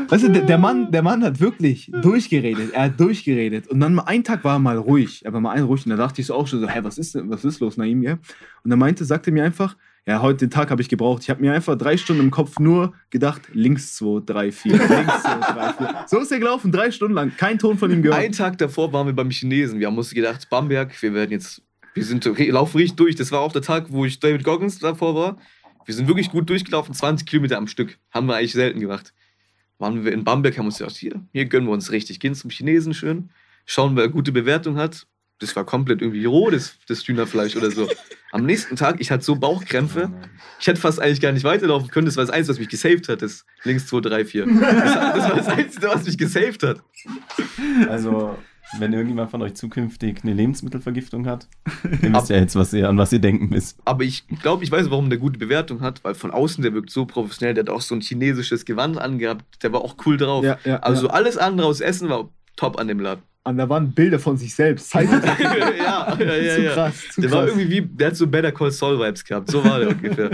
[0.08, 2.72] Weißt du, der, Mann, der Mann hat wirklich durchgeredet.
[2.72, 3.68] Er hat durchgeredet.
[3.68, 5.24] Und dann mal einen Tag war er mal ruhig.
[5.24, 5.84] Er war mal einen ruhig.
[5.84, 8.02] Und da dachte ich so auch schon so, hä, was ist was ist los, Naim?
[8.02, 8.18] Ja?
[8.64, 9.76] Und er meinte, sagte mir einfach,
[10.06, 11.22] ja, heute den Tag habe ich gebraucht.
[11.22, 15.22] Ich habe mir einfach drei Stunden im Kopf nur gedacht, links 2, 3, 4, links
[15.22, 16.04] 2, 3, 4.
[16.06, 17.32] So ist er gelaufen, drei Stunden lang.
[17.36, 18.18] Kein Ton von ihm gehört.
[18.18, 19.78] Einen Tag davor waren wir beim Chinesen.
[19.78, 21.62] Wir haben uns gedacht, Bamberg, wir werden jetzt,
[21.94, 23.14] wir sind, laufen richtig durch.
[23.14, 25.38] Das war auch der Tag, wo ich David Goggins davor war.
[25.84, 27.98] Wir sind wirklich gut durchgelaufen, 20 Kilometer am Stück.
[28.10, 29.12] Haben wir eigentlich selten gemacht.
[29.78, 32.20] Waren wir in Bamberg, haben uns gedacht, hier, hier gönnen wir uns richtig.
[32.20, 33.30] Gehen zum Chinesen schön,
[33.66, 35.06] schauen, wer gute Bewertung hat.
[35.40, 37.88] Das war komplett irgendwie roh, das, das Hühnerfleisch oder so.
[38.30, 40.12] Am nächsten Tag, ich hatte so Bauchkrämpfe.
[40.60, 42.06] Ich hätte fast eigentlich gar nicht weiterlaufen können.
[42.06, 43.22] Das war das Einzige, was mich gesaved hat.
[43.22, 44.46] Das links 2, 3, 4.
[44.46, 46.82] Das, das war das Einzige, was mich gesaved hat.
[47.88, 48.38] Also,
[48.78, 51.48] wenn irgendjemand von euch zukünftig eine Lebensmittelvergiftung hat,
[52.02, 53.78] ihr wisst ja jetzt, was ihr, an was ihr denken müsst.
[53.84, 56.90] Aber ich glaube, ich weiß, warum der gute Bewertung hat, weil von außen der wirkt
[56.90, 57.54] so professionell.
[57.54, 59.44] Der hat auch so ein chinesisches Gewand angehabt.
[59.62, 60.44] Der war auch cool drauf.
[60.44, 61.12] Ja, ja, also ja.
[61.12, 63.22] alles andere aus Essen war top an dem Laden.
[63.44, 64.94] An der Wand Bilder von sich selbst.
[64.94, 66.72] Ja, ja, ja, zu ja.
[66.74, 67.38] krass, zu Der krass.
[67.38, 69.50] war irgendwie wie, der hat so Better Call Saul Vibes gehabt.
[69.50, 70.30] So war der ungefähr.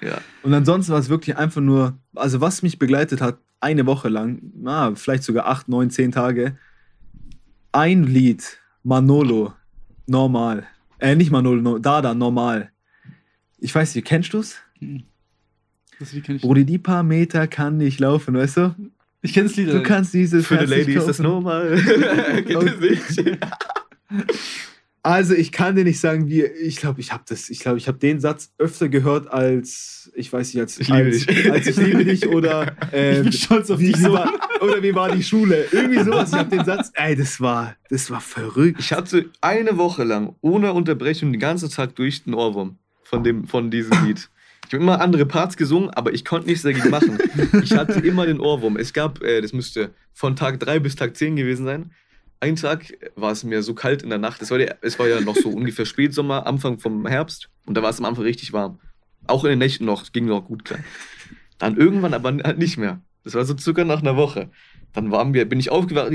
[0.00, 0.18] Ja.
[0.42, 4.40] Und ansonsten war es wirklich einfach nur, also was mich begleitet hat, eine Woche lang,
[4.54, 6.56] na, vielleicht sogar acht, neun, zehn Tage,
[7.74, 9.52] ein Lied, Manolo,
[10.06, 10.66] normal.
[10.98, 12.70] Äh, nicht Manolo, no, Dada, normal.
[13.58, 14.56] Ich weiß nicht, kennst du's?
[15.98, 16.42] Das Lied kenn ich.
[16.42, 18.74] Brudi, die paar Meter kann ich laufen, weißt du?
[19.22, 19.68] Ich kenne das Lied.
[19.68, 21.76] Du kannst dieses Für die Lady ist das normal.
[22.46, 23.38] Kennt ihr das nicht?
[25.04, 27.88] Also ich kann dir nicht sagen, wie ich glaube, ich habe das, ich glaube, ich
[27.88, 31.50] habe den Satz öfter gehört als ich weiß nicht als Ich liebe als, dich.
[31.52, 34.14] als ich liebe dich oder äh, Ich bin stolz auf wie, dich so.
[34.14, 34.32] war,
[34.62, 35.66] oder wie war die Schule?
[35.72, 36.32] Irgendwie sowas.
[36.32, 38.80] Ich habe den Satz, ey, das war, das war verrückt.
[38.80, 43.46] Ich hatte eine Woche lang ohne Unterbrechung den ganzen Tag durch den Ohrwurm von, dem,
[43.46, 44.30] von diesem Lied.
[44.66, 47.18] Ich habe immer andere Parts gesungen, aber ich konnte nichts dagegen machen.
[47.62, 48.78] Ich hatte immer den Ohrwurm.
[48.78, 51.90] Es gab, äh, das müsste von Tag 3 bis Tag 10 gewesen sein.
[52.40, 54.42] Ein Tag war es mir so kalt in der Nacht.
[54.42, 57.48] Es war, der, es war ja noch so ungefähr Spätsommer, Anfang vom Herbst.
[57.66, 58.80] Und da war es am Anfang richtig warm.
[59.26, 60.80] Auch in den Nächten noch, es ging noch gut klar.
[61.58, 63.00] Dann irgendwann aber halt nicht mehr.
[63.22, 64.50] Das war so circa nach einer Woche.
[64.92, 66.14] Dann waren wir, bin ich aufgewacht und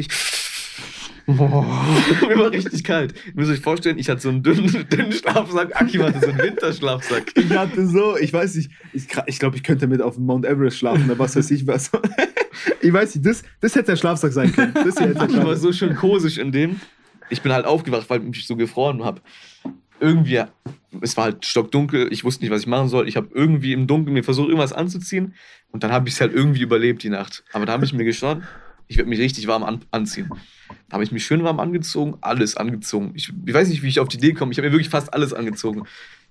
[1.34, 2.28] ich.
[2.28, 3.14] mir war richtig kalt.
[3.28, 5.80] Ihr müsst euch vorstellen, ich hatte so einen dünnen, dünnen Schlafsack.
[5.80, 7.24] Aki hatte so einen Winterschlafsack.
[7.36, 10.46] Ich hatte so, ich weiß nicht, ich, ich glaube, ich könnte mit auf dem Mount
[10.46, 11.92] Everest schlafen oder was weiß ich was.
[12.82, 14.74] Ich weiß nicht, das, das hätte der Schlafsack sein können.
[14.74, 16.80] Das hier hätte Ich war so schön kosig in dem.
[17.30, 19.22] Ich bin halt aufgewacht, weil ich mich so gefroren habe.
[20.02, 20.44] Irgendwie,
[21.02, 23.08] es war halt stockdunkel, ich wusste nicht, was ich machen soll.
[23.08, 25.36] Ich habe irgendwie im Dunkeln mir versucht, irgendwas anzuziehen.
[25.72, 27.44] Und dann habe ich es halt irgendwie überlebt die Nacht.
[27.54, 28.42] Aber da habe ich mir geschaut,
[28.90, 30.30] Ich werde mich richtig warm an anziehen.
[30.90, 33.12] Da habe ich mich schön warm angezogen, alles angezogen.
[33.14, 34.52] Ich, ich weiß nicht, wie ich auf die Idee komme.
[34.52, 35.84] Ich habe mir wirklich fast alles angezogen.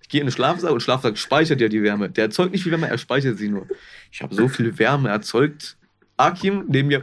[0.02, 2.10] Ich gehe in den Schlafsaal und Schlafsaal speichert ja die Wärme.
[2.10, 3.68] Der erzeugt nicht viel Wärme, er speichert sie nur.
[4.10, 5.76] Ich habe so viel Wärme erzeugt.
[6.16, 7.02] Akim neben mir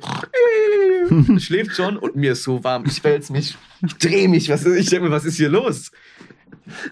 [1.39, 2.83] schläft schon und mir ist so warm.
[2.85, 4.49] Ich wälze mich, ich drehe mich.
[4.49, 5.91] Was ist, ich denke mir, was ist hier los?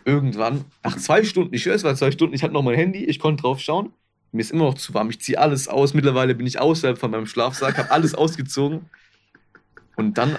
[0.05, 3.03] Irgendwann, nach zwei Stunden, ich höre es war zwei Stunden, ich hatte noch mein Handy,
[3.03, 3.91] ich konnte drauf schauen.
[4.33, 5.11] Mir ist immer noch zu warm.
[5.11, 5.93] Ich ziehe alles aus.
[5.93, 8.89] Mittlerweile bin ich außerhalb von meinem Schlafsack, habe alles ausgezogen.
[9.95, 10.37] Und dann,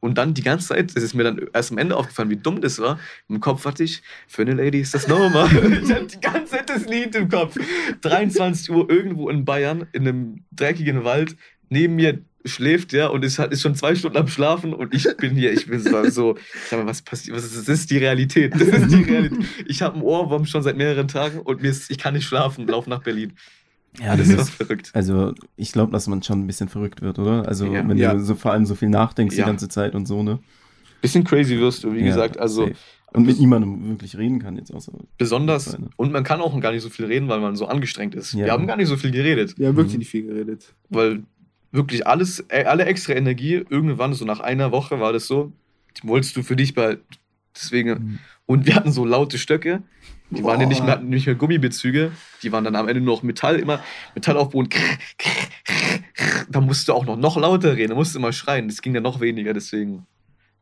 [0.00, 2.62] und dann die ganze Zeit, es ist mir dann erst am Ende aufgefallen, wie dumm
[2.62, 2.98] das war.
[3.28, 5.48] Im Kopf hatte ich, für eine Lady ist das normal.
[5.82, 7.58] ich hatte die ganze Zeit das Lied im Kopf.
[8.00, 11.36] 23 Uhr irgendwo in Bayern, in einem dreckigen Wald.
[11.68, 15.06] Neben mir schläft der und ist, halt- ist schon zwei Stunden am Schlafen und ich
[15.18, 17.98] bin hier, ich bin so, ich sag mal, was passiert, was ist, das ist die
[17.98, 19.38] Realität, das ist die Realität.
[19.66, 22.66] Ich habe einen Ohrwurm schon seit mehreren Tagen und mir ist, ich kann nicht schlafen,
[22.66, 23.32] lauf nach Berlin.
[24.00, 24.90] Ja, das das ist verrückt.
[24.92, 27.48] also ich glaube, dass man schon ein bisschen verrückt wird, oder?
[27.48, 27.88] Also Ja.
[27.88, 28.12] wenn Ja.
[28.14, 29.44] du so vor allem so viel nachdenkst Ja.
[29.44, 30.38] die ganze Zeit und so, ne?
[31.00, 32.76] Bisschen crazy wirst du, wie Ja, gesagt, also safe.
[33.12, 34.92] Und mit niemandem wirklich reden kann jetzt außer.
[35.16, 38.34] besonders und man kann auch gar nicht so viel reden, weil man so angestrengt ist.
[38.34, 38.44] Ja.
[38.46, 39.98] Wir haben gar nicht so viel geredet, Wir haben wirklich Mhm.
[40.00, 40.74] nicht viel geredet.
[40.90, 41.22] weil
[41.76, 45.52] wirklich alles, äh, alle extra Energie, irgendwann so nach einer Woche war das so,
[46.02, 47.04] die wolltest du für dich behalten.
[47.54, 48.18] Deswegen, Mhm.
[48.46, 49.82] und wir hatten so laute Stöcke,
[50.30, 50.86] die waren ja nicht Boah.
[50.86, 52.10] mehr, nicht mehr Gummibezüge,
[52.42, 53.80] die waren dann am Ende nur noch Metall, immer
[54.14, 54.68] Metall auf Boden.
[56.48, 58.94] Da musst du auch noch, noch lauter reden, da musst du immer schreien, das ging
[58.94, 60.06] dann noch weniger, deswegen,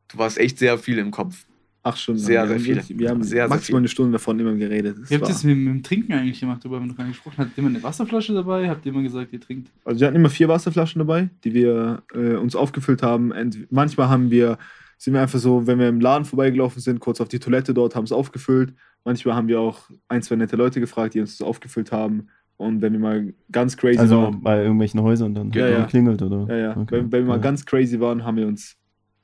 [0.09, 1.47] du warst echt sehr viel im Kopf.
[1.87, 2.19] Acht Stunden.
[2.19, 2.77] Sehr, sehr Wir haben viele.
[2.77, 3.77] wirklich- Wir haben Sehr, sehr maximal viel.
[3.77, 4.97] eine Stunde davon immer geredet.
[4.99, 6.65] Wie habt ihr das mit, mit dem Trinken eigentlich gemacht?
[6.65, 7.37] Darüber haben wir noch gar nicht gesprochen.
[7.45, 8.69] Habt ihr immer eine Wasserflasche dabei?
[8.71, 9.71] Habt ihr immer gesagt, ihr trinkt?
[9.85, 13.33] Also wir hatten immer vier Wasserflaschen dabei, die wir äh, uns aufgefüllt haben.
[13.33, 14.57] Ent manchmal haben wir,
[14.97, 17.95] sind wir einfach so, wenn wir im Laden vorbeigelaufen sind, kurz auf die Toilette dort,
[17.95, 18.73] haben es aufgefüllt.
[19.05, 22.29] Manchmal haben wir auch ein, zwei nette Leute gefragt, die uns das aufgefüllt haben.
[22.57, 25.81] Und wenn wir mal ganz crazy Also waren, bei irgendwelchen Häusern dann Ja, ja.
[25.83, 26.47] geklingelt, oder?
[26.49, 26.87] ja, ja, Okay.
[26.97, 27.43] wenn, wenn wir mal Ja.
[27.43, 28.77] ganz crazy waren, haben wir uns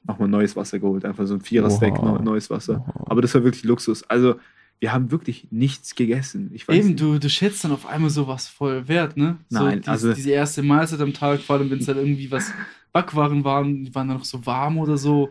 [0.05, 1.05] nochmal neues Wasser geholt.
[1.05, 2.85] Einfach so ein Vierer-Stack, neu- neues Wasser.
[2.87, 3.05] Oha.
[3.11, 4.03] Aber das war wirklich Luxus.
[4.05, 4.37] Also
[4.79, 6.51] wir haben wirklich nichts gegessen.
[6.55, 7.01] Ich weiß Eben, nicht.
[7.01, 9.37] du, du schätzt dann auf einmal sowas voll wert, ne?
[9.51, 12.51] Nein, so, also- Diese erste Mahlzeit am Tag, vor allem wenn es dann irgendwie was
[12.93, 15.31] Backwaren waren, die waren dann noch so warm oder so.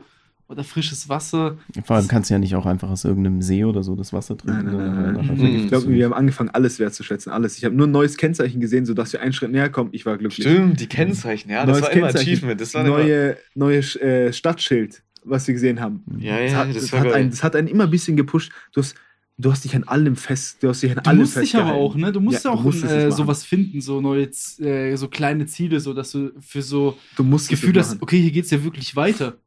[0.49, 1.59] Oder frisches Wasser.
[1.85, 4.35] Vor allem kannst du ja nicht auch einfach aus irgendeinem See oder so das Wasser
[4.35, 4.65] trinken.
[4.65, 5.45] Nein, nein, nein, Mhm.
[5.57, 7.31] Ich glaube, wir haben angefangen, alles wertzuschätzen.
[7.31, 7.59] Alles.
[7.59, 9.91] Ich habe nur ein neues Kennzeichen gesehen, sodass wir einen Schritt näher kommen.
[9.93, 10.43] Ich war glücklich.
[10.47, 12.07] Stimmt, die Kennzeichen, ja, das Neues war immer.
[12.07, 16.03] Achievement, das war immer, neue, neue äh, Stadtschild, was wir gesehen haben.
[16.17, 18.17] ja, Das ja, hat, das, das, war hat einen, das hat einen immer ein bisschen
[18.17, 18.51] gepusht.
[18.73, 18.95] Du hast,
[19.37, 21.73] du hast dich an allem fest, du hast dich an Du allem musst dich aber
[21.73, 22.11] auch, ne?
[22.11, 24.27] Du musst Ja, ja, auch musst es äh, sowas finden, so neue,
[24.61, 28.01] äh, so kleine Ziele, so dass du für so Du musst das Gefühl das hast,
[28.01, 29.37] okay, hier geht's ja wirklich weiter.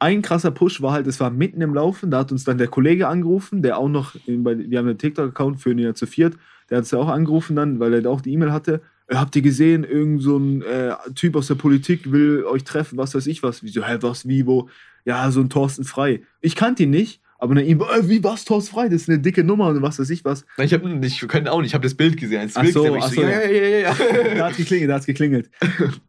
[0.00, 2.68] Ein krasser Push war halt, es war mitten im Laufen, da hat uns dann der
[2.68, 6.36] Kollege angerufen, der auch noch, wir haben einen TikTok-Account für ihn ja zu viert,
[6.70, 8.80] der hat uns ja auch angerufen dann, weil er da auch die E-Mail hatte.
[9.08, 12.96] Äh, Habt ihr gesehen, irgend so ein äh, Typ aus der Politik will euch treffen,
[12.96, 13.62] was weiß ich was.
[13.62, 14.68] Wieso, hä, was, wie, wo?
[15.04, 16.22] Ja, so ein Thorsten Frei.
[16.40, 18.88] Ich kannte ihn nicht, aber nach ihm, äh, wie, was, Thorsten Frei?
[18.88, 20.46] Das ist eine dicke Nummer und was weiß ich was.
[20.56, 22.42] Nein, ich habe nicht, wir können auch nicht, ich habe das Bild gesehen.
[22.42, 23.22] Das Ach Bild so, gesehen, ich ach so.
[23.22, 24.34] ja, ja, ja, ja.
[24.36, 25.50] da hat geklingelt, da hat geklingelt.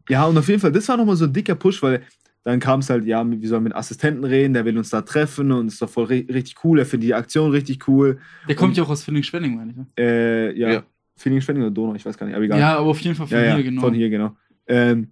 [0.08, 2.02] Ja, und auf jeden Fall, das war nochmal so ein dicker Push, weil
[2.44, 5.52] dann kam es halt, ja, wir sollen mit Assistenten reden, der will uns da treffen
[5.52, 8.18] und ist doch voll ri richtig cool, er findet die Aktion richtig cool.
[8.48, 9.76] Der kommt Und- ja auch aus Finning-Schwenning, meine ich.
[9.76, 9.86] Ne?
[9.98, 10.82] Äh, ja, Ja.
[11.16, 12.58] Feeling Schwenning oder Donau, ich weiß gar nicht, aber egal.
[12.58, 13.80] Ja, aber auf jeden Fall von ja, ja, hier, genau.
[13.82, 14.34] von hier, genau.
[14.66, 15.08] Ähm,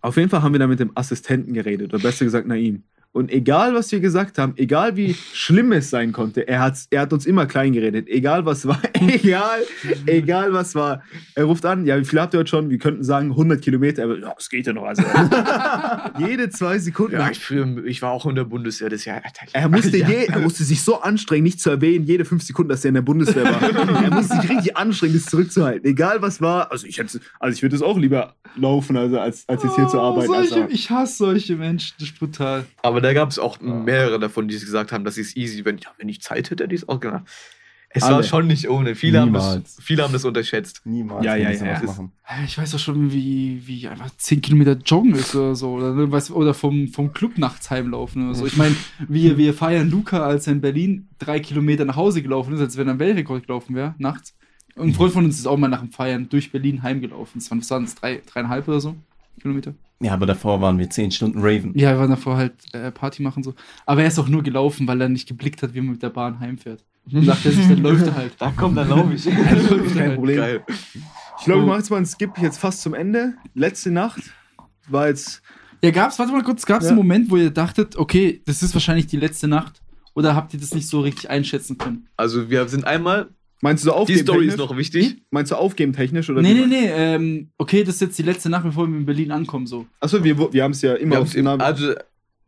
[0.00, 2.82] auf jeden Fall haben wir dann mit dem Assistenten geredet, oder besser gesagt Naim.
[3.14, 7.02] Und egal, was wir gesagt haben, egal wie schlimm es sein konnte, er, hat's, er
[7.02, 8.08] hat uns immer klein geredet.
[8.08, 9.60] Egal, was war, egal,
[10.06, 11.00] egal, was war.
[11.36, 12.70] Er ruft an, ja, wie viel habt ihr heute schon?
[12.70, 14.02] Wir könnten sagen 100 Kilometer.
[14.02, 14.82] Aber, ja, es geht ja noch.
[14.82, 15.04] Also.
[16.18, 17.12] Jede zwei Sekunden.
[17.14, 19.22] Ja, ich, früher, ich war auch in der Bundeswehr, das Jahr.
[19.52, 20.08] Er musste, ja.
[20.08, 22.94] je, er musste sich so anstrengen, nicht zu erwähnen, jede fünf Sekunden, dass er in
[22.94, 23.62] der Bundeswehr war.
[24.02, 25.88] er musste sich richtig anstrengen, das zurückzuhalten.
[25.88, 26.72] Egal was war.
[26.72, 29.86] Also ich, hätte- also ich würde es auch lieber laufen, also als, als jetzt hier
[29.86, 30.26] zu Oh, arbeiten.
[30.26, 32.64] Solche, Also, ich hasse solche Menschen, das ist brutal.
[32.82, 35.90] Aber da gab es auch mehrere davon, die gesagt haben, dass es easy, wenn, ja,
[35.98, 37.24] wenn ich Zeit hätte, hätte ich es auch gemacht.
[37.96, 38.24] Es war Alle.
[38.24, 38.96] schon nicht ohne.
[38.96, 40.80] Viele haben, das, viele haben das unterschätzt.
[40.84, 41.80] Niemals Ja, ja, ja, ja.
[42.44, 45.74] Ich weiß auch schon, wie, wie einfach 10 Kilometer joggen ist oder so.
[45.74, 48.46] Oder, ne, weiß- oder vom, vom Club nachts heimlaufen oder so.
[48.46, 48.74] Ich meine,
[49.06, 52.76] wir, wir feiern Luca, als er in Berlin drei Kilometer nach Hause gelaufen ist, als
[52.76, 54.34] wenn er einen Weltrekord gelaufen wäre, nachts.
[54.74, 57.40] Und ein Freund von uns ist auch mal nach dem Feiern durch Berlin heimgelaufen.
[57.40, 58.96] Das waren was waren das, drei, dreieinhalb oder so
[59.40, 59.72] Kilometer.
[60.00, 61.72] Ja, aber davor waren wir zehn Stunden Raven.
[61.78, 63.54] Ja, wir waren davor halt äh, Party machen so.
[63.86, 66.10] Aber er ist auch nur gelaufen, weil er nicht geblickt hat, wie man mit der
[66.10, 66.84] Bahn heimfährt.
[67.10, 68.32] Und dachte er sich, dann läuft er halt.
[68.38, 69.24] Da kommt dann laufe ich.
[69.24, 69.46] Kein
[69.96, 70.14] halt.
[70.16, 70.36] Problem.
[70.36, 70.64] Geil.
[71.38, 73.34] ich glaube, ich mache jetzt mal einen Skip jetzt fast zum Ende.
[73.54, 74.20] Letzte Nacht
[74.88, 75.42] war jetzt.
[75.82, 76.90] Ja, gab's, warte mal kurz, gab's Ja.
[76.90, 79.80] einen Moment, wo ihr dachtet, okay, das ist wahrscheinlich die letzte Nacht?
[80.14, 82.08] Oder habt ihr das nicht so richtig einschätzen können?
[82.16, 83.28] Also wir sind einmal
[83.64, 84.68] Meinst du so Die aufgeben Story ist technisch?
[84.70, 85.16] noch wichtig.
[85.30, 86.28] Meinst du aufgeben technisch?
[86.28, 86.86] Oder Nee, nee, nee.
[86.90, 89.66] Ähm, okay, das ist jetzt die letzte Nacht, bevor wir in Berlin ankommen.
[89.66, 89.86] So.
[90.00, 91.94] Achso, wir, wir haben es ja immer Wir auf haben's im, Navi- also,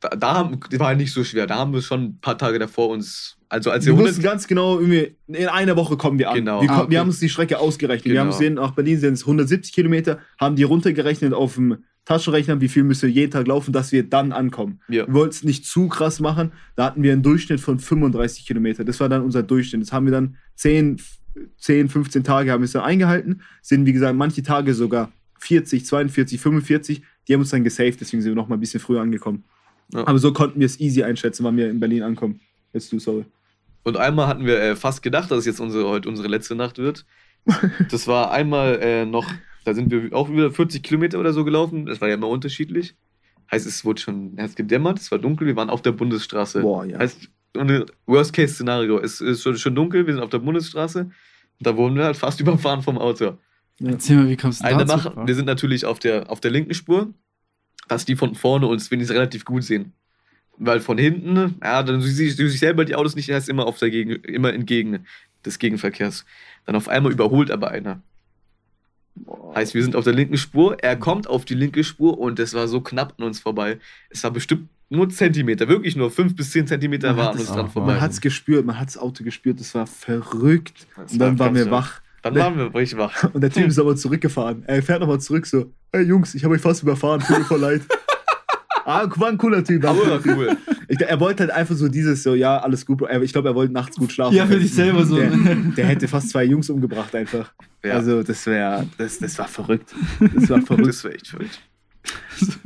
[0.01, 1.47] da, da haben, das war nicht so schwer.
[1.47, 4.23] Da haben wir schon ein paar Tage davor uns, also als Wir wir wussten 100,
[4.31, 6.35] ganz genau, irgendwie in einer Woche kommen wir an.
[6.37, 6.61] Genau.
[6.61, 6.91] Wir, Ah, okay.
[6.91, 8.05] wir haben uns die Strecke ausgerechnet.
[8.05, 8.25] Wir Genau.
[8.25, 12.69] haben gesehen, nach Berlin sind es 170 Kilometer, haben die runtergerechnet auf dem Taschenrechner, wie
[12.69, 14.81] viel müssen wir jeden Tag laufen, dass wir dann ankommen.
[14.89, 15.07] Ja.
[15.07, 16.53] Wir wollten es nicht zu krass machen.
[16.75, 18.85] Da hatten wir einen Durchschnitt von 35 Kilometer.
[18.85, 19.83] Das war dann unser Durchschnitt.
[19.83, 21.01] Das haben wir dann 10,
[21.59, 23.43] 10 15 Tage haben wir es dann eingehalten.
[23.61, 27.03] Sind, wie gesagt, manche Tage sogar 40, 42, 45.
[27.27, 29.45] Die haben uns dann gesaved, deswegen sind wir noch mal ein bisschen früher angekommen.
[29.93, 30.07] Ja.
[30.07, 32.41] Aber so konnten wir es easy einschätzen, wann wir in Berlin ankommen.
[32.73, 33.25] Jetzt du, sorry.
[33.83, 36.79] Und einmal hatten wir äh, fast gedacht, dass es jetzt unsere, heute unsere letzte Nacht
[36.79, 37.05] wird.
[37.91, 39.31] Das war einmal äh, noch,
[39.67, 41.87] da sind wir auch wieder 40 Kilometer oder so gelaufen.
[41.87, 42.95] Das war ja immer unterschiedlich.
[43.51, 46.63] Heißt, es wurde schon, es hat gedämmert, es war dunkel, wir waren auf der Bundesstraße.
[46.63, 47.01] Boah, ja.
[47.01, 51.01] Heißt, ein Worst-Case-Szenario, es ist schon, dunkel, wir sind auf der Bundesstraße.
[51.01, 51.13] Und
[51.59, 53.39] da wurden wir halt fast überfahren vom Auto.
[53.83, 55.09] Erzähl mal, wie kommst du Eine dazu?
[55.11, 57.13] Mache, wir sind natürlich auf der, auf der linken Spur,
[57.89, 59.95] dass die von vorne uns wenigstens relativ gut sehen.
[60.59, 63.79] Weil von hinten, ja, dann siehst du sich selber die Autos nicht erst immer auf
[63.79, 65.07] der Gegen, immer entgegen
[65.45, 66.25] des Gegenverkehrs.
[66.67, 68.01] Dann auf einmal überholt aber einer.
[69.55, 72.55] Heißt, wir sind auf der linken Spur, er kommt auf die linke Spur und es
[72.55, 73.79] war so knapp an uns vorbei.
[74.11, 77.43] Es war bestimmt nur Zentimeter, wirklich nur fünf bis zehn Zentimeter Man war an es
[77.43, 77.93] uns dran vorbei.
[77.93, 80.87] Man hat es gespürt, man hat das Auto gespürt, das war verrückt.
[80.97, 82.01] Das Und dann war waren wir wach.
[82.23, 83.25] Dann waren wir richtig wach.
[83.33, 84.65] Und der Typ ist aber zurückgefahren.
[84.67, 87.61] Er fährt nochmal zurück so, hey Jungs, ich habe euch fast überfahren, tut mir voll
[87.61, 87.83] leid.
[88.87, 89.85] ah, war ein cooler Typ.
[89.85, 90.57] Aber cool.
[90.89, 92.99] Ich, er wollte halt einfach so dieses, so, ja, alles gut.
[92.99, 93.07] Bro.
[93.07, 94.35] Er- Ich glaube, er wollte nachts gut schlafen.
[94.35, 95.17] Ja, für sich selber so.
[95.17, 97.53] Der, der hätte fast zwei Jungs umgebracht einfach.
[97.85, 97.95] Ja.
[97.95, 99.95] Also das wäre, das, das war verrückt.
[100.35, 100.89] Das war verrückt.
[100.89, 101.61] Das war echt verrückt.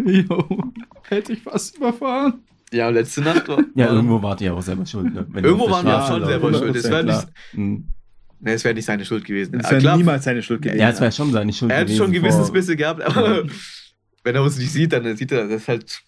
[0.04, 0.48] Jo,
[1.08, 2.34] hätte ich fast überfahren.
[2.72, 3.58] Ja, letzte Nacht war.
[3.74, 5.12] Ja, war- irgendwo wart ihr auch selber schuld.
[5.12, 5.26] Ne?
[5.30, 6.76] Wenn Irgendwo waren der wir Straße schon selber schuld.
[6.76, 7.26] Es wäre nicht,
[8.40, 9.58] nee, es wäre nicht seine Schuld gewesen.
[9.58, 10.78] Das Ah, wäre niemals seine Schuld gewesen.
[10.80, 11.98] Ja, es wäre schon seine Schuld er hat gewesen.
[11.98, 13.44] schon vor- Gewissensbisse gehabt, aber
[14.24, 16.02] wenn er uns nicht sieht, dann sieht er, das halt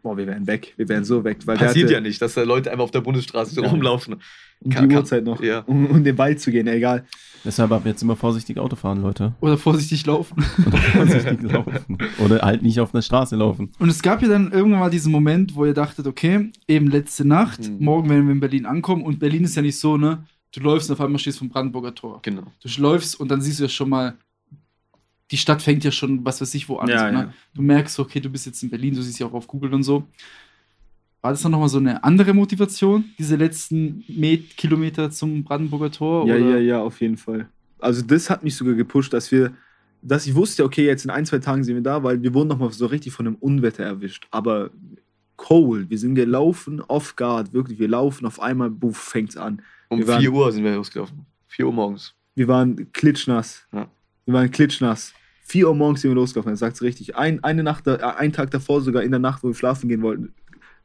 [0.00, 0.74] Boah, wir wären weg.
[0.76, 1.38] Wir wären so weg.
[1.44, 3.68] Weil passiert hatte, ja nicht, dass da Leute einfach auf der Bundesstraße so Ja.
[3.68, 4.14] rumlaufen.
[4.60, 5.42] Um Kann- die Uhrzeit noch.
[5.42, 5.60] Ja.
[5.66, 7.04] Um, um in den Wald zu gehen, egal.
[7.44, 9.34] Deshalb ab jetzt immer vorsichtig Auto fahren, Leute.
[9.40, 10.36] Oder vorsichtig laufen.
[10.66, 11.98] Oder vorsichtig laufen.
[12.24, 13.72] Oder halt nicht auf der Straße laufen.
[13.80, 17.26] Und es gab ja dann irgendwann mal diesen Moment, wo ihr dachtet, okay, eben letzte
[17.26, 17.84] Nacht, Mhm.
[17.84, 19.02] morgen werden wir in Berlin ankommen.
[19.02, 20.24] Und Berlin ist ja nicht so, ne?
[20.54, 22.20] Du läufst und auf einmal stehst vom Brandenburger Tor.
[22.22, 22.44] Genau.
[22.62, 24.14] Du läufst und dann siehst du ja schon mal,
[25.30, 26.88] die Stadt fängt ja schon, was weiß ich, wo an.
[26.88, 27.12] Ja, so, ne?
[27.12, 27.34] ja.
[27.54, 29.82] Du merkst, okay, du bist jetzt in Berlin, du siehst ja auch auf Google und
[29.82, 30.04] so.
[31.20, 36.26] War das dann nochmal so eine andere Motivation, diese letzten Met Kilometer zum Brandenburger Tor?
[36.26, 36.50] Ja, oder?
[36.50, 37.48] ja, ja, auf jeden Fall.
[37.80, 39.52] Also das hat mich sogar gepusht, dass wir,
[40.00, 42.48] dass ich wusste, okay, jetzt in ein, zwei Tagen sind wir da, weil wir wurden
[42.48, 44.28] nochmal so richtig von einem Unwetter erwischt.
[44.30, 44.70] Aber
[45.36, 49.60] cold, wir sind gelaufen, off guard, wirklich, wir laufen, auf einmal, buff, fängt's an.
[49.88, 51.26] Um Wir waren- 4 Uhr sind wir losgelaufen.
[51.48, 52.14] 4 Uhr morgens.
[52.34, 53.66] Wir waren klitschnass.
[53.72, 53.88] Ja.
[54.24, 55.14] Wir waren klitschnass.
[55.48, 57.16] 4 Uhr morgens sind wir losgelaufen, das sagt's richtig.
[57.16, 60.02] Ein, eine Nacht, äh, einen Tag davor, sogar in der Nacht, wo wir schlafen gehen
[60.02, 60.34] wollten.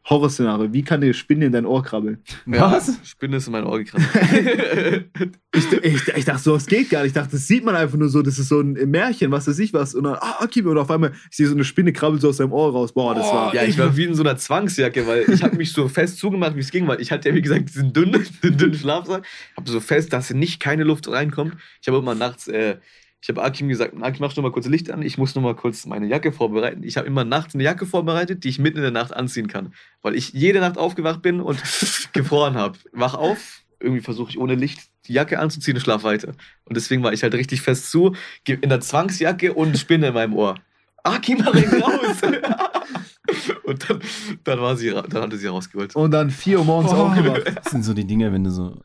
[0.06, 2.18] Horrorszenario, wie kann eine Spinne in dein Ohr krabbeln?
[2.46, 2.88] Was?
[2.88, 4.06] Ja, Spinne ist in mein Ohr gekratzt.
[5.56, 7.10] Ich, ich, ich dachte, sowas geht gar nicht.
[7.10, 9.60] Ich dachte, das sieht man einfach nur so, das ist so ein Märchen, was weiß
[9.60, 9.94] ich was.
[9.94, 12.38] Und dann, ah, okay, und auf einmal, ich sehe so eine Spinne krabbelt so aus
[12.38, 12.94] seinem Ohr raus.
[12.94, 13.54] Boah, das war.
[13.54, 16.56] ja, ich war wie in so einer Zwangsjacke, weil ich habe mich so fest zugemacht,
[16.56, 19.28] wie es ging, weil ich hatte ja, wie gesagt, diesen dünnen, dünnen Schlafsack.
[19.56, 21.56] Habe so fest, dass nicht keine Luft reinkommt.
[21.80, 22.78] Ich habe immer nachts, äh,
[23.24, 25.56] ich habe Akim gesagt, Akim, mach noch mal kurz Licht an, ich muss noch mal
[25.56, 26.84] kurz meine Jacke vorbereiten.
[26.84, 29.74] Ich habe immer nachts eine Jacke vorbereitet, die ich mitten in der Nacht anziehen kann,
[30.02, 31.58] weil ich jede Nacht aufgewacht bin und
[32.12, 32.78] gefroren habe.
[32.92, 36.34] Wach auf, irgendwie versuche ich ohne Licht die Jacke anzuziehen und schlaf weiter.
[36.66, 38.14] Und deswegen war ich halt richtig fest zu,
[38.46, 40.56] in der Zwangsjacke und Spinne in meinem Ohr.
[41.04, 42.22] Akim, mach ihn raus!
[43.64, 44.00] und dann,
[44.44, 45.96] dann, war sie, dann hatte sie rausgeholt.
[45.96, 46.96] Und dann 4 Uhr morgens Oh.
[46.96, 47.44] aufgewacht.
[47.56, 48.82] Das sind so die Dinge, wenn du so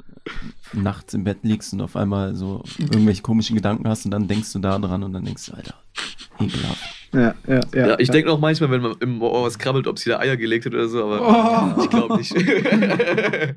[0.72, 4.52] nachts im Bett liegst und auf einmal so irgendwelche komischen Gedanken hast und dann denkst
[4.52, 5.74] du da dran und dann denkst du, Alter,
[6.40, 6.94] ekelhaft.
[7.12, 7.86] Ja, ja, ja.
[7.88, 10.36] Ja, ich denke auch manchmal, wenn man im Ohr was krabbelt, ob sie da Eier
[10.36, 11.82] gelegt hat oder so, aber Oh.
[11.82, 12.34] ich glaube nicht.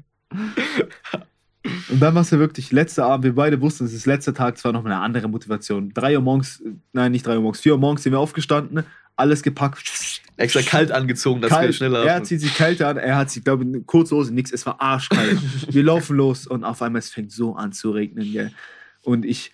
[1.89, 3.23] Und dann war es ja wirklich letzter Abend.
[3.23, 5.93] Wir beide wussten, es ist letzter Tag, es war noch eine andere Motivation.
[5.93, 8.83] 3 Uhr morgens, nein, nicht 3 Uhr morgens, 4 Uhr morgens sind wir aufgestanden,
[9.15, 10.21] alles gepackt.
[10.37, 11.75] Extra kalt angezogen, dass wir Kalt.
[11.75, 12.03] schneller.
[12.03, 14.65] Er zieht sich kalt an, er hat sich, glaube ich, eine kurze Hose, nix, es
[14.65, 15.39] war arschkalt.
[15.73, 18.51] wir laufen los und auf einmal, es fängt so an zu regnen, gell.
[19.03, 19.51] Und ich,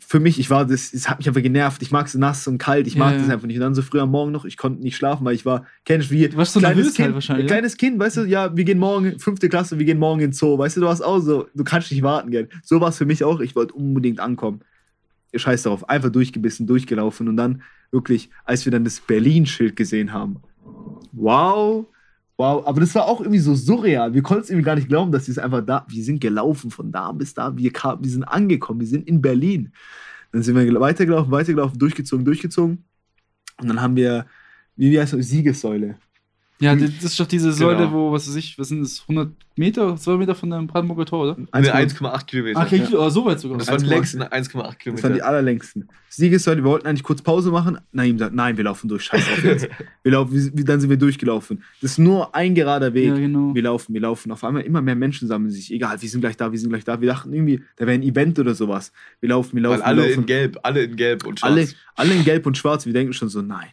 [0.00, 1.82] für mich, ich war, das, das hat mich einfach genervt.
[1.82, 3.56] Ich mag es nass und kalt, ich mag Ja, das einfach nicht.
[3.56, 6.10] Und dann so früh am Morgen noch, ich konnte nicht schlafen, weil ich war, kennst
[6.10, 7.46] du, wie Du so kleines nervös kind, halt ne?
[7.46, 10.32] Kleines Kind, weißt du, ja, wir gehen morgen, fünfte Klasse, wir gehen morgen in den
[10.32, 12.48] Zoo, weißt du, du warst auch so, du kannst nicht warten, gell.
[12.62, 14.60] So war es für mich auch, ich wollte unbedingt ankommen.
[15.34, 20.36] Scheiß darauf, einfach durchgebissen, durchgelaufen und dann wirklich, als wir dann das Berlin-Schild gesehen haben,
[21.12, 21.86] wow,
[22.40, 24.14] Wow, aber das war auch irgendwie so surreal.
[24.14, 26.70] Wir konnten es irgendwie gar nicht glauben, dass wir es einfach da, wir sind gelaufen
[26.70, 29.72] von da bis da, wir, kam, wir sind angekommen, wir sind in Berlin.
[30.30, 32.84] Dann sind wir gel- weitergelaufen, weitergelaufen, durchgezogen, durchgezogen.
[33.60, 34.26] Und dann haben wir,
[34.76, 35.98] wie heißt das, Siegessäule.
[36.60, 37.92] Ja, das ist doch diese Säule, Genau.
[37.92, 41.22] wo, was weiß ich, was sind das, 100 Meter, 200 Meter von dem Brandenburger Tor,
[41.22, 41.36] oder?
[41.38, 42.58] Ne, 1,8 1,8 Kilometer.
[42.60, 43.54] Ah, okay, Kilo, so weit sogar.
[43.54, 43.88] Und das waren die 1,8.
[43.90, 45.26] längsten 1,8 Das waren die Kilometer.
[45.26, 45.88] allerlängsten.
[46.08, 47.78] Siegessäule, wir wollten eigentlich kurz Pause machen.
[47.92, 49.68] Naim sagt, nein, wir laufen durch, scheiß drauf jetzt.
[50.02, 51.62] wir laufen, wir, dann sind wir durchgelaufen.
[51.80, 53.06] Das ist nur ein gerader Weg.
[53.08, 53.54] Ja, genau.
[53.54, 54.32] Wir laufen, wir laufen.
[54.32, 55.72] Auf einmal immer mehr Menschen sammeln sich.
[55.72, 57.00] Egal, wir sind gleich da, wir sind gleich da.
[57.00, 58.92] Wir dachten irgendwie, da wäre ein Event oder sowas.
[59.20, 60.20] Wir laufen, wir laufen, Weil alle wir laufen.
[60.22, 61.52] in Gelb, alle in Gelb und Schwarz.
[61.52, 62.84] alle, alle in Gelb und Schwarz.
[62.86, 63.68] Wir denken schon so, nein,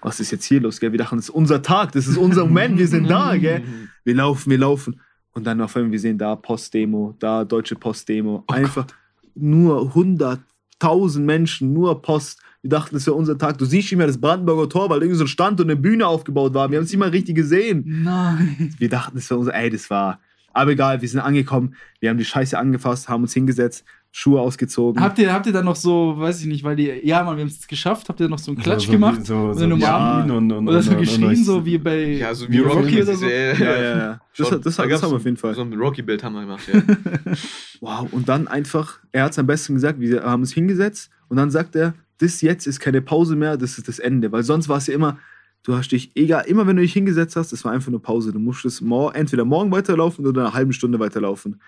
[0.00, 0.80] was ist jetzt hier los?
[0.80, 0.92] Gell?
[0.92, 3.36] Wir dachten, das ist unser Tag, das ist unser Moment, wir sind da.
[3.36, 3.62] Gell?
[4.06, 5.00] Wir laufen, wir laufen.
[5.32, 8.44] Und dann auf einmal, wir sehen da Postdemo, da Deutsche Postdemo.
[8.48, 8.86] Einfach
[9.34, 12.40] nur 100.000 Menschen, nur Post.
[12.60, 13.58] Wir dachten, das wäre unser Tag.
[13.58, 16.54] Du siehst mehr das Brandenburger Tor, weil irgendwie so ein Stand und eine Bühne aufgebaut
[16.54, 16.70] war.
[16.70, 18.02] Wir haben es nicht mal richtig gesehen.
[18.04, 18.74] Nein.
[18.78, 20.20] Wir dachten, das wäre unser, ey, das war.
[20.52, 23.84] Aber egal, wir sind angekommen, wir haben die Scheiße angefasst, haben uns hingesetzt,
[24.16, 25.02] Schuhe ausgezogen.
[25.02, 27.40] Habt ihr, habt ihr dann noch so, weiß ich nicht, weil die, ja, Mann, wir
[27.40, 29.26] haben es geschafft, habt ihr noch so einen Klatsch so, gemacht?
[29.26, 32.58] So, Oder so und, und, oder so geschrien, so wie bei Ja, so wie wie
[32.60, 33.26] Rocky, oder so?
[33.28, 34.20] Ja, ja, ja.
[34.36, 35.52] Das, das, Da das haben wir auf jeden Fall.
[35.56, 36.80] So ein Rocky-Bild haben wir gemacht, ja.
[37.80, 41.36] Wow, und dann einfach, er hat es am besten gesagt, wir haben uns hingesetzt und
[41.36, 44.30] dann sagt er, das jetzt ist keine Pause mehr, das ist das Ende.
[44.30, 45.18] Weil sonst war es ja immer,
[45.64, 48.32] du hast dich, egal, immer wenn du dich hingesetzt hast, das war einfach nur Pause.
[48.32, 51.60] Du musstest mor entweder morgen weiterlaufen oder eine halbe Stunde weiterlaufen.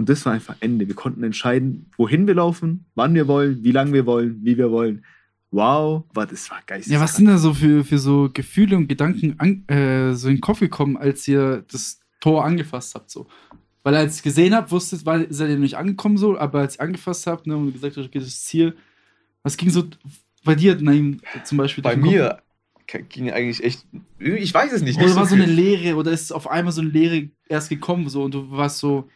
[0.00, 0.88] Und das war einfach Ende.
[0.88, 4.70] Wir konnten entscheiden, wohin wir laufen, wann wir wollen, wie lange wir wollen, wie wir
[4.70, 5.04] wollen.
[5.50, 6.92] Wow, war das war geistig.
[6.92, 10.36] Ja, was sind da so für, für so Gefühle und Gedanken an, äh, so in
[10.36, 13.10] den Kopf gekommen, als ihr das Tor angefasst habt?
[13.10, 13.26] So?
[13.82, 16.82] Weil als ihr gesehen habt, wusstet, weil seid ihr nicht angekommen so, aber als ihr
[16.82, 18.76] angefasst habt ne, und gesagt habt, okay, das Ziel,
[19.42, 19.84] was ging so
[20.44, 21.82] bei dir, Naim, zum Beispiel?
[21.82, 22.38] Bei mir
[22.86, 23.84] k- ging eigentlich echt.
[24.18, 24.94] Ich weiß es nicht.
[24.98, 25.04] Kopf?
[25.04, 25.54] nicht Oder war so eine viel.
[25.54, 29.08] Leere, oder ist auf einmal so eine Leere erst gekommen so und du warst so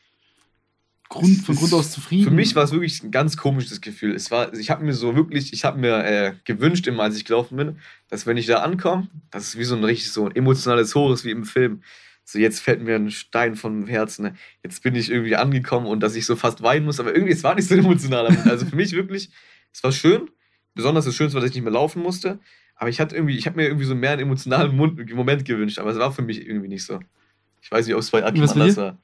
[1.09, 2.24] Grund, von Grund aus zufrieden?
[2.24, 4.14] Für mich war es wirklich ein ganz komisches Gefühl.
[4.14, 7.24] Es war, ich habe mir so wirklich, ich habe mir äh, gewünscht, immer als ich
[7.24, 7.78] gelaufen bin,
[8.09, 11.12] dass wenn ich da ankomme, das ist wie so ein richtig so ein emotionales Hoch
[11.12, 11.82] ist wie im Film.
[12.24, 14.22] So jetzt fällt mir ein Stein vom Herzen.
[14.24, 14.35] Ne?
[14.62, 17.44] Jetzt bin ich irgendwie angekommen und dass ich so fast weinen muss, aber irgendwie es
[17.44, 18.26] war nicht so emotional.
[18.48, 19.31] Also für mich wirklich,
[19.72, 20.31] es war schön.
[20.74, 22.40] Besonders das Schönste war, dass ich nicht mehr laufen musste.
[22.76, 25.90] Aber ich hatte irgendwie, ich habe mir irgendwie so mehr einen emotionalen Moment gewünscht, aber
[25.90, 26.98] es war für mich irgendwie nicht so.
[27.62, 28.98] Ich weiß nicht, ob es bei Akim anders war.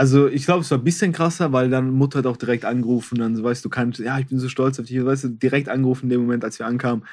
[0.00, 3.18] Also ich glaube, es war ein bisschen krasser, weil dann Mutter hat auch direkt angerufen,
[3.18, 5.68] dann so, weißt du, kannst, ja, ich bin so stolz auf dich, weißt du, direkt
[5.68, 7.04] angerufen in dem Moment, als wir ankamen.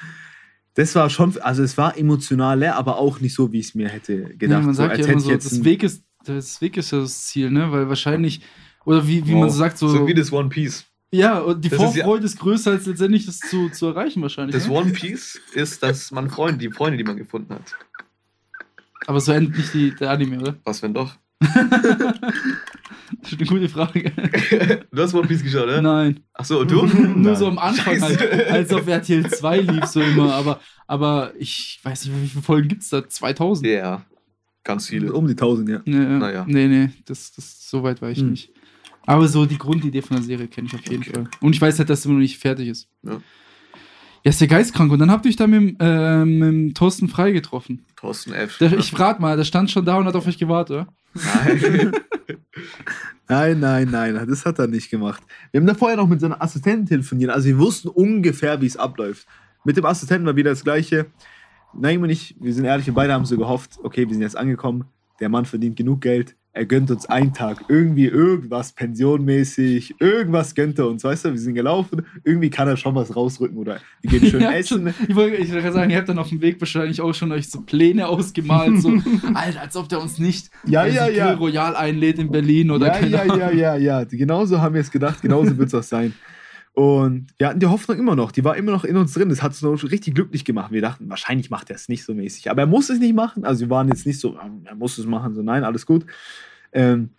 [0.72, 3.90] Das war schon, also es war emotionaler, aber auch nicht so, wie ich es mir
[3.90, 4.60] hätte gedacht.
[4.60, 6.78] ja, man so, sagt als ja hätte immer so, jetzt das Weg, ist, das Weg
[6.78, 7.70] ist ja das Ziel, ne?
[7.70, 8.40] Weil wahrscheinlich,
[8.86, 9.50] oder wie, wie man Wow.
[9.52, 10.86] so sagt, so, So wie das One Piece.
[11.10, 14.22] ja, und die Das ist ja- Vorfreude ist, größer, als letztendlich das zu, zu erreichen
[14.22, 14.54] wahrscheinlich.
[14.56, 14.72] Das ne?
[14.72, 17.76] One Piece ist, dass man Freunde, die Freunde, die man gefunden hat.
[19.06, 20.56] Aber so endet nicht die, der Anime, oder?
[20.64, 21.16] Was wenn doch?
[23.30, 24.10] Das ist eine gute Frage.
[24.90, 25.82] Du hast One Piece geschaut, oder?
[25.82, 26.20] Nein.
[26.34, 26.84] Ach so, und du?
[27.16, 31.78] Nur so am Anfang halt, als auf RTL 2 lief so immer, aber, aber ich
[31.82, 33.06] weiß nicht, wie viele Folgen gibt es da?
[33.08, 33.66] 2000?
[33.68, 34.02] Ja,
[34.64, 35.12] ganz viele.
[35.12, 35.80] um die 1000, ja.
[35.84, 36.18] Nee, ja.
[36.18, 36.44] Naja.
[36.48, 38.30] nee, nee, das, das, so weit war ich Hm.
[38.30, 38.50] nicht.
[39.06, 41.12] Aber so die Grundidee von der Serie kenne ich auf jeden Okay.
[41.12, 41.28] Fall.
[41.40, 42.88] Und ich weiß halt, dass immer noch nicht fertig ist.
[43.02, 43.20] Ja.
[44.24, 44.90] Ja, ist der geistkrank.
[44.92, 47.84] Und dann habt ihr euch da mit, dem, äh, mit Thorsten Frei getroffen.
[47.96, 48.58] Thorsten F.
[48.58, 50.88] Der, ich frag mal, der stand schon da und hat auf euch gewartet, oder?
[51.14, 51.92] Nein.
[53.30, 55.22] Nein, nein, nein, das hat er nicht gemacht.
[55.50, 58.78] Wir haben da vorher noch mit seiner Assistentin telefoniert, also wir wussten ungefähr, wie es
[58.78, 59.26] abläuft.
[59.64, 61.06] Mit dem Assistenten war wieder das Gleiche.
[61.74, 64.36] Nein, und ich, wir sind ehrlich, wir beide haben so gehofft, okay, wir sind jetzt
[64.36, 64.86] angekommen,
[65.20, 70.76] der Mann verdient genug Geld, er gönnt uns einen Tag, irgendwie irgendwas pensionmäßig, irgendwas gönnt
[70.80, 74.18] er uns, weißt du, wir sind gelaufen, irgendwie kann er schon was rausrücken oder wir
[74.18, 74.92] gehen schön essen.
[74.92, 77.12] Schon, ich wollte ich wollte gerade sagen, ihr habt dann auf dem Weg wahrscheinlich auch
[77.14, 78.82] schon euch so Pläne ausgemalt.
[78.82, 78.88] So,
[79.34, 81.34] Alter, als ob der uns nicht Ja, äh, ja, ja.
[81.34, 83.38] Royal einlädt in Berlin oder ja, keine ja, Ahnung.
[83.38, 84.04] ja, ja, ja.
[84.04, 86.12] Genauso haben wir es gedacht, genauso wird es auch sein.
[86.72, 89.28] Und wir hatten die Hoffnung immer noch, die war immer noch in uns drin.
[89.28, 90.70] Das hat uns noch richtig glücklich gemacht.
[90.70, 92.50] Wir dachten, wahrscheinlich macht er es nicht so mäßig.
[92.50, 93.44] Aber er muss es nicht machen.
[93.44, 96.06] Also wir waren jetzt nicht so, er muss es machen, so nein, alles gut.
[96.72, 97.10] Ähm,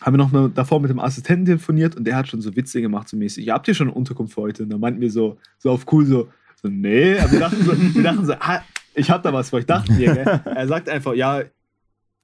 [0.00, 2.80] haben wir noch mal davor mit dem Assistenten telefoniert und der hat schon so Witze
[2.80, 3.46] gemacht, so mäßig.
[3.46, 4.64] Ja, habt ihr schon eine Unterkunft für heute?
[4.64, 6.28] Und dann meinten wir so, so auf cool, so,
[6.60, 7.18] so nee.
[7.18, 8.62] Aber wir dachten so, wir dachten so ah,
[8.94, 10.14] ich hab da was für euch, dachten wir.
[10.14, 10.40] Gell?
[10.44, 11.42] Er sagt einfach, ja,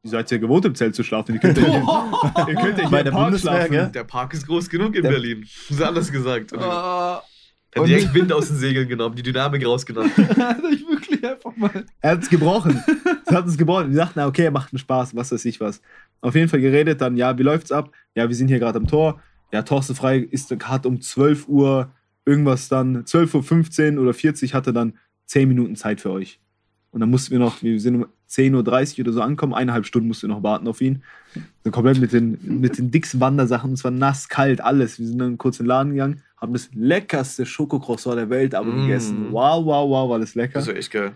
[0.03, 1.35] ihr seid ja gewohnt im Zelt zu schlafen.
[1.35, 1.75] Ihr könnt ja hier,
[2.49, 3.71] ihr könnt ja hier Bei im der Park Bundeswehr, schlafen.
[3.73, 3.89] gell?
[3.93, 5.47] Der Park ist groß genug in Der- Berlin.
[5.69, 6.53] Das ist anders gesagt.
[6.53, 7.23] Und Ah,
[7.77, 10.11] hat direkt Wind aus den Segeln genommen, die Dynamik rausgenommen.
[10.19, 11.85] euch wirklich einfach mal.
[12.01, 12.83] Er hat es gebrochen.
[13.27, 13.91] Er hat es gebrochen.
[13.91, 15.81] Wir dachten, na, okay, er macht einen Spaß, was weiß ich was.
[16.21, 17.93] Auf jeden Fall geredet, dann, ja, wie läuft's ab?
[18.15, 19.21] Ja, wir sind hier gerade am Tor.
[19.53, 21.93] Ja, Thorsten Frei ist, hat um 12 Uhr
[22.27, 24.95] irgendwas dann, 12.15 Uhr oder 40 hatte dann
[25.27, 26.41] 10 Minuten Zeit für euch.
[26.91, 29.55] Und dann mussten wir noch, wir sind um 10.30 Uhr oder so ankommen.
[29.55, 31.03] Eineinhalb Stunden musst du noch warten auf ihn.
[31.65, 33.73] Dann komplett mit den, mit den dicksten Wandersachen.
[33.73, 34.99] Es war nass, kalt, alles.
[34.99, 38.71] Wir sind dann kurz in den Laden gegangen, haben das leckerste Schokocroissant der Welt aber
[38.71, 38.81] Mm.
[38.83, 39.27] gegessen.
[39.33, 40.55] Wow, wow, wow, war das lecker.
[40.55, 41.13] Das ist echt geil.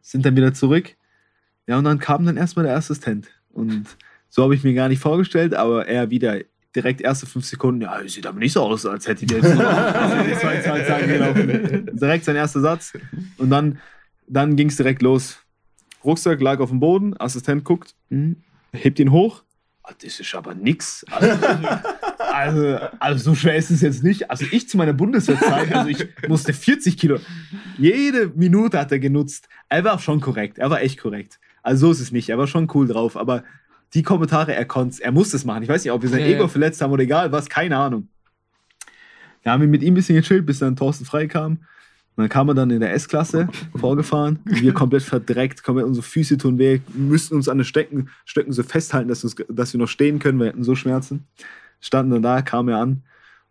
[0.00, 0.94] Sind dann wieder zurück.
[1.66, 3.28] Ja, und dann kam dann erstmal der Assistent.
[3.52, 3.84] Und
[4.28, 6.38] so habe ich mir gar nicht vorgestellt, aber er wieder
[6.74, 10.60] direkt erste fünf Sekunden, ja, sieht aber nicht so aus, als hätte die jetzt zwei,
[10.62, 11.90] zwei Tage gelaufen.
[11.92, 12.92] Direkt sein erster Satz.
[13.38, 13.78] Und dann,
[14.26, 15.38] dann ging es direkt los.
[16.04, 18.36] Rucksack lag auf dem Boden, Assistent guckt, hm,
[18.72, 19.42] hebt ihn hoch.
[19.84, 21.04] Ah, Das ist aber nix.
[21.10, 21.46] Also,
[22.18, 24.30] also, also so schwer ist es jetzt nicht.
[24.30, 27.18] Also ich zu meiner Bundeswehrzeit, also ich musste 40 Kilo.
[27.78, 29.48] Jede Minute hat er genutzt.
[29.68, 30.58] Er war schon korrekt.
[30.58, 31.40] Er war echt korrekt.
[31.62, 32.28] Also so ist es nicht.
[32.28, 33.16] Er war schon cool drauf.
[33.16, 33.42] Aber
[33.94, 35.62] die Kommentare, er konnte Er musste es machen.
[35.64, 37.48] Ich weiß nicht, ob wir sein Ja, Ego verletzt haben oder egal was.
[37.48, 38.08] Keine Ahnung.
[39.42, 41.58] Da haben wir mit ihm ein bisschen gechillt, bis dann Thorsten frei kam.
[42.14, 44.40] Und dann kam er dann in der S-Klasse vorgefahren.
[44.44, 48.62] Wir komplett verdreckt, komplett unsere Füße tun weh, müssten uns an den Stecken, Stöcken so
[48.62, 50.38] festhalten, dass, dass wir noch stehen können.
[50.38, 51.26] Wir hatten so Schmerzen.
[51.80, 53.02] Standen dann da, kam er an.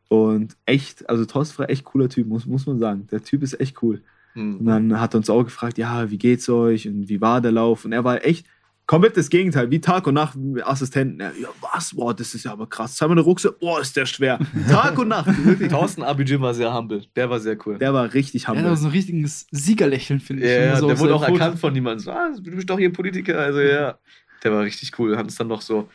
[0.09, 1.25] Und echt, also
[1.57, 3.07] war echt cooler Typ, muss, muss man sagen.
[3.11, 4.01] Der Typ ist echt cool.
[4.35, 4.65] Und Hm.
[4.65, 7.83] dann hat er uns auch gefragt, ja, wie geht's euch und wie war der Lauf?
[7.85, 8.45] Und er war echt
[8.87, 11.19] komplett das Gegenteil, wie Tag und Nacht mit Assistenten.
[11.19, 11.95] Ja, ja, was?
[11.95, 12.95] Boah, das ist ja aber krass.
[12.95, 13.59] Zeig mal eine Rucksack.
[13.59, 14.39] Boah, ist der schwer.
[14.69, 15.27] Tag und Nacht.
[15.45, 15.69] Wirklich.
[15.71, 17.03] Thorsten Abidjim war sehr humble.
[17.15, 17.77] Der war sehr cool.
[17.77, 18.75] Der war richtig Der hat humble.
[18.77, 20.49] so ein richtiges Siegerlächeln, finde ich.
[20.49, 21.39] Ja, so der wurde auch Fotos.
[21.39, 22.03] erkannt von niemandem.
[22.03, 23.39] So, ah, du bist doch hier Politiker.
[23.39, 23.97] Also ja,
[24.43, 25.15] der war richtig cool.
[25.17, 25.87] Hat uns dann noch so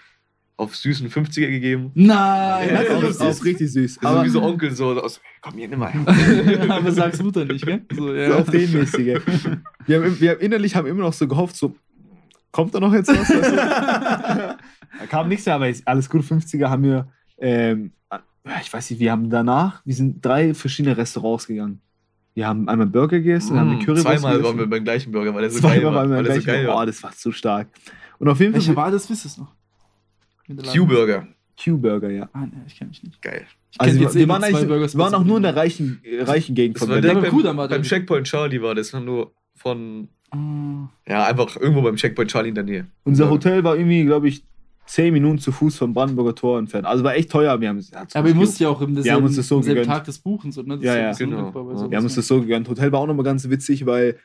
[0.59, 1.91] auf süßen 50er gegeben.
[1.95, 3.99] Nein, Ja, das Auch, ist auch richtig süß.
[3.99, 5.93] Also Aber wie so Onkel so aus, komm hier, nimm mal.
[5.93, 6.67] her.
[6.71, 7.83] Aber sag's Mutter nicht, gell?
[7.95, 8.35] So, so ja.
[8.37, 9.19] auf den mäßige.
[9.87, 11.77] Wir haben, wir haben innerlich haben immer noch so gehofft, so,
[12.53, 13.31] kommt da noch jetzt was?
[13.31, 14.57] Also, da
[15.09, 16.23] kam nichts mehr, aber ist alles gut.
[16.23, 17.09] 50er haben wir,
[17.39, 17.93] ähm,
[18.63, 21.81] ich weiß nicht, wir haben danach, wir sind drei verschiedene Restaurants gegangen.
[22.35, 25.11] Wir haben einmal Burger gegessen, dann haben wir Mm, Currywurst Zweimal waren wir beim gleichen
[25.11, 26.03] Burger, weil der so geil Zweimal war.
[26.03, 26.87] waren wir der so geil Oh, war.
[26.87, 27.69] das war zu stark.
[28.19, 29.09] Und auf jeden Welcher Fall war das?
[29.09, 29.53] Wisst ihr es noch?
[30.73, 31.27] Q-Burger.
[31.63, 32.29] Q-Burger, ja.
[32.35, 33.21] Ah, ne, ich kenn mich nicht.
[33.23, 33.47] Geil.
[33.73, 35.43] Ich Also wir, jetzt eh wir, waren zwei eigentlich, Burgers wir waren auch nur in
[35.45, 37.23] der reichen, äh, reichen Gegend Das von war Berlin.
[37.31, 38.93] beim, aber beim Checkpoint Charlie war das.
[38.93, 40.89] Nur von, Ah.
[41.09, 42.87] ja, einfach irgendwo beim Checkpoint Charlie in der Nähe.
[43.05, 44.45] Unser Hotel war irgendwie, glaube ich,
[44.87, 46.87] zehn Minuten zu Fuß vom Brandenburger Tor entfernt.
[46.87, 47.61] Also war echt teuer.
[47.61, 49.61] Wir haben, hat's Aber ihr musst ja auch im Wir haben selben, uns das so.
[49.61, 50.57] Tag des Buchens.
[50.59, 50.77] Und, ne?
[50.77, 51.27] Das Ja, ist ja.
[51.27, 51.49] Genau.
[51.49, 51.91] Ja.
[51.91, 52.69] Wir haben uns das so gegönnt.
[52.69, 54.17] Hotel war auch nochmal ganz witzig, weil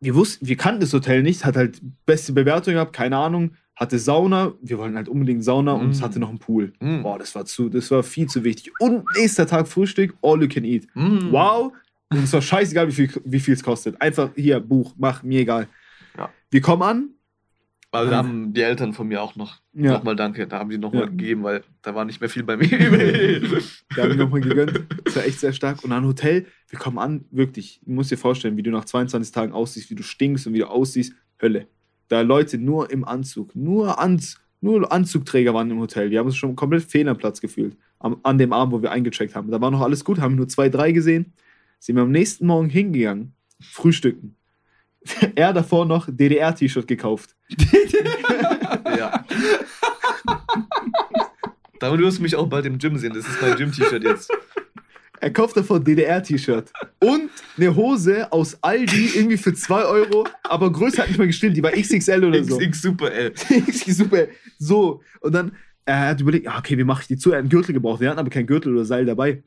[0.00, 3.98] wir wussten, wir kannten das Hotel nicht, hat halt beste Bewertung gehabt, keine Ahnung, hatte
[3.98, 6.04] Sauna, wir wollten halt unbedingt Sauna und es Mm.
[6.04, 6.72] hatte noch einen Pool.
[6.80, 7.02] Mm.
[7.02, 8.72] Boah, das war zu, das war viel zu wichtig.
[8.80, 10.86] Und nächster Tag Frühstück, all you can eat.
[10.94, 11.30] Mm.
[11.32, 11.72] Wow,
[12.10, 14.00] und es war scheißegal, wie viel wie viel es kostet.
[14.00, 15.68] Einfach hier, Buch, mach, mir egal.
[16.16, 16.30] Ja.
[16.50, 17.08] Wir kommen an.
[17.90, 19.92] Also da haben die Eltern von mir auch noch, Ja.
[19.92, 21.06] noch mal Danke, da haben die noch mal Ja.
[21.06, 22.68] gegeben, weil da war nicht mehr viel bei mir.
[23.96, 24.82] Da haben wir nochmal gegönnt.
[25.04, 25.82] Das war echt sehr stark.
[25.82, 29.32] Und dann Hotel, wir kommen an, wirklich, du musst dir vorstellen, wie du nach 22
[29.32, 31.14] Tagen aussiehst, wie du stinkst und wie du aussiehst.
[31.40, 31.66] Hölle.
[32.08, 36.10] Da Leute nur im Anzug, nur, Anz, nur Anzugträger waren im Hotel.
[36.10, 37.74] Wir haben uns schon komplett fehl am Platz gefühlt.
[38.00, 39.50] Am, an dem Abend, wo wir eingecheckt haben.
[39.50, 41.32] Da war noch alles gut, haben nur zwei, drei gesehen.
[41.78, 44.36] Sind wir am nächsten Morgen hingegangen, frühstücken.
[45.34, 47.36] er davor noch DDR-T-Shirt gekauft.
[48.84, 49.24] ja.
[51.80, 53.14] Damit wirst du mich auch bald im Gym sehen.
[53.14, 54.30] Das ist mein Gym-T-Shirt jetzt.
[55.20, 60.98] Er kauft davon DDR-T-Shirt und eine Hose aus Aldi irgendwie für 2 Euro, aber Größe
[61.02, 62.58] hat nicht mal gestimmt, die war XXL oder so.
[62.58, 63.30] XX Super L.
[63.66, 64.26] XXL, super.
[64.58, 65.52] So, und dann
[65.84, 67.30] er hat überlegt, ah, okay, wie mache ich die zu?
[67.30, 69.42] Er hat einen Gürtel gebraucht, wir hatten aber keinen Gürtel oder Seil dabei.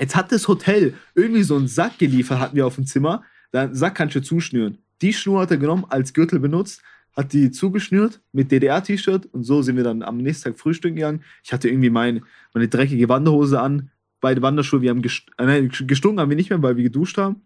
[0.00, 3.22] Jetzt hat das Hotel irgendwie so einen Sack geliefert, hatten wir auf dem Zimmer.
[3.52, 4.78] Den Sack kannst du zuschnüren.
[5.02, 6.82] Die Schnur hat er genommen, als Gürtel benutzt,
[7.14, 11.22] hat die zugeschnürt mit DDR-T-Shirt und so sind wir dann am nächsten Tag frühstücken gegangen.
[11.44, 12.22] Ich hatte irgendwie mein,
[12.54, 13.90] meine dreckige Wanderhose an,
[14.20, 17.18] beide Wanderschuhe, wir haben gest äh, nein, gestunken haben wir nicht mehr, weil wir geduscht
[17.18, 17.42] haben.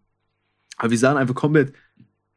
[0.77, 1.73] Aber wir sahen einfach komplett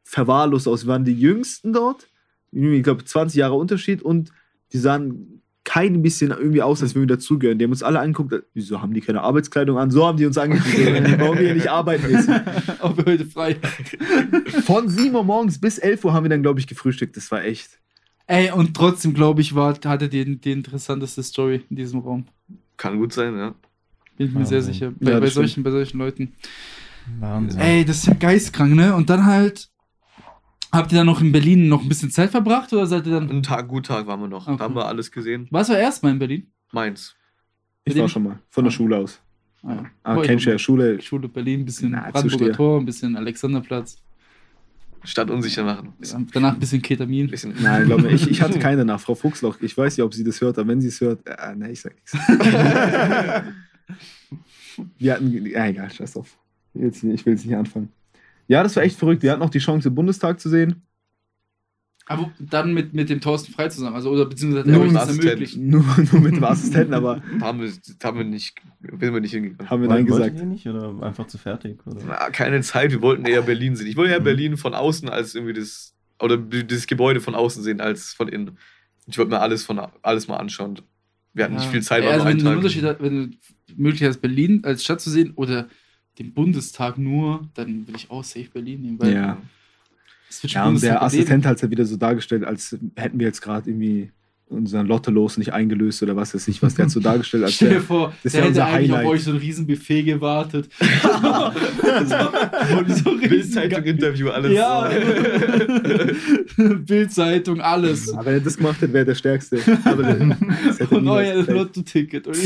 [0.04, 0.84] verwahrlost aus.
[0.84, 2.08] Wir waren die Jüngsten dort,
[2.50, 4.32] ich glaube 20 Jahre Unterschied und
[4.72, 7.58] die sahen kein bisschen irgendwie aus, als würden wir dazugehören.
[7.58, 9.90] Die haben uns alle angeguckt, wieso haben die keine Arbeitskleidung an?
[9.90, 10.78] So haben die uns angeguckt,
[11.20, 12.40] warum wir hier nicht arbeiten müssen.
[12.80, 13.56] Ob wir heute frei.
[14.64, 17.18] Von 7 Uhr morgens bis 11 Uhr haben wir dann, glaube ich, gefrühstückt.
[17.18, 17.78] Das war echt.
[18.26, 22.24] Ey, und trotzdem, glaube ich, war, hatte die, die interessanteste Story in diesem Raum.
[22.78, 23.54] Kann gut sein, ja.
[24.16, 24.92] Bin ich mir Ja, sehr sicher.
[24.98, 26.32] Bei, Ja, bei, solchen, bei solchen Leuten.
[27.20, 27.60] Wahnsinn.
[27.60, 28.94] Ey, das ist ja geistkrank, ne?
[28.94, 29.68] Und dann halt.
[30.70, 33.30] Habt ihr dann noch in Berlin noch ein bisschen Zeit verbracht oder seid ihr dann.
[33.30, 34.46] Ein Tag, gut Tag waren wir noch.
[34.46, 34.56] Okay.
[34.58, 35.46] Da haben wir alles gesehen.
[35.50, 36.46] Was war erstmal in Berlin?
[36.72, 37.14] Mainz.
[37.84, 38.38] Ich Mit war schon mal.
[38.50, 39.20] Von der Schule aus.
[39.62, 39.84] Ah, ja.
[40.02, 41.00] Ah, kennst du ja, Schule.
[41.00, 42.52] Schule Berlin, ein bisschen Na, Brandenburger.
[42.52, 44.02] Tor, ein bisschen Alexanderplatz.
[45.04, 45.92] Stadt unsicher machen.
[45.98, 47.28] Bisschen, Danach ein bisschen Ketamin.
[47.28, 47.54] bisschen.
[47.62, 49.00] Nein, glaub mir, ich, ich hatte keine nach.
[49.00, 51.54] Frau Fuchsloch, ich weiß nicht, ob sie das hört, aber wenn sie es hört, äh,
[51.54, 52.12] ne, ich sag nichts.
[54.98, 56.36] Wir hatten, ja, egal, scheiß drauf.
[56.74, 57.88] Jetzt, ich will jetzt nicht anfangen.
[58.48, 59.22] Ja, das war echt verrückt.
[59.22, 60.82] Wir hatten noch die Chance, den Bundestag zu sehen.
[62.06, 65.56] Aber dann mit, mit dem Thorsten Frei zusammen, also oder beziehungsweise Nur mit das ermöglicht.
[65.58, 67.70] Nur, nur mit dem Assistenten, aber Haben wir,
[68.02, 69.68] haben wir nicht, sind wir nicht hingegangen.
[69.68, 70.36] haben wir Nein gesagt.
[70.38, 71.86] ihr nicht oder einfach zu fertig?
[71.86, 72.00] Oder?
[72.06, 73.86] Na, keine Zeit, wir wollten eher Berlin sehen.
[73.88, 74.24] Ich wollte eher Mhm.
[74.24, 78.56] Berlin von außen als irgendwie das, oder das Gebäude von außen sehen als von innen.
[79.06, 80.80] Ich wollte mir alles von alles mal anschauen.
[81.34, 82.50] Wir hatten nicht viel Zeit, ja, also nur wenn ein du.
[82.52, 83.36] Unterschied hast, wenn du
[83.76, 85.68] Möglichkeit hast, Berlin als Stadt zu sehen oder
[86.18, 89.38] den Bundestag nur, dann will ich auch safe Berlin nehmen, weil Ja.
[90.42, 93.70] Ja, und der Assistent hat es ja wieder so dargestellt, als hätten wir jetzt gerade
[93.70, 94.10] irgendwie
[94.50, 97.74] unseren Lotto-Los nicht eingelöst oder was weiß ich, was der hat so dargestellt, als Stell
[97.74, 99.12] dir vor, das der hätte eigentlich auf Highlight.
[99.12, 100.68] euch so ein riesen Buffet gewartet.
[102.06, 102.30] so,
[102.94, 104.52] so Bildzeitung-Interview, alles.
[104.52, 104.90] Ja.
[106.56, 108.12] Bildzeitung, alles.
[108.12, 109.58] Aber wenn er das gemacht hätte, wäre er der Stärkste.
[109.84, 111.42] Aber das hätte Und euer.
[111.42, 112.26] Lotto-Ticket.
[112.26, 112.36] Und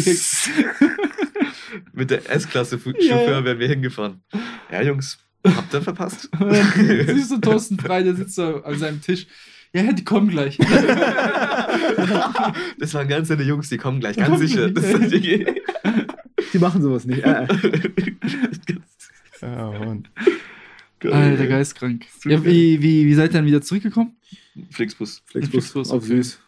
[1.92, 4.22] Mit der S-Klasse-Chauffeur Ja, wären wir hingefahren.
[4.70, 6.30] Ja, Jungs, habt ihr verpasst?
[7.06, 9.26] siehst du Thorsten Frei, der sitzt da an seinem Tisch.
[9.74, 10.58] Ja, die kommen gleich.
[12.78, 14.66] das waren ganz nette Jungs, die kommen gleich, Die ganz kommen sicher.
[14.66, 15.54] ist
[16.52, 17.24] Die machen sowas nicht.
[17.24, 17.48] Äh, äh.
[19.40, 20.10] Ja, und
[21.10, 22.04] Alter, geistkrank.
[22.24, 24.16] Ja, wie, wie, wie seid ihr dann wieder zurückgekommen?
[24.70, 25.22] Flixbus.
[25.26, 26.16] Flixbus, Flixbus, auf okay.
[26.16, 26.38] süß.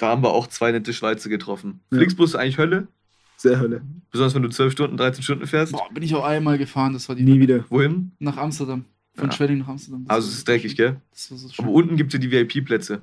[0.00, 1.80] Da haben wir auch zwei nette Schweizer getroffen.
[1.90, 1.98] Ja.
[1.98, 2.88] Flixbus ist eigentlich Hölle.
[3.40, 3.80] Sehr Hölle.
[4.10, 5.72] Besonders wenn du 12 Stunden, 13 Stunden fährst.
[5.72, 7.64] Boah, bin ich auch einmal gefahren, das war die Nie wieder.
[7.70, 8.12] Wohin?
[8.18, 8.84] nach Amsterdam.
[9.14, 9.32] Von Ja.
[9.34, 10.04] Schwedding nach Amsterdam.
[10.04, 10.76] Das Also es ist dreckig, schön.
[10.76, 10.96] gell?
[11.10, 11.64] Das war so schön.
[11.64, 13.00] Aber unten gibt es ja die VIP-Plätze.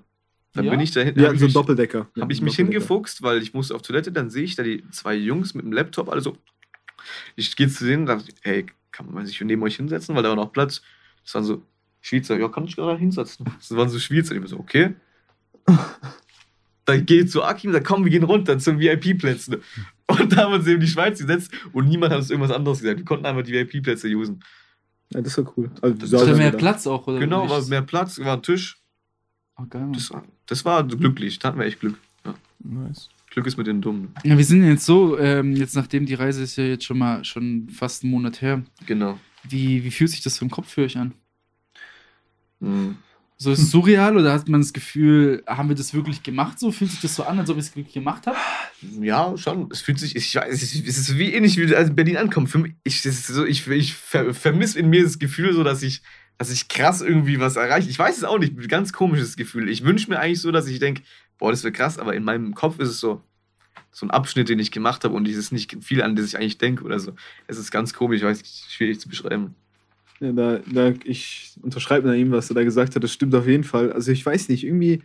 [0.54, 0.72] Dann Ja?
[0.72, 1.20] bin ich da hinten.
[1.20, 2.08] Wir hatten ich so einen Doppeldecker.
[2.20, 5.16] Habe ich mich hingefuchst, weil ich musste auf Toilette, dann sehe ich da die zwei
[5.16, 6.38] Jungs mit dem Laptop, alle so.
[7.36, 10.30] Ich gehe zu denen, dachte, ich, hey, kann man sich neben euch hinsetzen, weil da
[10.30, 10.84] war noch Platz.
[11.24, 11.64] Das waren so
[12.02, 13.46] Schweizer, ja, kann ich gerade hinsetzen.
[13.58, 14.94] Das waren so Schweizer, ich war so, okay.
[16.86, 19.58] Dann geht zu Akim, sagt, komm, wir gehen runter zum VIP-Plätzen.
[20.28, 22.80] Und da haben wir uns eben die Schweiz gesetzt und niemand hat uns irgendwas anderes
[22.82, 22.98] gesagt.
[23.00, 24.44] Wir konnten einfach die VIP-Plätze usen.
[25.14, 25.72] Ja, das war cool.
[25.82, 26.58] Also, Das wir mehr da.
[26.58, 27.20] Platz auch, oder?
[27.20, 27.52] Genau, nicht?
[27.52, 28.78] war mehr Platz, war ein Tisch.
[29.58, 29.88] Oh, geil.
[29.94, 31.98] Das war, das war glücklich, da hatten wir echt Glück.
[32.26, 32.36] Ja.
[32.60, 33.10] nice.
[33.30, 34.10] Glück ist mit den Dummen.
[34.24, 37.24] Ja, wir sind jetzt so, ähm, jetzt nachdem die Reise ist ja jetzt schon mal
[37.24, 38.64] schon fast einen Monat her.
[38.86, 39.20] Genau.
[39.48, 41.14] Wie, wie fühlt sich das im Kopf für euch an?
[42.60, 42.98] Mhm.
[43.38, 46.58] So ist es surreal oder hat man das Gefühl, haben wir das wirklich gemacht?
[46.60, 48.38] So fühlt sich das so an, als ob ich es wirklich gemacht habe?
[48.82, 49.70] Ja, schon.
[49.72, 52.48] Es fühlt sich, ich weiß, es ist, wie ähnlich wie als in Berlin ankommen.
[52.48, 56.02] Für mich, ich, so, ich, ich ver, vermisse in mir das Gefühl, so dass ich,
[56.38, 57.90] dass ich krass irgendwie was erreiche.
[57.90, 59.70] Ich weiß es auch nicht, ganz komisches Gefühl.
[59.70, 61.02] Ich wünsche mir eigentlich so, dass ich denke,
[61.40, 63.22] boah, das wäre krass, aber in meinem Kopf ist es so,
[63.92, 66.38] so ein Abschnitt, den ich gemacht habe und es ist nicht viel, an das ich
[66.38, 67.14] eigentlich denke oder so.
[67.48, 69.56] Es ist ganz komisch, ich weiß nicht, schwierig zu beschreiben.
[70.20, 73.04] Ja, da, da, ich unterschreibe nach ihm, was er da gesagt hat.
[73.04, 73.92] Das stimmt auf jeden Fall.
[73.92, 75.04] Also ich weiß nicht, irgendwie,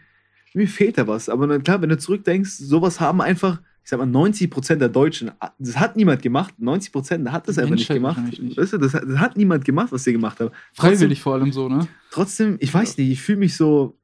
[0.54, 1.28] irgendwie fehlt da was.
[1.28, 4.88] Aber na klar, wenn du zurückdenkst, sowas haben einfach, ich sag mal, 90 Prozent der
[4.88, 6.54] Deutschen, das hat niemand gemacht.
[6.58, 8.20] 90 Prozent hat das einfach nicht gemacht.
[8.40, 8.56] nicht.
[8.56, 10.50] Weißt du, das, hat- das hat niemand gemacht, was sie gemacht haben.
[10.74, 11.86] Freiwillig vor allem so, ne?
[12.10, 13.96] Trotzdem, ich weiß nicht, ich fühle mich so,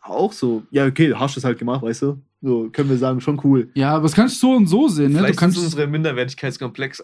[0.00, 2.20] auch so, ja, okay, du hast das halt gemacht, weißt du?
[2.42, 3.70] So können wir sagen, schon cool.
[3.74, 5.18] Ja, aber das kannst du so und so sehen, ne?
[5.20, 7.02] Vielleicht du kannst ist unsere Minderwertigkeitskomplex.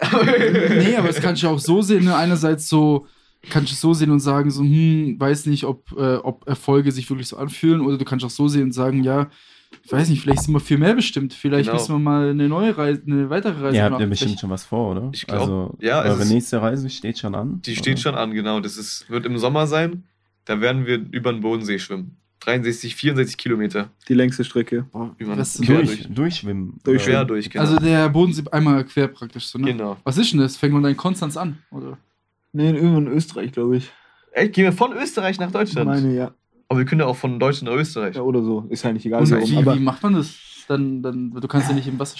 [0.79, 2.15] Nee, aber das kannst du auch so sehen, ne?
[2.15, 3.07] Einerseits so,
[3.49, 6.93] kannst du es so sehen und sagen, so, hm, weiß nicht, ob, äh, ob Erfolge
[6.93, 9.31] sich wirklich so anfühlen, oder du kannst auch so sehen und sagen, ja,
[9.85, 11.33] ich weiß nicht, vielleicht sind wir viel mehr bestimmt.
[11.33, 11.81] Vielleicht Genau.
[11.81, 14.11] müssen wir mal eine neue Reise, eine weitere Reise Ihr habt ja machen.
[14.11, 15.11] bestimmt schon was vor, oder?
[15.15, 17.63] Ich glaub, also, ja, eure nächste Reise steht schon an.
[17.65, 18.03] Die steht oder?
[18.03, 18.61] schon an, genau.
[18.61, 20.03] Das ist, wird im Sommer sein.
[20.45, 22.17] Da werden wir über den Bodensee schwimmen.
[22.41, 23.91] 63, 64 Kilometer.
[24.09, 24.87] Die längste Strecke.
[24.91, 26.15] Boah, man- was, Quer Durch, durch.
[26.15, 26.81] durchschwimmen.
[26.83, 27.63] Durch- Quer durch, genau.
[27.65, 29.67] Also der Bodensee einmal quer praktisch so, ne?
[29.73, 29.99] genau.
[30.05, 30.57] Was ist denn das?
[30.57, 31.59] Fängt man da in Konstanz an?
[31.71, 31.97] Oder?
[32.53, 33.91] Nee, irgendwo in Österreich, glaube ich.
[34.33, 35.87] Echt, gehen wir von Österreich nach Ich Deutschland?
[35.89, 36.31] meine, ja.
[36.69, 38.17] Aber wir können ja auch von Deutschland nach Österreich.
[38.17, 38.23] ja.
[38.23, 38.67] Oder so.
[38.71, 39.51] Ist ja nicht egal, Und warum.
[39.51, 40.35] wie, Aber wie macht man das?
[40.69, 42.17] Dann, dann, du kannst ja nicht im Wasser,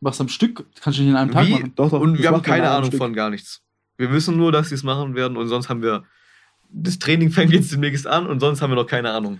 [0.00, 1.52] was am Stück, kannst du nicht in einem Tag Wie?
[1.52, 1.72] machen.
[1.76, 2.98] doch, doch, Und wir haben keine Ahnung Stück.
[2.98, 3.62] von gar nichts.
[3.96, 6.02] Wir wissen nur, dass sie es machen werden und sonst haben wir.
[6.74, 9.38] Das Training fängt jetzt demnächst an und sonst haben wir noch keine Ahnung.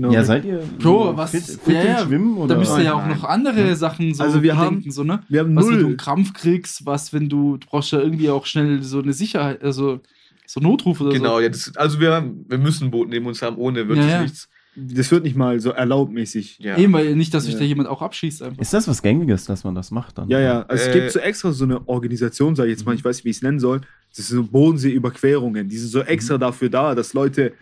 [0.00, 0.12] Genau.
[0.12, 2.36] Ja, seid ihr Bro, was- fit, fit ja, ja, Schwimmen?
[2.38, 2.54] Oder?
[2.54, 5.20] Da müsst ihr ja auch noch andere Sachen so Also wir bedenken, haben- so, ne?
[5.28, 5.96] wir haben Was, wenn du einen null.
[5.96, 10.00] Krampf kriegst, was, wenn du, du brauchst ja irgendwie auch schnell so eine Sicherheit, also
[10.46, 11.40] so Notruf oder Genau, so.
[11.40, 14.12] ja, das, also wir, haben- wir müssen ein Boot neben uns haben, ohne wirklich Ja,
[14.12, 14.22] ja.
[14.22, 14.48] nichts.
[14.80, 16.58] Das wird nicht mal so erlaubmäßig.
[16.60, 16.76] Ja.
[16.78, 17.58] Eben, weil nicht, dass sich Ja.
[17.60, 18.62] da jemand auch abschießt einfach.
[18.62, 20.28] Ist das was Gängiges, dass man das macht dann?
[20.28, 20.62] Ja, ja.
[20.68, 22.98] Also es Äh, gibt so extra so eine Organisation, sage ich jetzt mal, Mhm.
[22.98, 23.80] ich weiß nicht, wie ich es nennen soll.
[24.16, 25.68] Das sind so Bodenseeüberquerungen.
[25.68, 26.40] Die sind so extra Mhm.
[26.40, 27.52] dafür da, dass Leute.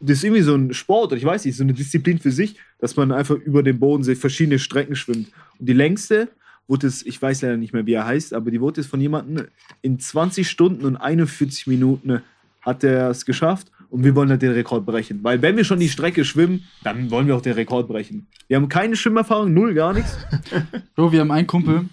[0.00, 2.56] Das ist irgendwie so ein Sport, oder ich weiß nicht, so eine Disziplin für sich,
[2.78, 5.28] dass man einfach über den Bodensee verschiedene Strecken schwimmt.
[5.58, 6.28] Und die längste
[6.66, 9.00] wurde es, ich weiß leider nicht mehr, wie er heißt, aber die wurde es von
[9.00, 9.46] jemandem
[9.82, 12.22] in 20 Stunden und 41 Minuten
[12.62, 15.20] hat er es geschafft und wir wollen halt den Rekord brechen.
[15.22, 18.26] Weil wenn wir schon die Strecke schwimmen, dann wollen wir auch den Rekord brechen.
[18.48, 20.16] Wir haben keine Schwimmerfahrung, null, gar nichts.
[20.96, 21.84] Bro, wir haben einen Kumpel,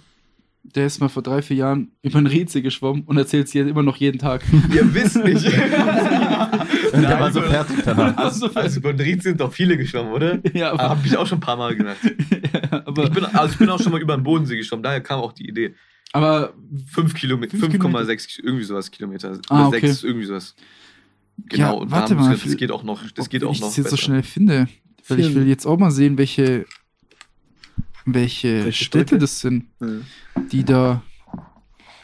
[0.64, 3.70] der ist mal vor drei, vier Jahren über ein Rätsel geschwommen und erzählt es jetzt
[3.70, 4.44] immer noch jeden Tag.
[4.74, 5.46] Ihr wisst nicht.
[6.94, 8.16] Und der war so fertig danach.
[8.18, 10.40] Also, Also über den Ried sind doch viele geschwommen, oder?
[10.54, 11.98] ja, aber, Hab ich auch schon ein paar Mal gemacht.
[12.72, 15.02] ja, aber, Ich bin, also ich bin auch schon mal über den Bodensee geschwommen, daher
[15.02, 15.74] kam auch die Idee.
[16.14, 16.54] aber
[16.88, 19.40] 5 Kilometer, Fünf 5,6, irgendwie sowas Kilometer.
[19.50, 19.88] Ah, okay.
[19.88, 20.56] 6, irgendwie sowas.
[20.58, 23.54] Ja, Genau, und warte da haben mal, das geht auch noch, das ob geht auch
[23.54, 24.68] ich noch das jetzt so schnell finde.
[25.08, 26.66] Weil ich will jetzt auch mal sehen, welche,
[28.06, 29.20] welche Welche Städte Strecke?
[29.20, 29.88] das sind, Ja,
[30.52, 31.04] die da.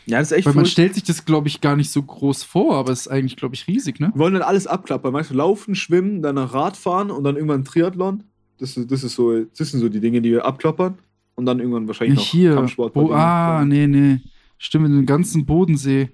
[0.06, 2.44] Ja, das ist echt Weil man stellt sich das, glaube ich, gar nicht so groß
[2.44, 4.12] vor, aber es ist eigentlich, glaube ich, riesig, ne?
[4.14, 5.14] Wir wollen dann alles abklappern.
[5.14, 8.24] Weißt du, laufen, schwimmen, dann Radfahren und dann irgendwann Triathlon.
[8.58, 10.98] Das, ist, das, ist so, das sind so die Dinge, die wir abklappern.
[11.36, 12.56] Und dann irgendwann wahrscheinlich noch Hier.
[12.56, 12.94] Kampfsport.
[12.94, 14.22] Bo ah, nee, nee.
[14.58, 16.10] Stimmt, den ganzen Bodensee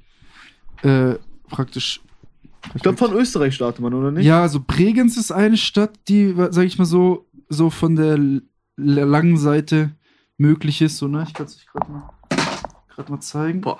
[0.82, 1.16] äh,
[1.48, 2.02] praktisch.
[2.76, 4.26] Ich glaube, von Österreich startet man, oder nicht?
[4.26, 8.18] Ja, also Bregenz ist eine Stadt, die, sag ich mal so, so von der
[8.76, 9.92] langen Seite
[10.38, 10.98] möglich ist.
[10.98, 11.24] So, ne?
[11.28, 12.10] Ich kann es euch gerade mal,
[12.90, 13.62] grad mal zeigen.
[13.62, 13.80] Boah.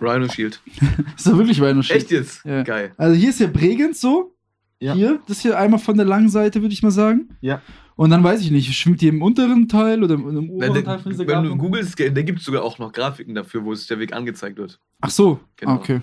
[0.00, 0.60] Rhino Shield.
[1.16, 1.96] Ist doch wirklich Weihnachtsstag.
[1.96, 2.44] Echt jetzt?
[2.44, 2.62] Ja.
[2.62, 2.92] Geil.
[2.96, 4.32] Also hier ist ja Bregenz so.
[4.80, 4.94] Ja.
[4.94, 7.36] Hier, das hier einmal von der langen Seite, würde ich mal sagen.
[7.40, 7.60] Ja.
[7.96, 10.84] Und dann weiß ich nicht, schwimmt die im unteren Teil oder im, im Wenn, oberen
[10.84, 11.58] Teil von dieser wenn du Grafik?
[11.58, 14.78] googelst, da gibt es sogar auch noch Grafiken dafür, wo es der Weg angezeigt wird.
[15.00, 15.72] Ach so, Genau.
[15.72, 16.00] ah, okay.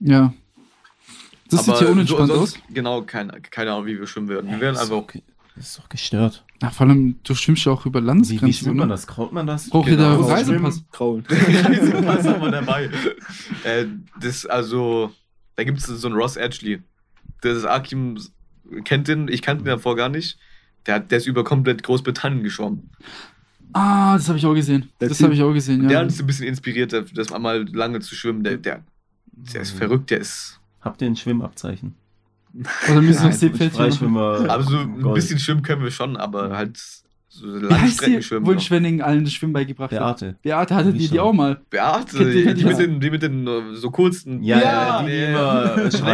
[0.00, 0.34] Ja.
[1.48, 2.62] Das sieht Aber hier so- unentspannt sonst- aus.
[2.74, 4.46] Genau, keine, keine Ahnung, wie wir schwimmen werden.
[4.46, 4.60] Wir Das
[4.90, 5.20] werden einfach.
[5.54, 6.44] Das ist doch gestört.
[6.62, 8.48] Ach, vor allem, du schwimmst ja auch über Wie, Landesgrenzen.
[8.48, 8.94] wie schwimmt man oder?
[8.94, 9.06] das?
[9.06, 9.68] Kraut man das?
[9.68, 10.26] Braucht ihr da Genau.
[10.28, 10.84] Reisepass?
[10.90, 11.24] Kraulen.
[11.28, 12.90] Was haben wir dabei?
[13.64, 13.86] Äh,
[14.20, 15.12] das, also,
[15.56, 16.82] da gibt es so einen Ross Edgley.
[17.42, 18.18] Das ist Akim
[18.84, 20.38] kennt den, ich kannte den davor gar nicht.
[20.86, 22.90] Der, hat, der ist über komplett Großbritannien geschwommen.
[23.72, 24.88] Ah, das habe ich auch gesehen.
[25.00, 25.98] Der das habe ich auch gesehen, Der ja.
[25.98, 28.42] hat uns ein bisschen inspiriert, das mal lange zu schwimmen.
[28.44, 28.82] Der, der,
[29.32, 30.60] der ist verrückt, der ist.
[30.80, 31.94] Habt ihr ein Schwimmabzeichen?
[32.90, 34.48] Oder müssen wir Seepferdchen machen?
[34.50, 35.14] Aber so ein Gold.
[35.16, 36.78] bisschen schwimmen können wir schon, aber halt
[37.28, 38.46] so Wie lange heißt Strecken die, schwimmen.
[38.46, 38.62] wo in noch.
[38.62, 39.98] Schwenningen allen das Schwimmen beigebracht hat?
[40.20, 40.36] Beate.
[40.42, 41.60] Beate hatte die, die auch mal.
[41.68, 44.42] Beate, kennt die, ihr mit den, die mit den äh, so kurzen.
[44.42, 45.76] Ja, Ja, die nee, immer.
[45.84, 46.04] In den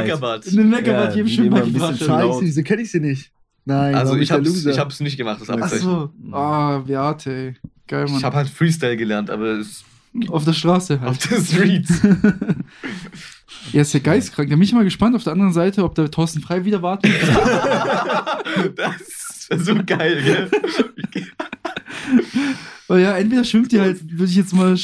[0.71, 2.43] Neckerbad Ja, jedem die Schwimmen ein beigebracht laut.
[2.43, 3.31] wieso kenne ich sie nicht?
[3.65, 4.71] Nein, Also ich hab's, Loser?
[4.73, 5.79] ich hab's nicht gemacht, das Abzeichen.
[5.79, 6.11] so.
[6.33, 7.55] Ah, Beate.
[7.87, 8.17] Geil, Mann.
[8.19, 9.85] Ich habe halt Freestyle gelernt, aber es
[10.29, 11.31] Auf der Straße auf halt.
[11.31, 11.87] der Street.
[13.71, 14.51] Ja, ist ja geistkrank.
[14.51, 17.13] Da bin ich mal gespannt auf der anderen Seite, ob der Thorsten Frei wieder wartet.
[18.77, 20.51] das ist so geil, gell?
[22.89, 24.77] Weil ja, entweder schwimmt ihr halt, würde ich jetzt mal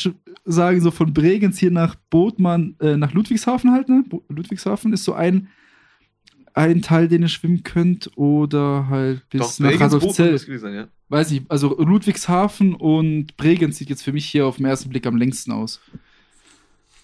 [0.44, 4.04] sagen, so von Bregenz hier nach Bootmann, äh, nach Ludwigshafen halt, ne?
[4.08, 5.48] Bo Ludwigshafen ist so ein,
[6.54, 10.38] ein Teil, den ihr schwimmen könnt, oder halt bis Doch, nach Radolfzell.
[10.74, 10.88] ja.
[11.10, 15.06] Weiß nicht, also Ludwigshafen und Bregenz sieht jetzt für mich hier auf den ersten Blick
[15.06, 15.80] am längsten aus.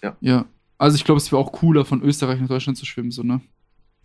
[0.01, 0.15] Ja.
[0.21, 0.45] Ja.
[0.77, 3.41] Also ich glaube, es wäre auch cooler, von Österreich nach Deutschland zu schwimmen, so, ne?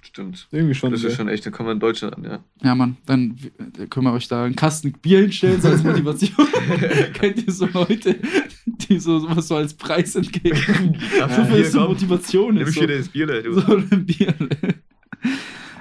[0.02, 0.48] Stimmt.
[0.50, 0.92] Irgendwie schon.
[0.92, 1.16] Das ist ja.
[1.16, 2.44] schon echt, da kommen wir in Deutschland an, ja.
[2.62, 6.46] Ja, Mann, dann w- können wir euch da einen Kasten Bier hinstellen, so als Motivation.
[7.18, 8.16] Könnt ihr so Leute,
[8.64, 10.96] die so sowas so als Preis entgegen.
[11.18, 12.70] Dafür Wofür hier, es so Motivation nimm ist.
[12.70, 13.60] ich So, hier das Bier, du.
[13.60, 14.34] so ein Bier.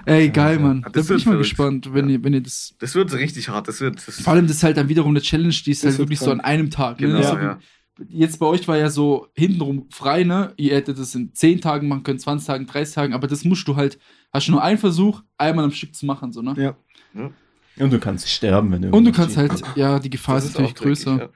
[0.06, 0.62] Ey, geil, ja.
[0.66, 0.82] Mann.
[0.92, 1.50] Das Da bin ich mal verrückt.
[1.50, 2.16] gespannt, wenn, Ja.
[2.16, 2.76] ihr, wenn ihr das.
[2.80, 4.06] Das wird richtig hart, das wird.
[4.08, 6.32] Das Vor allem, das ist halt dann wiederum eine Challenge, die ist halt wirklich so
[6.32, 7.00] an einem Tag.
[7.00, 7.08] Ne?
[7.08, 7.60] genau, Nicht so ja.
[8.08, 10.54] Jetzt bei euch war ja so hintenrum frei, ne?
[10.58, 13.68] Ihr hättet das in 10 Tagen machen können, 20 Tagen, 30 Tagen, aber das musst
[13.68, 14.00] du halt,
[14.32, 16.56] hast du nur einen Versuch, einmal am Stück zu machen, so, ne?
[16.58, 17.32] Ja.
[17.78, 18.90] Und du kannst sterben, wenn du.
[18.92, 21.18] Und du kannst halt, ja, die Gefahr das ist natürlich dreckig, größer.
[21.20, 21.30] ja.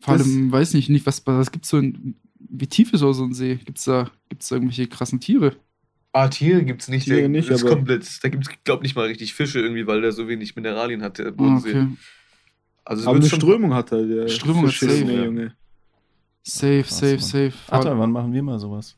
[0.00, 3.12] Vor Das- allem, weiß nicht, nicht, was, was gibt's so in, wie tief ist auch
[3.12, 3.56] so ein See?
[3.64, 5.56] Gibt's da, gibt's da irgendwelche krassen Tiere?
[6.12, 7.04] Ah, Tiere gibt's nicht.
[7.04, 8.08] Tiere der, nicht, ist aber- komplett.
[8.24, 11.28] Da gibt's, glaub nicht mal richtig Fische irgendwie, weil der so wenig Mineralien hat, der
[11.28, 11.70] Ah, Bodensee.
[11.70, 11.86] okay.
[12.88, 14.06] Also Aber eine Strömung hat er.
[14.06, 15.24] Der Strömung Verschissene safe, ja.
[15.24, 15.52] Junge.
[16.42, 17.20] Safe, Krass, safe, Mann.
[17.20, 17.52] safe.
[17.68, 18.96] Alter, wann machen wir mal sowas?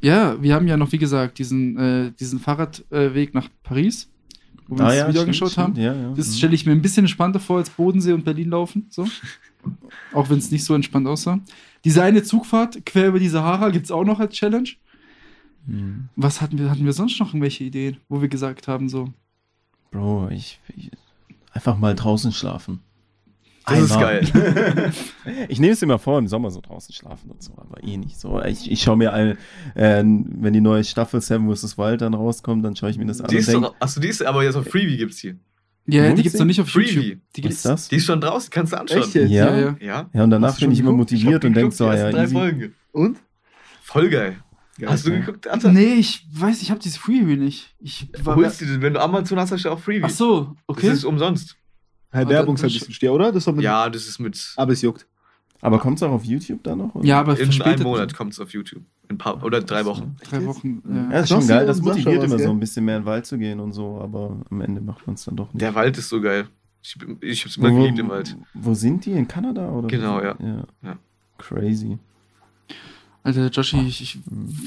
[0.00, 4.10] Ja, wir haben ja noch, wie gesagt, diesen, äh, diesen Fahrradweg nach Paris,
[4.66, 5.76] wo wir uns das Video Ah stimmt, angeschaut stimmt, haben.
[5.76, 6.12] Ja, ja.
[6.16, 6.32] Das Mhm.
[6.32, 8.86] stelle ich mir ein bisschen entspannter vor als Bodensee und Berlin laufen.
[8.90, 9.06] So.
[10.12, 11.38] auch wenn es nicht so entspannt aussah.
[11.84, 14.70] Diese eine Zugfahrt quer über die Sahara gibt es auch noch als Challenge.
[15.66, 16.08] Mhm.
[16.16, 16.68] Was hatten wir?
[16.68, 19.12] Hatten wir sonst noch irgendwelche Ideen, wo wir gesagt haben, so.
[19.92, 20.90] Bro, ich, ich.
[21.52, 22.80] Einfach mal draußen schlafen.
[23.66, 24.20] Das ist Einmal.
[24.20, 24.92] geil.
[25.48, 28.18] Ich nehme es immer vor, im Sommer so draußen schlafen und so, aber eh nicht
[28.18, 28.42] so.
[28.42, 29.36] Ich, ich schaue mir ein,
[29.74, 31.76] äh, wenn die neue Staffel Seven vs.
[31.78, 34.08] Wild dann rauskommt, dann schaue ich mir das an Die und ist doch, achso, die
[34.08, 35.36] ist aber jetzt auf Freebie gibt's die.
[35.86, 36.90] Ja, Wo die gibt's gibt es noch nicht auf Freebie.
[36.90, 37.18] YouTube.
[37.36, 37.62] Die was ist gibt's.
[37.62, 37.88] das?
[37.88, 39.02] Die ist schon draußen, kannst du anschauen.
[39.02, 39.30] Echt jetzt?
[39.30, 39.50] Ja?
[39.50, 39.76] Ja, ja.
[39.80, 40.10] Ja.
[40.12, 40.90] Ja, und danach bin ich immer?
[40.90, 42.34] Ich motiviert hab und denke so, die ja, drei easy.
[42.34, 42.74] Folgen.
[42.92, 43.18] Und?
[43.82, 44.36] Voll geil.
[44.86, 45.18] Hast du ja.
[45.20, 45.72] geguckt, Alter?
[45.72, 47.74] Nee, ich weiß, ich habe dieses Freebie nicht.
[47.80, 48.36] Ich war.
[48.36, 50.04] Holst du den, wenn du Amazon hast, hast du auch Freebie.
[50.04, 50.88] Ach so, okay.
[50.88, 51.56] Das ist umsonst.
[52.12, 53.32] Ah, Werbung ist halt ein bisschen stier, oder?
[53.32, 54.52] Das man Ja, das ist mit.
[54.56, 55.06] Aber es juckt.
[55.62, 56.94] Aber kommt es auch auf YouTube dann noch?
[56.94, 57.04] oder?
[57.06, 57.82] ja, aber In einem.
[57.82, 58.82] Monat kommt es auf YouTube.
[59.08, 60.16] In paar, oder drei Wochen.
[60.22, 60.82] Drei Wochen.
[60.88, 61.20] Ja, Ja.
[61.20, 61.66] ist schon geil.
[61.66, 64.40] Das motiviert immer so ein bisschen mehr in den Wald zu gehen und so, aber
[64.50, 65.60] am Ende macht man es dann doch nicht.
[65.60, 66.46] Der Wald ist so geil.
[66.82, 68.36] Ich, ich hab's immer geliebt im Wald.
[68.54, 69.12] Wo sind die?
[69.12, 69.68] In Kanada?
[69.70, 69.88] Oder?
[69.88, 70.34] Genau, ja.
[70.40, 70.64] ja.
[70.82, 70.96] Ja.
[71.36, 71.98] Crazy.
[73.22, 74.18] Alter, Joshi, ich, ich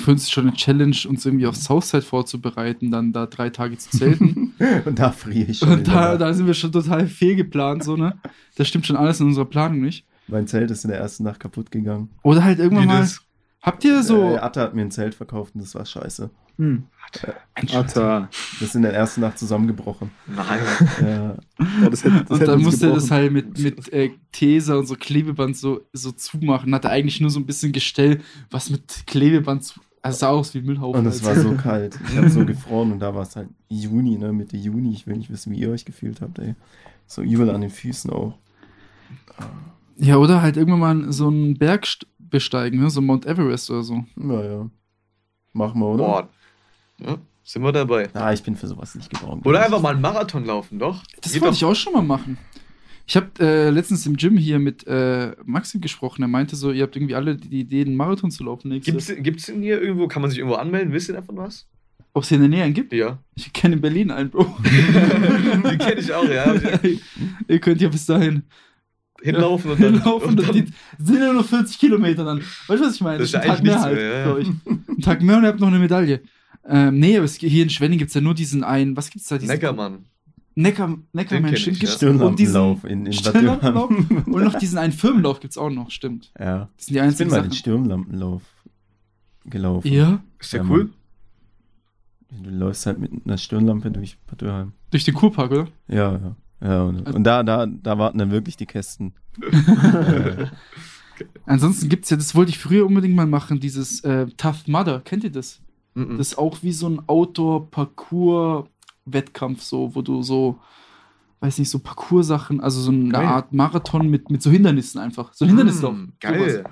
[0.04, 3.90] finde es schon eine Challenge, uns irgendwie auf Southside vorzubereiten, dann da drei Tage zu
[3.98, 4.54] zelten.
[4.86, 5.72] Und da friere ich schon.
[5.72, 8.16] Und da, da sind wir schon total fehlgeplant, so, ne?
[8.56, 10.06] Das stimmt schon alles in unserer Planung nicht.
[10.28, 12.10] Mein Zelt ist in der ersten Nacht kaputt gegangen.
[12.22, 13.00] Oder halt irgendwann Wie mal.
[13.00, 13.22] das?
[13.64, 14.36] Habt ihr so.
[14.36, 16.30] Äh, Atta hat mir ein Zelt verkauft und das war scheiße.
[16.58, 16.84] Hm.
[17.74, 18.28] Atta.
[18.60, 20.12] Das ist in der ersten Nacht zusammengebrochen.
[20.28, 20.60] Nein.
[21.02, 21.36] Ja.
[21.86, 24.86] Oh, das hätte, das Und dann musste er das halt mit, mit äh, Tesa und
[24.86, 26.76] so Klebeband so, so zumachen.
[26.76, 28.20] Hatte eigentlich nur so ein bisschen Gestell,
[28.52, 29.80] was mit Klebeband zu.
[30.02, 31.00] Also sah aus wie Müllhaufen.
[31.00, 31.42] Und es war Alter.
[31.44, 31.98] so kalt.
[32.10, 34.34] Ich habe so gefroren und da war es halt Juni, ne?
[34.34, 34.92] Mitte Juni.
[34.92, 36.56] Ich will nicht wissen, wie ihr euch gefühlt habt, ey.
[37.08, 38.38] So übel an den Füßen auch.
[39.96, 41.88] Ja, oder halt irgendwann mal so einen Berg
[42.34, 42.90] besteigen, ne?
[42.90, 44.04] So Mount Everest oder so.
[44.16, 44.70] Naja.
[45.54, 46.04] Machen wir, oder?
[46.04, 46.30] Boah.
[47.00, 48.10] Ja, sind wir dabei.
[48.14, 49.46] Ah, ich bin für sowas nicht gebraucht.
[49.46, 51.04] Oder einfach mal einen Marathon laufen, doch.
[51.22, 52.38] Das Geht wollte doch- ich auch schon mal machen.
[53.06, 56.22] Ich habe äh, letztens im Gym hier mit äh, Maxim gesprochen.
[56.22, 58.72] Er meinte so, ihr habt irgendwie alle die Idee, einen Marathon zu laufen.
[58.80, 60.94] Gibt's, gibt's denn hier irgendwo, kann man sich irgendwo anmelden?
[60.94, 61.68] Wisst ihr davon was?
[62.14, 62.94] Ob es hier in der Nähe einen gibt?
[62.94, 63.18] Ja.
[63.36, 64.56] Ich kenne in Berlin einen, Bro.
[64.64, 66.54] Die kenne ich auch, ja.
[67.48, 68.44] ihr könnt ja bis dahin
[69.24, 69.96] Hinlaufen und dann.
[70.04, 70.30] laufen.
[70.30, 72.40] und Und dann sind ja nur 40 Kilometer dann.
[72.68, 73.20] Weißt du, was ich meine?
[73.20, 74.94] Das ist ja Ein Tag eigentlich mehr nichts halt mehr, ja, ja.
[74.96, 76.22] Ein Tag mehr und ihr habt noch eine Medaille.
[76.66, 79.28] Ähm, nee, aber es, hier in Schwenning gibt es ja nur diesen einen, was gibt's
[79.28, 79.38] da?
[79.38, 80.06] Diesen Neckermann.
[80.56, 81.64] Necker, Den Neckermensch.
[81.64, 82.00] kenn ich, gibt's.
[82.00, 82.10] ja.
[82.10, 86.32] Und diesen in, in Stirnlampenlauf und noch diesen einen Firmenlauf gibt es auch noch, stimmt.
[86.40, 86.70] Ja.
[86.78, 87.50] Das sind die Ich bin einzigen mal Sachen.
[87.50, 88.42] den Stirnlampenlauf
[89.46, 89.92] gelaufen.
[89.92, 90.90] Ja, Ist der Ja, cool?
[92.44, 94.74] Du läufst halt mit einer Stirnlampe durch Bad Dürkheim.
[94.92, 95.68] durch den Kurpark, oder?
[95.88, 96.36] Ja, ja.
[96.64, 99.14] Ja und, Also- und da, da, da warten dann wirklich die Kästen.
[101.16, 104.68] Äh, Ansonsten gibt es ja, das wollte ich früher unbedingt mal machen, dieses äh, Tough
[104.68, 105.00] Mudder.
[105.02, 105.62] Kennt ihr das?
[105.94, 106.18] Mhm.
[106.18, 110.60] Das ist auch wie so ein Outdoor-Parcours-Wettkampf, so, wo du so,
[111.42, 113.26] weiß nicht, so Parcours-Sachen, also so eine Geil.
[113.26, 115.34] Art Marathon mit, mit so Hindernissen einfach.
[115.34, 115.94] So ein Hindernislauf.
[115.94, 116.64] Mm, Geil.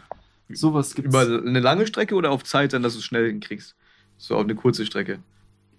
[0.50, 1.10] Sowas, sowas gibt's.
[1.10, 3.76] Über eine lange Strecke oder auf Zeit, dann, dass du es schnell hinkriegst?
[4.18, 5.20] So auf eine kurze Strecke.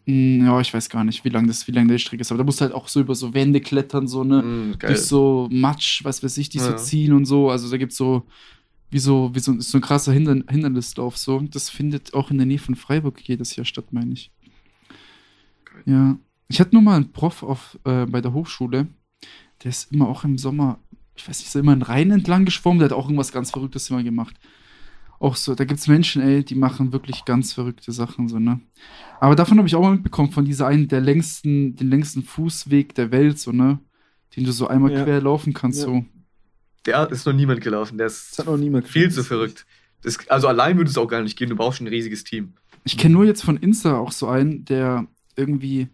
[0.07, 2.39] Mm, Ja, ich weiß gar nicht, wie lang das, wie lang die Strecke ist, aber
[2.39, 4.43] da musst du halt auch so über so Wände klettern, so, ne?
[4.43, 6.77] Mm, durch so Matsch, was weiß ich, die so Ja.
[6.77, 7.51] ziehen und so.
[7.51, 8.25] Also da gibt es so,
[8.91, 11.17] wie so, wie so, so ein krasser Hinder Hindernislauf.
[11.17, 11.41] So.
[11.41, 14.31] Das findet auch in der Nähe von Freiburg jedes Jahr statt, meine ich.
[15.65, 15.83] Geil.
[15.87, 16.19] Ja.
[16.49, 18.89] Ich hatte nur mal einen Prof auf, äh, bei der Hochschule,
[19.63, 20.79] der ist immer auch im Sommer,
[21.15, 23.51] ich weiß nicht, ist er immer einen Rhein entlang geschwommen, der hat auch irgendwas ganz
[23.53, 24.35] Verrücktes immer gemacht.
[25.23, 28.59] Auch so, da gibt es Menschen, ey, die machen wirklich ganz verrückte Sachen, so, ne?
[29.21, 32.93] Aber davon habe ich auch mal mitbekommen, von dieser einen, der längsten, den längsten Fußweg
[32.97, 33.79] der Welt, so, ne?
[34.35, 35.05] Den du so einmal Ja.
[35.05, 35.85] quer laufen kannst, Ja.
[35.87, 36.05] so.
[36.87, 37.99] Der ist noch niemand gelaufen.
[37.99, 39.65] Der Das ist hat noch niemand viel zu verrückt.
[40.03, 41.51] Das, also allein würde es auch gar nicht gehen.
[41.51, 42.55] Du brauchst schon ein riesiges Team.
[42.83, 45.87] Ich kenne nur jetzt von Insta auch so einen, der irgendwie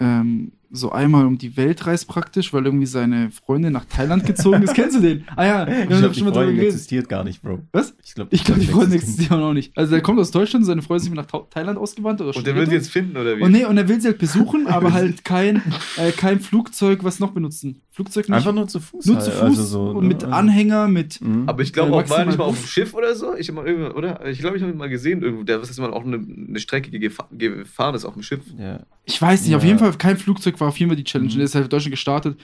[0.00, 4.62] ähm, so einmal um die Welt reist praktisch, weil irgendwie seine Freundin nach Thailand gezogen
[4.62, 4.74] ist.
[4.74, 5.24] Kennst du den?
[5.36, 7.42] Ah ja, wir Ich haben glaube, doch die schon mal drüber Freundin existiert gar nicht,
[7.42, 7.60] Bro.
[7.72, 7.94] Was?
[8.04, 9.76] Ich glaube, Ich glaube, die Freundin existieren auch nicht.
[9.76, 12.66] Also der kommt aus Deutschland, seine Freundin ist nach Thailand ausgewandert oder Und der will
[12.66, 13.42] sie jetzt finden, oder wie?
[13.42, 15.62] Und nee, und er will sie halt besuchen, aber halt kein,
[15.96, 17.80] äh, kein Flugzeug, was noch benutzen.
[17.90, 18.36] Flugzeug nicht.
[18.36, 19.06] Einfach nur zu Fuß.
[19.06, 19.24] nur halt.
[19.24, 20.08] zu Fuß Also so, und ne?
[20.08, 21.20] mit Anhänger, mit.
[21.20, 21.48] Mhm.
[21.48, 23.34] Aber ich glaube Äh, auch, war er nicht mal auf dem Schiff oder so?
[23.36, 24.24] Ich hab mal irgendwann, oder?
[24.26, 25.42] Ich glaube, ich habe ihn mal gesehen irgendwo.
[25.42, 26.16] Der was ist mal auch eine,
[26.48, 28.40] eine Strecke gefa gefahren ist auf dem Schiff.
[28.58, 28.80] ja.
[29.10, 29.68] Ich weiß nicht, auf Ja.
[29.68, 31.28] jeden Fall kein Flugzeug war auf jeden Fall die Challenge.
[31.28, 31.32] Mhm.
[31.34, 32.40] Und der ist halt in Deutschland gestartet.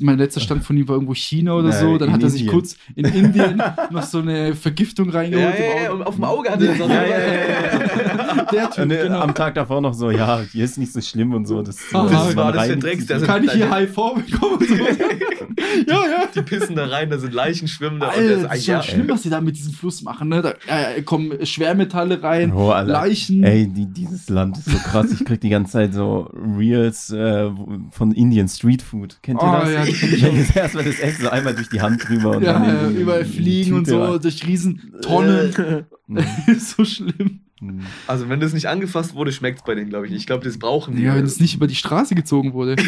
[0.00, 1.98] Mein letzter Stand von ihm war irgendwo China oder Nein, so.
[1.98, 2.54] Dann hat er sich Indien.
[2.54, 5.54] kurz in Indien noch so eine Vergiftung reingeholt.
[5.58, 5.92] im Auge.
[5.94, 6.88] und auf dem Auge hatte er das.
[6.88, 9.20] Ja, ja, ja, Der Typ, Und, äh, genau.
[9.20, 11.62] Am Tag davor noch so, ja, hier ist nicht so schlimm und so.
[11.62, 14.66] Das, Aha, Das war das Drecks, der Kann ich hier Deine- HIV bekommen?
[14.66, 14.74] so.
[15.86, 16.28] ja, ja.
[16.34, 18.08] Die pissen da rein, da sind Leichen schwimmen da.
[18.08, 20.28] Alter, und das der ist ja, schlimm, was sie da mit diesem Fluss machen.
[20.28, 20.42] Ne?
[20.42, 22.70] Da äh, kommen Schwermetalle rein, Oh.
[22.72, 23.42] Leichen.
[23.44, 25.12] Ey, die, dieses Land ist so krass.
[25.12, 27.50] Ich krieg die ganze Zeit so Reels äh,
[27.90, 29.18] von Indian Street Food.
[29.22, 29.70] Kennt ihr Oh, das?
[29.78, 30.34] Ja, die kenn ich auch.
[30.34, 33.24] jetzt erstmal das Essen so einmal durch die Hand drüber und ja, dann ja, überall
[33.24, 34.20] fliegen und so rein.
[34.20, 35.84] durch riesen Tonnen.
[36.10, 36.24] Mhm.
[36.58, 37.40] so schlimm.
[37.60, 37.80] Mhm.
[38.06, 40.20] Also, wenn das nicht angefasst wurde, schmeckt es bei denen, glaube ich nicht.
[40.20, 41.02] Ich glaube, das brauchen die.
[41.02, 42.76] Ja, wenn es nicht über die Straße gezogen wurde.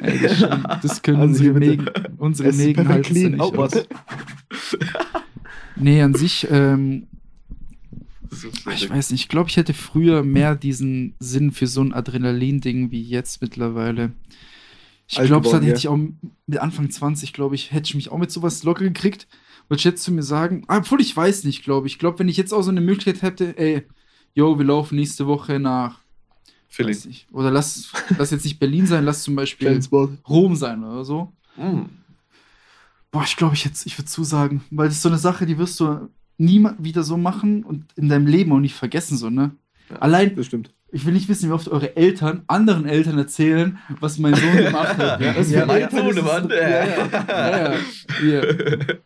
[0.00, 0.44] Ey, das,
[0.82, 1.58] das können Also unsere.
[1.58, 3.32] Mägen, unsere Mägen clean.
[3.32, 3.86] nicht was.
[5.76, 7.06] Nee, an sich, ähm,
[8.30, 11.92] ist ich weiß nicht, ich glaube, ich hätte früher mehr diesen Sinn für so ein
[11.92, 14.12] Adrenalin-Ding wie jetzt mittlerweile.
[15.10, 15.96] Ich glaube, geworden, hätte ich auch
[16.46, 19.26] mit Anfang 20, glaube ich, hätte ich mich auch mit sowas locker gekriegt.
[19.68, 21.94] Wollte ich jetzt zu mir sagen, ah, obwohl ich weiß nicht, glaube ich.
[21.94, 23.82] Ich glaube, wenn ich jetzt auch so eine Möglichkeit hätte, ey,
[24.34, 25.98] yo, wir laufen nächste Woche nach,
[26.68, 26.90] Philly.
[27.32, 29.68] oder lass, lass jetzt nicht Berlin sein, lass zum Beispiel.
[30.28, 31.32] Rom sein oder so.
[31.56, 31.86] Mm.
[33.10, 35.56] Boah, ich glaube, ich, jetzt- ich würde zusagen, weil das ist so eine Sache, die
[35.58, 39.52] wirst du nie wieder so machen und in deinem Leben auch nicht vergessen, so, ne?
[39.90, 39.96] Ja.
[39.96, 40.70] Allein, Das stimmt.
[40.90, 44.96] Ich will nicht wissen, wie oft eure Eltern anderen Eltern erzählen, was mein Sohn gemacht
[44.96, 45.20] hat.
[45.20, 46.48] Ja, das Ja, für mein Eltern Sohn, ist es- Mann.
[46.50, 47.74] Ja, ja, ja, ja.
[48.20, 48.98] Hier.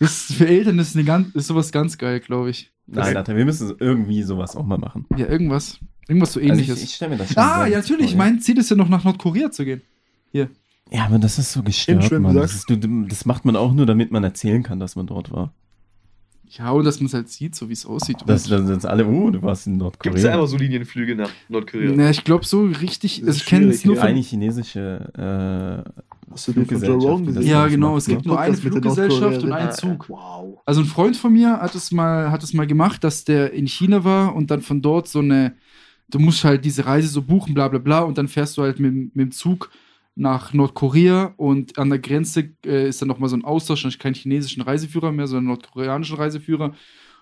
[0.00, 2.70] Das ist für Eltern ist, eine ganz, ist sowas ganz geil, glaube ich.
[2.86, 5.06] Nein, Alter, wir müssen irgendwie sowas auch mal machen.
[5.16, 5.78] Ja, irgendwas.
[6.08, 6.78] Irgendwas so Also ähnliches.
[6.78, 8.10] ich, ich stelle mir das schon ah, ja, natürlich.
[8.10, 9.82] vor, Mein Ziel ist ja noch nach Nordkorea zu gehen.
[10.32, 10.46] Ja,
[11.04, 12.34] aber das ist so gestört, Mann.
[12.34, 15.30] Das, ist, du, das macht man auch nur, damit man erzählen kann, dass man dort
[15.30, 15.52] war.
[16.50, 18.18] Ja, und dass man es halt sieht, so wie es aussieht.
[18.26, 20.32] Dass das, das alle, oh, du warst in Gibt es da Nordkorea.
[20.32, 21.92] einfach so Linienflüge nach Nordkorea?
[21.94, 23.22] Na, ich glaube so richtig.
[23.26, 25.90] Also ich kenne es nur von Eine chinesische äh,
[26.30, 27.46] Hast du den von Joe Fluggesellschaft?
[27.46, 27.90] Ja, genau.
[27.90, 28.28] macht, Es gibt ne?
[28.28, 30.08] nur eine Fluggesellschaft und einen Zug.
[30.08, 30.58] Wow.
[30.64, 33.66] Also ein Freund von mir hat es mal, hat es mal gemacht, dass der in
[33.66, 35.54] China war und dann von dort so eine,
[36.10, 38.78] du musst halt diese Reise so buchen, bla bla bla, und dann fährst du halt
[38.78, 39.70] mit, mit dem Zug
[40.18, 44.00] nach Nordkorea und an der Grenze äh, ist dann nochmal so ein Austausch, dann ist
[44.00, 46.74] kein chinesischen Reiseführer mehr, sondern nordkoreanischen Reiseführer.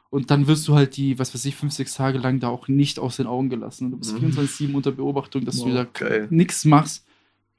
[0.09, 2.68] Und dann wirst du halt die, was weiß ich, fünf, sechs Tage lang da auch
[2.68, 3.86] nicht aus den Augen gelassen.
[3.86, 4.18] Und du bist Mhm.
[4.18, 6.27] 24-7 unter Beobachtung, dass du Wow, da geil.
[6.31, 7.05] nichts machst,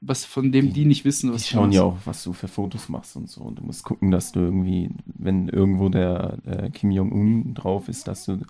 [0.00, 2.48] was von dem die nicht wissen, Die was du schauen ja auch, was du für
[2.48, 3.42] Fotos machst und so.
[3.42, 8.08] Und du musst gucken, dass du irgendwie, wenn irgendwo der äh, Kim Jong-un drauf ist,
[8.08, 8.40] dass du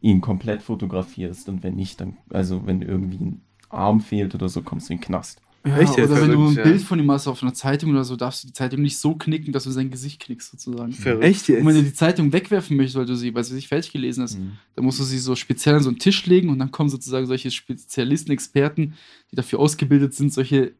[0.00, 1.48] ihn komplett fotografierst.
[1.48, 4.98] Und wenn nicht, dann, also wenn irgendwie ein Arm fehlt oder so, kommst du in
[4.98, 5.40] den Knast.
[5.64, 6.10] Ja, Echt jetzt?
[6.10, 6.62] oder wenn du ein ja.
[6.64, 9.14] Bild von ihm hast auf einer Zeitung oder so, darfst du die Zeitung nicht so
[9.14, 10.90] knicken, dass du sein Gesicht knickst, sozusagen.
[10.92, 11.22] Verrückt.
[11.22, 11.90] Echt Und wenn du jetzt?
[11.90, 14.52] die Zeitung wegwerfen möchtest, weil du sie, weil du sie nicht fertig gelesen hast, Mhm.
[14.74, 17.26] dann musst du sie so speziell an so einen Tisch legen und dann kommen sozusagen
[17.26, 18.94] solche Spezialisten, Experten,
[19.30, 20.72] die dafür ausgebildet sind, solche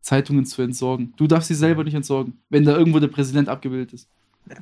[0.00, 1.14] Zeitungen zu entsorgen.
[1.16, 4.08] Du darfst sie selber nicht entsorgen, wenn da irgendwo der Präsident abgebildet ist.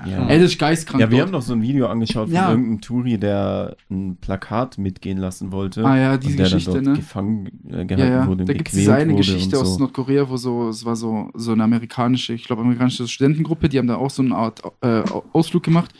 [0.06, 0.28] Ja.
[0.28, 1.00] Ey, das ist geistkrank.
[1.00, 1.26] Ja, wir dort.
[1.28, 2.50] haben doch so ein Video angeschaut von Ja.
[2.50, 5.84] irgendeinem Touri, der ein Plakat mitgehen lassen wollte.
[5.84, 7.00] Ah ja, diese und der Geschichte, dann dort ne?
[7.02, 8.26] gefangen äh, gehalten Ja, ja.
[8.26, 9.78] wurde Da gibt es diese eine Geschichte und aus so.
[9.80, 13.88] Nordkorea, wo so, es war so, so eine amerikanische, ich glaube, amerikanische Studentengruppe, die haben
[13.88, 15.02] da auch so eine Art äh,
[15.32, 15.92] Ausflug gemacht.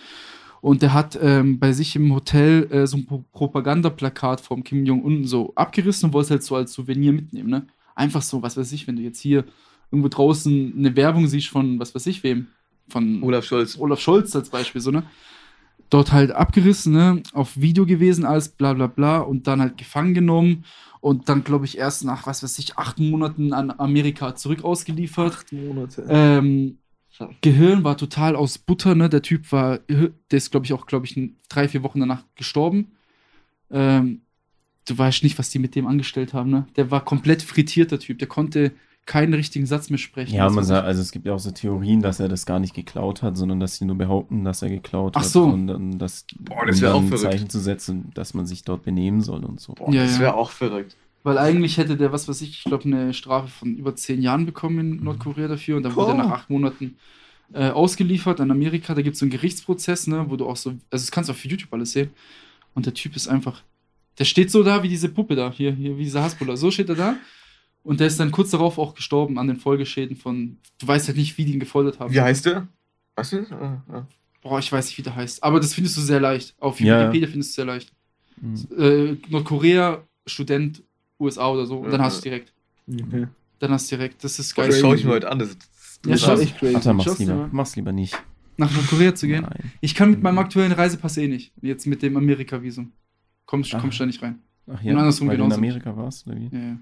[0.61, 4.85] Und der hat ähm, bei sich im Hotel äh, so ein Pro Propagandaplakat vom Kim
[4.85, 7.66] Jong-un so abgerissen und wollte es halt so als Souvenir mitnehmen, ne?
[7.94, 9.44] Einfach so, was weiß ich, wenn du jetzt hier
[9.90, 12.48] irgendwo draußen eine Werbung siehst von, was weiß ich wem,
[12.89, 13.78] von Olaf Scholz.
[13.78, 15.05] Olaf Scholz als Beispiel, so, ne?
[15.90, 17.23] Dort halt abgerissen, ne?
[17.32, 20.65] Auf Video gewesen, alles bla bla bla und dann halt gefangen genommen
[21.01, 25.32] und dann, glaube ich, erst nach, was weiß ich, acht Monaten an Amerika zurück ausgeliefert.
[25.32, 26.07] Acht Monate.
[26.09, 26.78] Ähm,
[27.40, 29.09] Gehirn war total aus Butter, ne?
[29.09, 32.93] Der Typ war, der ist, glaube ich, auch, glaube ich, drei, vier Wochen danach gestorben.
[33.70, 34.23] Ähm,
[34.86, 36.66] du weißt nicht, was die mit dem angestellt haben, ne?
[36.77, 38.19] Der war komplett frittiert, der Typ.
[38.19, 38.73] Der konnte
[39.11, 40.37] keinen richtigen Satz mehr sprechen.
[40.37, 42.74] Ja, man sagt, also es gibt ja auch so Theorien, dass er das gar nicht
[42.74, 45.28] geklaut hat, sondern dass sie nur behaupten, dass er geklaut Ach hat.
[45.28, 45.43] so.
[45.47, 47.24] Und dann das, Boah, das um wär dann auch ein verrückt.
[47.32, 49.73] Zeichen zu setzen, dass man sich dort benehmen soll und so.
[49.73, 50.20] Boah, Ja, das ja.
[50.20, 50.95] wäre auch verrückt.
[51.24, 54.47] Weil eigentlich hätte der, was weiß ich, ich glaube, eine Strafe von über zehn Jahren
[54.47, 55.77] bekommen in Nordkorea dafür.
[55.78, 56.95] Und dann wurde er nach acht Monaten
[57.53, 58.95] äh, ausgeliefert an Amerika.
[58.95, 61.32] Da gibt es so einen Gerichtsprozess, ne, wo du auch so, also das kannst du
[61.32, 62.11] auf YouTube alles sehen.
[62.74, 63.65] Und der Typ ist einfach,
[64.20, 66.57] der steht so da wie diese Puppe da, hier, hier wie dieser Hasbulla.
[66.57, 67.16] So steht er da.
[67.82, 71.16] Und der ist dann kurz darauf auch gestorben an den Folgeschäden von, du weißt halt
[71.16, 72.12] nicht, wie die ihn gefoltert haben.
[72.12, 72.69] Wie heißt der?
[73.16, 73.47] Weißt du?
[73.52, 74.07] Ah, ah.
[74.43, 75.43] Boah, ich weiß nicht, wie der heißt.
[75.43, 76.55] Aber das findest du sehr leicht.
[76.61, 77.02] Auf Ja, ja.
[77.05, 77.93] Wikipedia findest du sehr leicht.
[78.40, 78.66] Mhm.
[78.78, 80.82] Äh, Nordkorea, Student,
[81.19, 81.78] USA oder so.
[81.78, 82.07] Und dann Ja.
[82.07, 82.52] hast du direkt.
[82.90, 83.27] Okay.
[83.59, 84.23] Dann hast du direkt.
[84.24, 84.69] Das ist geil.
[84.69, 85.39] das schaue ich mir heute an.
[85.39, 85.69] Das, das
[86.07, 86.40] Ja, ist schau ich.
[86.43, 86.74] Echt crazy.
[86.77, 87.48] Alter, mach's lieber.
[87.52, 88.16] Mach's lieber nicht.
[88.57, 89.43] Nach Nordkorea zu gehen.
[89.43, 89.73] Nein.
[89.81, 91.52] Ich kann mit meinem aktuellen Reisepass eh nicht.
[91.62, 92.93] Jetzt mit dem Amerika-Visum.
[93.47, 94.39] Kommst, kommst du da nicht rein.
[94.66, 95.52] Ach Und ja, andersrum weil du in.
[95.52, 96.48] Amerika warst, oder wie?
[96.52, 96.77] Ja, ja.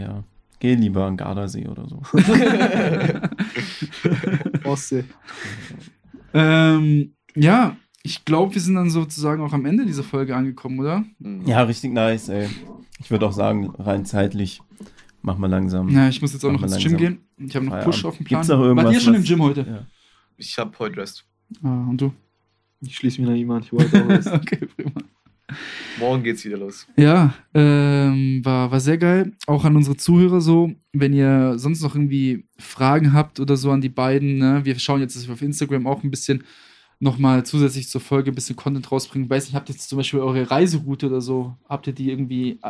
[0.00, 0.24] Ja.
[0.58, 2.02] Geh lieber an Gardasee oder so.
[4.64, 5.04] Ostsee.
[6.34, 11.04] ähm, ja, ich glaube, wir sind dann sozusagen auch am Ende dieser Folge angekommen, oder?
[11.18, 11.46] Mhm.
[11.46, 12.48] Ja, richtig nice, ey.
[12.98, 14.60] Ich würde auch sagen, rein zeitlich,
[15.22, 15.88] mach mal langsam.
[15.88, 17.18] Ja, ich muss jetzt auch Mach noch ins Gym gehen.
[17.38, 17.94] Ich habe noch Feierabend.
[17.94, 18.40] Push auf dem Plan.
[18.42, 19.60] Gibt's noch irgendwas, Wart ihr schon was- im Gym heute?
[19.66, 19.86] Ja.
[20.36, 21.24] Ich habe heute Rest.
[21.62, 22.12] Ah, und du?
[22.82, 23.62] Ich schließe mich nach ihm an.
[23.62, 24.26] Ich wollte auch was.
[24.26, 24.90] okay, prima.
[25.98, 26.86] Morgen geht's wieder los.
[26.96, 29.32] Ja, ähm, war, war sehr geil.
[29.46, 33.80] Auch an unsere Zuhörer so, wenn ihr sonst noch irgendwie Fragen habt oder so an
[33.80, 34.60] die beiden, ne?
[34.64, 36.44] wir schauen jetzt, dass wir auf Instagram auch ein bisschen
[36.98, 39.28] nochmal zusätzlich zur Folge ein bisschen Content rausbringen.
[39.28, 42.60] Weiß nicht, habt ihr jetzt zum Beispiel eure Reiseroute oder so, habt ihr die irgendwie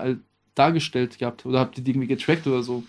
[0.55, 2.85] dargestellt gehabt oder habt ihr die irgendwie getrackt oder so?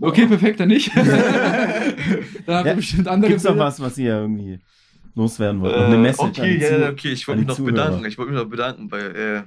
[0.00, 0.90] Okay, perfekt, dann nicht.
[0.96, 4.58] dann habt ihr Ja, bestimmt andere Gibt's noch was, was ihr irgendwie
[5.14, 5.76] loswerden wollt?
[5.76, 7.48] Noch eine Message Äh, okay, an die ja, Zuh- ja, okay, ich wollte an mich
[7.48, 7.72] noch Zuhörer.
[7.72, 8.04] bedanken.
[8.06, 9.42] Ich wollte mich noch bedanken bei äh,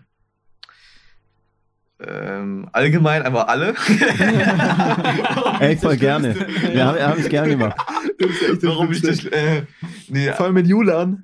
[1.99, 3.73] ähm, allgemein einfach alle.
[5.59, 6.35] Ey, voll gerne.
[6.73, 7.77] Ja, habe hab ich gerne gemacht.
[8.19, 9.19] Das ist echt das Warum ich das.
[9.19, 9.31] Schlimmste.
[9.37, 9.61] Äh,
[10.07, 11.21] nee, Vor allem mit Julian.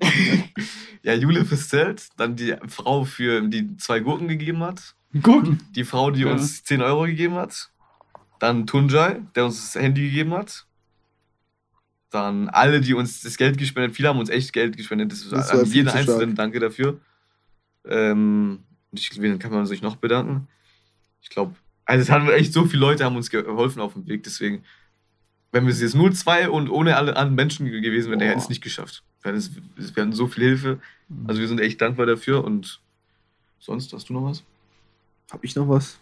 [1.02, 5.44] ja, Jule fürs Zelt, dann die Frau, für die zwei Gurken gegeben hat, Guck.
[5.74, 6.30] die Frau, die Ja.
[6.30, 7.70] uns 10 Euro gegeben hat,
[8.38, 10.66] dann Tunjai, der uns das Handy gegeben hat.
[12.14, 15.10] Dann alle, die uns das Geld gespendet, viele haben uns echt Geld gespendet.
[15.10, 16.02] Das ist Das an jeden stark.
[16.08, 17.00] Einzelnen, danke dafür.
[17.84, 18.60] Ähm,
[18.92, 20.46] ich, wen kann man sich noch bedanken?
[21.20, 24.22] Ich glaube, also es haben echt so viele Leute haben uns geholfen auf dem Weg,
[24.22, 24.62] deswegen,
[25.50, 28.38] wenn wir es jetzt nur zwei und ohne alle anderen Menschen gewesen wären, der hätten
[28.38, 29.02] es nicht geschafft.
[29.24, 30.78] Es, wir hatten so viel Hilfe,
[31.26, 32.80] also wir sind echt dankbar dafür und
[33.58, 34.44] sonst, hast du noch was?
[35.32, 35.98] Hab ich noch was?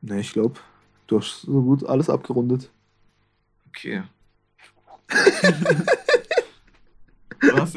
[0.00, 0.58] Ne, ich glaube,
[1.06, 2.68] du hast so gut alles abgerundet.
[3.74, 4.02] Okay.
[7.54, 7.76] was?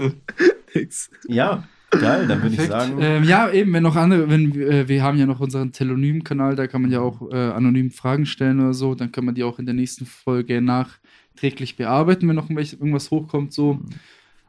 [0.73, 1.09] Nix.
[1.27, 2.97] Ja, geil, dann würde ich sagen.
[2.99, 6.67] Ähm, ja, eben, wenn noch andere, wenn äh, wir haben ja noch unseren Telonym-Kanal, da
[6.67, 9.57] kann man ja auch äh, anonym Fragen stellen oder so, dann kann man die auch
[9.57, 13.53] in der nächsten Folge nachträglich bearbeiten, wenn noch irgendwas hochkommt.
[13.53, 13.79] So.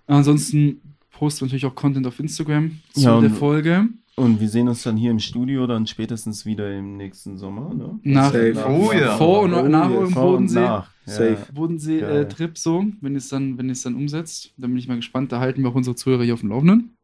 [0.09, 0.81] Ansonsten
[1.13, 3.89] posten wir natürlich auch Content auf Instagram zu Ja, der Folge.
[4.17, 8.01] Und wir sehen uns dann hier im Studio dann spätestens wieder im nächsten Sommer, ne?
[8.03, 8.65] Nach, Safe.
[8.67, 9.17] Oh ja.
[9.17, 10.61] Vor und Oh nach Vor und Bodensee.
[10.61, 10.91] nach.
[11.07, 11.33] Safe.
[11.33, 11.53] Ja.
[11.53, 14.53] Bodensee-Trip so, wenn es dann, wenn es dann umsetzt.
[14.57, 15.33] Dann bin ich mal gespannt.
[15.33, 16.97] Da halten wir auch unsere Zuhörer hier auf dem Laufenden.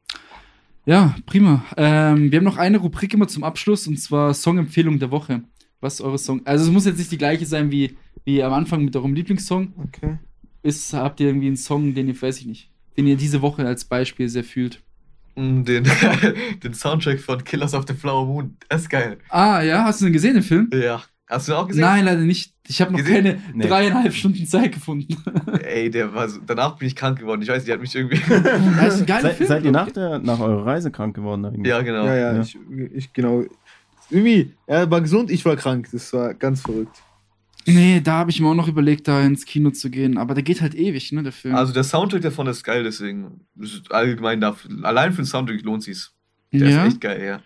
[0.84, 1.64] Ja, prima.
[1.76, 5.42] Ähm, wir haben noch eine Rubrik immer zum Abschluss und zwar Songempfehlung der Woche.
[5.80, 6.42] Was ist eure Song?
[6.44, 9.72] Also es muss jetzt nicht die gleiche sein wie, wie am Anfang mit eurem Lieblingssong.
[9.76, 10.18] Okay.
[10.62, 13.64] Ist, habt ihr irgendwie einen Song, den ihr, weiß ich nicht, den ihr diese Woche
[13.66, 14.82] als Beispiel sehr fühlt?
[15.36, 15.84] Mm, Den,
[16.62, 18.56] den Soundtrack von Killers of the Flower Moon.
[18.68, 19.18] Das ist geil.
[19.28, 20.68] Ah, ja, hast du den gesehen, den Film?
[20.72, 21.02] Ja.
[21.32, 21.80] Hast du den auch gesehen?
[21.82, 22.52] Nein, leider nicht.
[22.68, 23.24] Ich habe noch Gesehen?
[23.24, 23.66] keine Nee.
[23.66, 25.16] dreieinhalb Stunden Zeit gefunden.
[25.64, 27.42] Ey, der war so, danach bin ich krank geworden.
[27.42, 28.20] Ich weiß, die hat mich irgendwie.
[28.76, 29.48] Das ist ein geiler Seid, Film.
[29.48, 31.66] seid ihr nach, der, nach eurer Reise krank geworden eigentlich?
[31.66, 32.04] ja, genau.
[32.04, 32.40] Ja, ja, Ja.
[32.42, 32.56] Ich,
[32.94, 33.44] ich genau.
[34.10, 35.88] Irgendwie, er war gesund, ich war krank.
[35.90, 37.02] Das war ganz verrückt.
[37.66, 40.18] Nee, da habe ich mir auch noch überlegt, da ins Kino zu gehen.
[40.18, 41.54] Aber der geht halt ewig, ne, der Film.
[41.54, 43.46] Also der Soundtrack davon ist geil, deswegen.
[43.90, 44.70] Allgemein dafür.
[44.84, 46.12] Allein für den Soundtrack lohnt sich's.
[46.52, 46.84] Der ja.
[46.84, 47.40] ist echt geil, ja.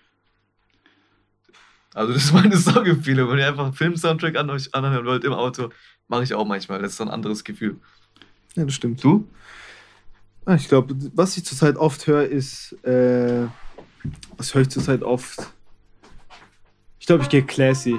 [1.96, 3.30] Also das ist meine Songempfehlung.
[3.30, 5.70] Wenn ihr einfach einen Film-Soundtrack an euch anhören wollt im Auto,
[6.08, 6.82] mache ich auch manchmal.
[6.82, 7.76] Das ist so ein anderes Gefühl.
[8.54, 9.02] Ja, das stimmt.
[9.02, 9.26] Du?
[10.44, 12.72] Ah, Ich glaube, was ich zurzeit oft höre, ist.
[12.84, 13.46] Äh,
[14.36, 15.38] was höre ich zurzeit oft?
[17.00, 17.96] Ich glaube, ich gehe classy.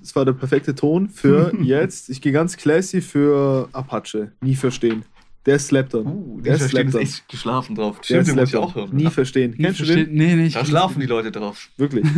[0.00, 2.08] Das war der perfekte Ton für jetzt.
[2.08, 4.30] Ich gehe ganz classy für Apache.
[4.40, 5.04] Nie verstehen.
[5.46, 6.06] Der slappt dann.
[6.06, 7.96] Uh, der die verstehen slappt ist echt geschlafen drauf.
[8.00, 8.94] Der Stimmt, den muss ich auch hören.
[8.94, 9.50] Nie verstehen.
[9.56, 10.14] Nie Kennst du versteht- den?
[10.14, 10.46] Nee, nee.
[10.46, 11.06] ich Da schlafen die.
[11.06, 11.68] Leute drauf.
[11.76, 12.04] Wirklich.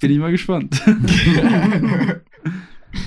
[0.00, 0.80] Bin ich mal gespannt.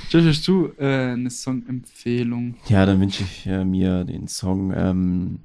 [0.09, 2.55] Josh, hast du äh, eine Songempfehlung?
[2.67, 5.39] Ja, dann wünsche ich äh, mir den Song ähm,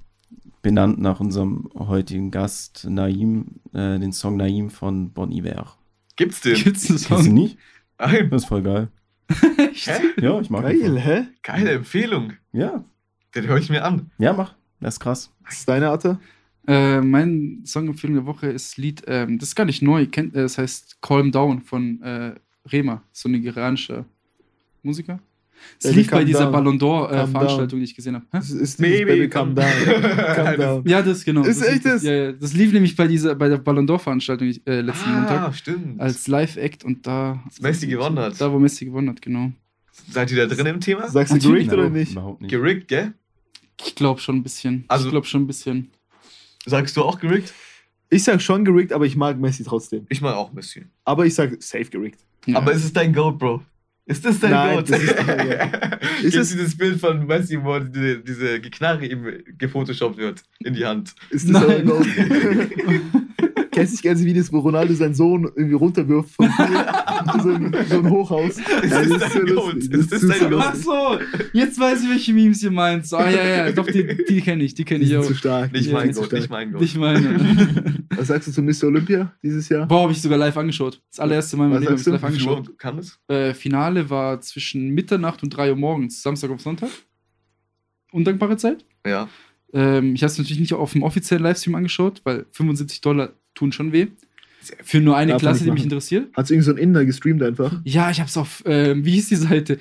[0.63, 5.77] benannt nach unserem heutigen Gast Naim, äh, den Song Naim von Bon Iver.
[6.17, 6.55] Gibt's den?
[6.55, 7.35] Gibt's einen Kennst du Song?
[7.35, 7.59] nicht?
[7.99, 8.29] Nein.
[8.31, 8.89] Das ist voll geil.
[9.75, 10.01] Hä?
[10.21, 11.01] Ja, ich mag den Geil, voll.
[11.01, 11.27] hä?
[11.43, 12.33] Geile Empfehlung.
[12.53, 12.85] Ja,
[13.35, 14.11] Den höre ich mir an.
[14.19, 14.55] ja, mach.
[14.81, 15.33] Das ist krass.
[15.45, 16.19] Was ist deine Arte?
[16.67, 20.43] Äh, mein Songempfehlung der Woche ist Lied, ähm, das ist gar nicht neu, kennt, äh,
[20.43, 22.35] das heißt Calm Down von äh,
[22.71, 24.05] Rema, so ein iranischer
[24.83, 25.21] Musiker.
[25.83, 26.53] Es lief bei dieser down.
[26.53, 28.27] Ballon d'Or äh, die ich gesehen habe.
[28.39, 29.67] Ist Baby, Baby, calm- down.
[30.35, 30.83] calm down.
[30.87, 31.43] Ja, das genau.
[31.43, 31.93] Ist das echt das?
[31.95, 32.03] das?
[32.03, 35.21] Ja, ja, das lief nämlich bei dieser, bei der Ballon d'Or Veranstaltung äh, letzten ah,
[35.21, 36.01] Montag stimmt.
[36.01, 37.43] als Live-Act und da.
[37.45, 38.41] Als Messi gewonnen hat.
[38.41, 39.53] Da, wo Messi gewonnen hat, genau.
[40.11, 41.09] Seid ihr da drin im Thema?
[41.09, 41.69] Sagst du Natürlich.
[41.69, 42.13] gerickt oder nicht?
[42.13, 42.51] Überhaupt nicht.
[42.51, 43.15] Gerickt, gell?
[43.85, 44.85] Ich glaube schon ein bisschen.
[44.89, 45.91] Also- ich glaube schon ein bisschen.
[46.67, 47.55] Sagst du auch gerickt?
[48.11, 50.05] Ich sag schon gerickt, aber ich mag Messi trotzdem.
[50.09, 50.85] Ich mag auch Messi.
[51.05, 52.21] Aber ich sag safe gerickt.
[52.47, 52.57] Ja.
[52.57, 53.63] Aber ist es dein Goat, Bro?
[54.07, 54.91] Ist das dein Nein, Goat?
[54.91, 59.25] das ist- Ist Gibt es- dieses Bild von Messi, wo diese, diese Geknarre ihm
[59.59, 61.15] gefotoshoppt wird in die Hand?
[61.31, 61.71] Ist das Nein.
[61.71, 62.07] euer Goal?
[63.71, 66.47] Kennst du nicht ganze Videos, wo Ronaldo seinen Sohn irgendwie runterwirft vom?
[67.43, 68.59] so, ein, so ein Hochhaus.
[68.83, 69.79] Ist Ja, das ist so dein.
[69.79, 70.63] Ist das ist dein so Goat?
[70.63, 71.19] Ach so,
[71.53, 73.13] jetzt weiß ich, welche Memes ihr meint.
[73.13, 75.25] Ah, ja, ja, doch, die, die kenne ich, die kenne ich auch.
[75.25, 75.73] zu stark.
[75.73, 76.81] Nicht mein Goat, nicht mein Goat.
[76.81, 78.05] Nicht meine.
[78.17, 78.89] Was sagst du zu Mr.
[78.89, 79.87] Olympia dieses Jahr?
[79.87, 81.01] Boah, habe ich sogar live angeschaut.
[81.11, 82.79] Das allererste Mal in meinem Was Leben habe ich live angeschaut.
[82.79, 83.19] Kann es?
[83.29, 86.91] Äh, Finale war zwischen Mitternacht und 3 Uhr morgens, Samstag auf Sonntag.
[88.13, 88.85] Undankbare Zeit.
[89.07, 89.29] Ja.
[89.73, 93.73] Ähm, ich habe es natürlich nicht auf dem offiziellen Livestream angeschaut, weil 75 Dollar tun
[93.73, 94.09] schon weh.
[94.83, 96.35] Für nur eine Darf Klasse, die mich interessiert.
[96.37, 97.81] Hat so irgend so ein Inder gestreamt einfach?
[97.85, 99.79] Ja, ich habe es auf, ähm, wie hieß die Seite?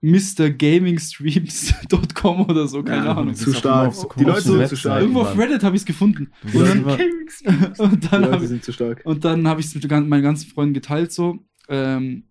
[0.00, 3.34] MrGamingStreams.com oder so, keine Ja, Ahnung.
[3.34, 3.94] Zu stark.
[4.16, 5.00] Die Leute sind zu stark.
[5.00, 6.30] Irgendwo auf Reddit habe ich es gefunden.
[6.52, 6.84] Und dann,
[7.78, 9.02] und Die dann Leute habe ich sind zu stark.
[9.04, 11.40] Und dann habe ich es mit meinen ganzen Freunden geteilt so.
[11.68, 12.28] Ähm,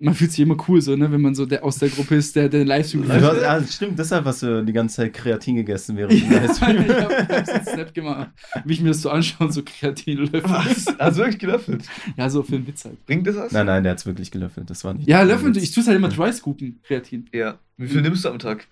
[0.00, 2.36] man fühlt sich immer cool so, ne, wenn man so der aus der Gruppe ist,
[2.36, 5.96] der den Livestream Du hast, ah, stimmt, deshalb hast du die ganze Zeit Kreatin gegessen
[5.96, 6.82] während dem Ja, Livestream.
[6.82, 8.30] ich habe so einen Snap gemacht,
[8.64, 10.44] wie ich mir das so anschaue, so kreativ löffelt.
[10.44, 10.86] Was?
[10.98, 11.84] Hast du wirklich gelöffelt?
[12.16, 13.04] Ja, so für einen Witz halt.
[13.06, 13.52] Bringt das was?
[13.52, 14.70] Nein, nein, der hat's wirklich gelöffelt.
[14.70, 15.08] Das war nicht.
[15.08, 17.28] Ja, löffeln, ich tue es halt immer dry scoopen, Kreatin.
[17.32, 17.58] Ja.
[17.76, 18.66] Wie viel nimmst du am Tag?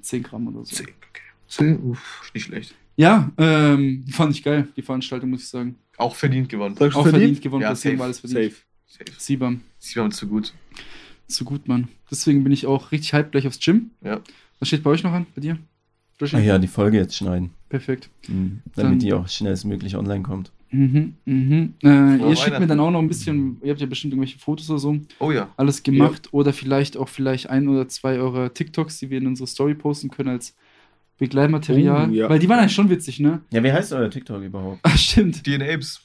[0.00, 0.76] 10 Gramm oder so.
[0.76, 1.22] Zehn, okay.
[1.48, 2.20] Zehn, uff.
[2.24, 2.74] Ist Nicht schlecht.
[2.96, 5.76] Ja, ähm, fand ich geil, die Veranstaltung, muss ich sagen.
[5.96, 6.74] Auch verdient gewonnen.
[6.76, 7.42] Auch verdient, verdient?
[7.42, 8.52] gewonnen, Ja, deswegen safe, war alles verdient.
[8.52, 8.62] Safe.
[8.88, 9.04] Safe.
[9.18, 9.60] Siebam.
[9.78, 10.52] Sie waren zu gut.
[11.26, 11.88] Zu gut, Mann.
[12.10, 13.90] Deswegen bin ich auch richtig hyped gleich aufs Gym.
[14.02, 14.20] Ja.
[14.58, 15.26] Was steht bei euch noch an?
[15.34, 15.58] Bei dir?
[16.32, 17.50] Ah ja, die Folge jetzt schneiden.
[17.68, 18.10] Perfekt.
[18.26, 18.60] Mhm.
[18.74, 20.50] Dann- Damit die auch schnellstmöglich online kommt.
[20.70, 21.74] Mhm, mhm.
[21.82, 24.68] Äh, ihr schickt mir dann auch noch ein bisschen, ihr habt ja bestimmt irgendwelche Fotos
[24.68, 25.48] oder so, Oh ja.
[25.56, 29.46] alles gemacht oder vielleicht auch vielleicht ein oder zwei eurer TikToks, die wir in unsere
[29.46, 30.54] Story posten können als
[31.18, 32.10] Begleitmaterial.
[32.10, 32.28] Oh, ja.
[32.28, 33.40] Weil die waren eigentlich schon witzig, ne?
[33.50, 34.80] Ja, wie heißt euer TikTok überhaupt?
[34.82, 35.42] Ach, stimmt.
[35.44, 36.02] DNA Apes.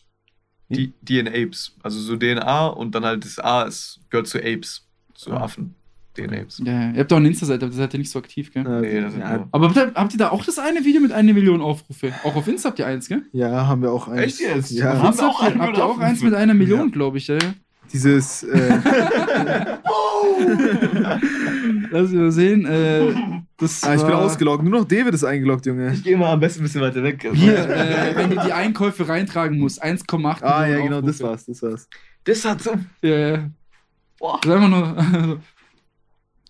[0.70, 1.76] Die DNA Apes.
[1.84, 4.88] Also so DNA und dann halt das A ist, gehört zu Apes.
[5.14, 5.42] Zu Ah.
[5.44, 5.76] Affen.
[6.16, 6.62] DNA Apes.
[6.64, 6.92] Ja, ja.
[6.92, 8.64] ihr habt auch eine Insta-Seite, aber das seid ihr nicht so aktiv, gell?
[8.64, 11.12] Nee, das ist ja, Aber habt ihr, habt ihr da auch das eine Video mit
[11.12, 12.14] einer Million Aufrufe?
[12.24, 13.24] Auch auf Insta habt ihr eins, gell?
[13.32, 14.40] ja, haben wir auch eins.
[14.40, 14.72] Echt jetzt?
[14.72, 14.94] Ja.
[14.94, 16.94] Auf Haben Insta wir auch habt, ihr, auch eins mit einer Million, Ja.
[16.94, 17.40] glaube ich, ja.
[17.92, 18.80] Dieses, äh,
[21.92, 22.66] Lass mich mal sehen.
[22.66, 23.14] Äh,
[23.58, 24.64] das ah, ich bin war- ausgeloggt.
[24.64, 25.94] Nur noch David ist eingeloggt, Junge.
[25.94, 27.28] Ich gehe mal am besten ein bisschen weiter weg.
[27.34, 31.30] Hier, äh, wenn du die Einkäufe reintragen musst, 1,8 Ah, ja, Millionen genau, das Aufrufe.
[31.32, 31.88] war's, das war's.
[32.24, 32.72] Das hat so.
[33.02, 33.50] Ja, ja.
[34.20, 34.40] Boah.
[34.42, 35.40] Das ist einfach nur,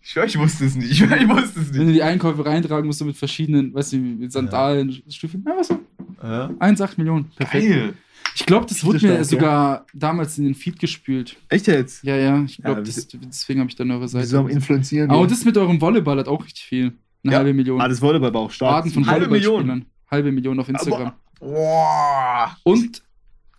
[0.05, 0.91] Ich schwör, ich wusste es nicht.
[0.91, 1.89] Ich schwör, ich wusste es wenn nicht.
[1.89, 5.67] du die Einkäufe reintragen musst, so mit verschiedenen, weißt du, mit Sandalen, Stüffeln, ja, was
[5.69, 5.79] so?
[6.21, 6.47] Ja.
[6.59, 7.29] 1,8 Millionen.
[7.35, 7.65] Perfekt.
[7.69, 7.93] Geil.
[8.35, 11.37] Ich glaube, das wurde mir sogar damals in den Feed gespült.
[11.49, 12.03] Echt jetzt?
[12.03, 14.25] Ja, ja, ich glaube, Ja, deswegen habe ich dann eure Seite.
[14.25, 15.11] Wieso Influenzieren?
[15.11, 15.27] Aber ja.
[15.27, 16.93] das mit eurem Volleyball hat auch richtig viel.
[17.23, 17.37] Eine Ja.
[17.39, 17.79] halbe Million.
[17.79, 18.73] ah, das Volleyball war auch stark.
[18.73, 19.85] Arten von Halbe Volleyballspielern.
[20.09, 21.13] Halbe Million auf Instagram.
[21.39, 22.57] Boah.
[22.63, 23.01] Und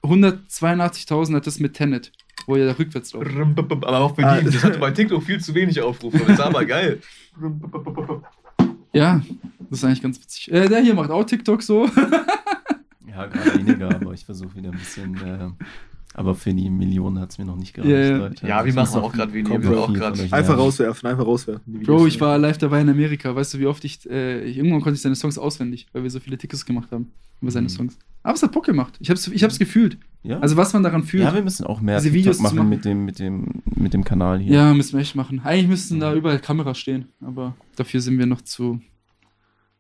[0.03, 2.13] 182.000 hat das mit Tenet,
[2.47, 3.27] wo ihr da rückwärts lauft.
[3.37, 6.19] Aber auch für Ah, die, das hatte bei TikTok viel zu wenig Aufrufe.
[6.19, 7.01] Das ist aber geil.
[8.93, 9.23] Ja,
[9.71, 10.53] das ist eigentlich ganz witzig.
[10.53, 11.89] Äh, der hier macht auch TikTok so.
[13.15, 15.17] Ja, gerade weniger, aber ich versuche wieder ein bisschen.
[15.25, 15.51] Äh,
[16.17, 18.17] aber für die Millionen hat es mir noch nicht gereicht, Ja, ja.
[18.19, 18.47] Leute.
[18.47, 19.61] Ja, wir machen auch gerade weniger.
[19.61, 21.83] Wir auch euch Einfach rauswerfen, einfach rauswerfen.
[21.83, 23.35] Bro, ich war live dabei in Amerika.
[23.35, 26.11] Weißt du, wie oft ich, äh, ich irgendwann konnte ich seine Songs auswendig, weil wir
[26.11, 27.11] so viele Tickets gemacht haben
[27.41, 27.71] über seine Mhm.
[27.71, 27.99] Songs.
[28.23, 28.95] Aber es hat Bock gemacht.
[29.01, 29.99] Ich hab's, ich hab's gefühlt.
[30.23, 30.39] Ja?
[30.39, 31.25] Also was man daran fühlt.
[31.25, 32.69] ja, wir müssen auch mehr diese TikTok Videos machen, machen.
[32.71, 34.55] Mit, dem, mit, dem, mit dem Kanal hier.
[34.55, 35.41] Ja, müssen wir echt machen.
[35.45, 36.19] Eigentlich müssten da Mhm.
[36.19, 38.81] überall Kameras stehen, aber dafür sind wir noch zu,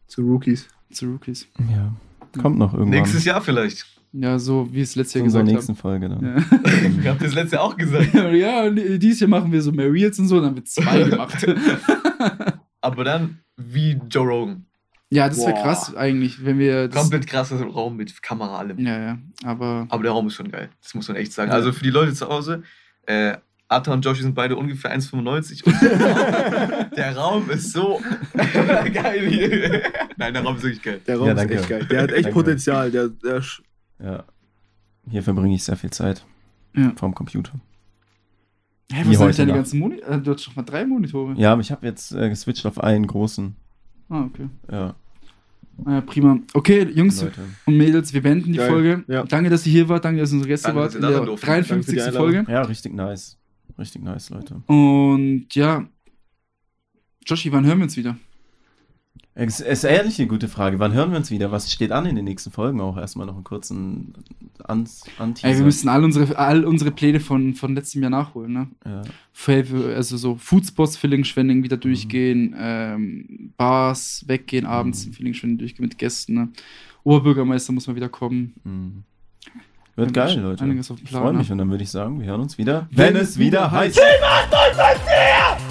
[0.08, 0.66] Zu Rookies.
[0.90, 1.46] zu Rookies.
[1.70, 1.92] Ja.
[2.40, 3.00] Kommt noch irgendwann.
[3.00, 3.86] Nächstes Jahr vielleicht.
[4.12, 6.24] Ja, so wie es letztes in Jahr gesagt nächsten Folge dann.
[6.24, 7.02] haben.
[7.02, 8.14] Wir haben das letzte Jahr auch gesagt.
[8.14, 8.30] Ja.
[8.32, 11.44] ja, und dieses Jahr machen wir so mehr Reels und so, dann wird zwei gemacht.
[12.80, 14.66] Aber dann wie Joe Rogan.
[15.10, 18.78] ja, das wäre krass eigentlich, wenn wir das, Komplett krasser Raum mit Kamera, allem.
[18.78, 20.68] Ja, ja, aber Aber der Raum ist schon geil.
[20.82, 21.50] Das muss man echt sagen.
[21.50, 21.56] Ja.
[21.56, 22.62] Also für die Leute zu Hause,
[23.06, 23.36] äh,
[23.74, 28.00] Atta und Joshi sind beide ungefähr 1,95 und der Raum ist so
[28.92, 29.82] geil hier.
[30.16, 31.00] Nein, der Raum ist wirklich geil.
[31.06, 31.54] Der Raum Ja, ist danke.
[31.54, 31.86] echt geil.
[31.90, 32.34] Der hat echt Danke.
[32.38, 32.90] Potenzial.
[32.90, 33.62] Der, der sch-
[34.02, 34.24] Ja.
[35.10, 36.24] Hier verbringe ich sehr viel Zeit.
[36.76, 36.92] Ja.
[36.96, 37.52] Vorm Computer.
[38.92, 40.20] Hä, Wie was sind deine ganzen Monitore?
[40.20, 41.34] Du hast doch mal drei Monitore.
[41.36, 43.54] Ja, aber ich habe jetzt äh, geswitcht auf einen großen.
[44.08, 44.48] Ah, okay.
[44.70, 44.94] Ja,
[45.84, 46.38] Ah, ja, prima.
[46.52, 47.40] Okay, Jungs Leute.
[47.66, 48.70] und Mädels, wir beenden die Geil.
[48.70, 49.04] Folge.
[49.08, 49.24] Ja.
[49.24, 50.04] Danke, dass ihr hier wart.
[50.04, 51.46] Danke, dass ihr unsere Gäste Danke, wart in der sein durften.
[51.46, 51.86] 53.
[51.96, 52.52] Danke für die Folge.
[52.52, 53.36] Ja, richtig nice.
[53.78, 54.62] Richtig nice, Leute.
[54.66, 55.86] Und ja,
[57.26, 58.16] Joshi, wann hören wir uns wieder?
[59.36, 60.78] Es ist ehrlich eine gute Frage.
[60.78, 61.50] Wann hören wir uns wieder?
[61.50, 62.80] Was steht an in den nächsten Folgen?
[62.80, 64.12] Auch erstmal noch einen kurzen
[64.62, 64.88] An
[65.18, 65.48] Anteaser.
[65.48, 68.68] Ey, wir müssen all unsere, all unsere Pläne von, von letztem Jahr nachholen, ne?
[68.84, 69.02] ja.
[69.96, 71.62] Also so Foodspots Villingen-Schwenning Mhm.
[71.64, 75.08] wieder durchgehen, ähm, Bars weggehen, abends Mhm.
[75.08, 76.48] in Villingen-Schwenning durchgehen mit Gästen, ne?
[77.02, 78.54] Oberbürgermeister muss mal wieder kommen.
[78.62, 79.02] Mhm.
[79.96, 80.64] Wir Wird geil, Leute.
[80.64, 81.38] einiges auf dem Ich freue ne?
[81.38, 83.70] mich und dann würde ich sagen, wir hören uns wieder, Wenn wenn es wieder wieder
[83.70, 84.00] heißt.
[84.00, 85.63] heißt.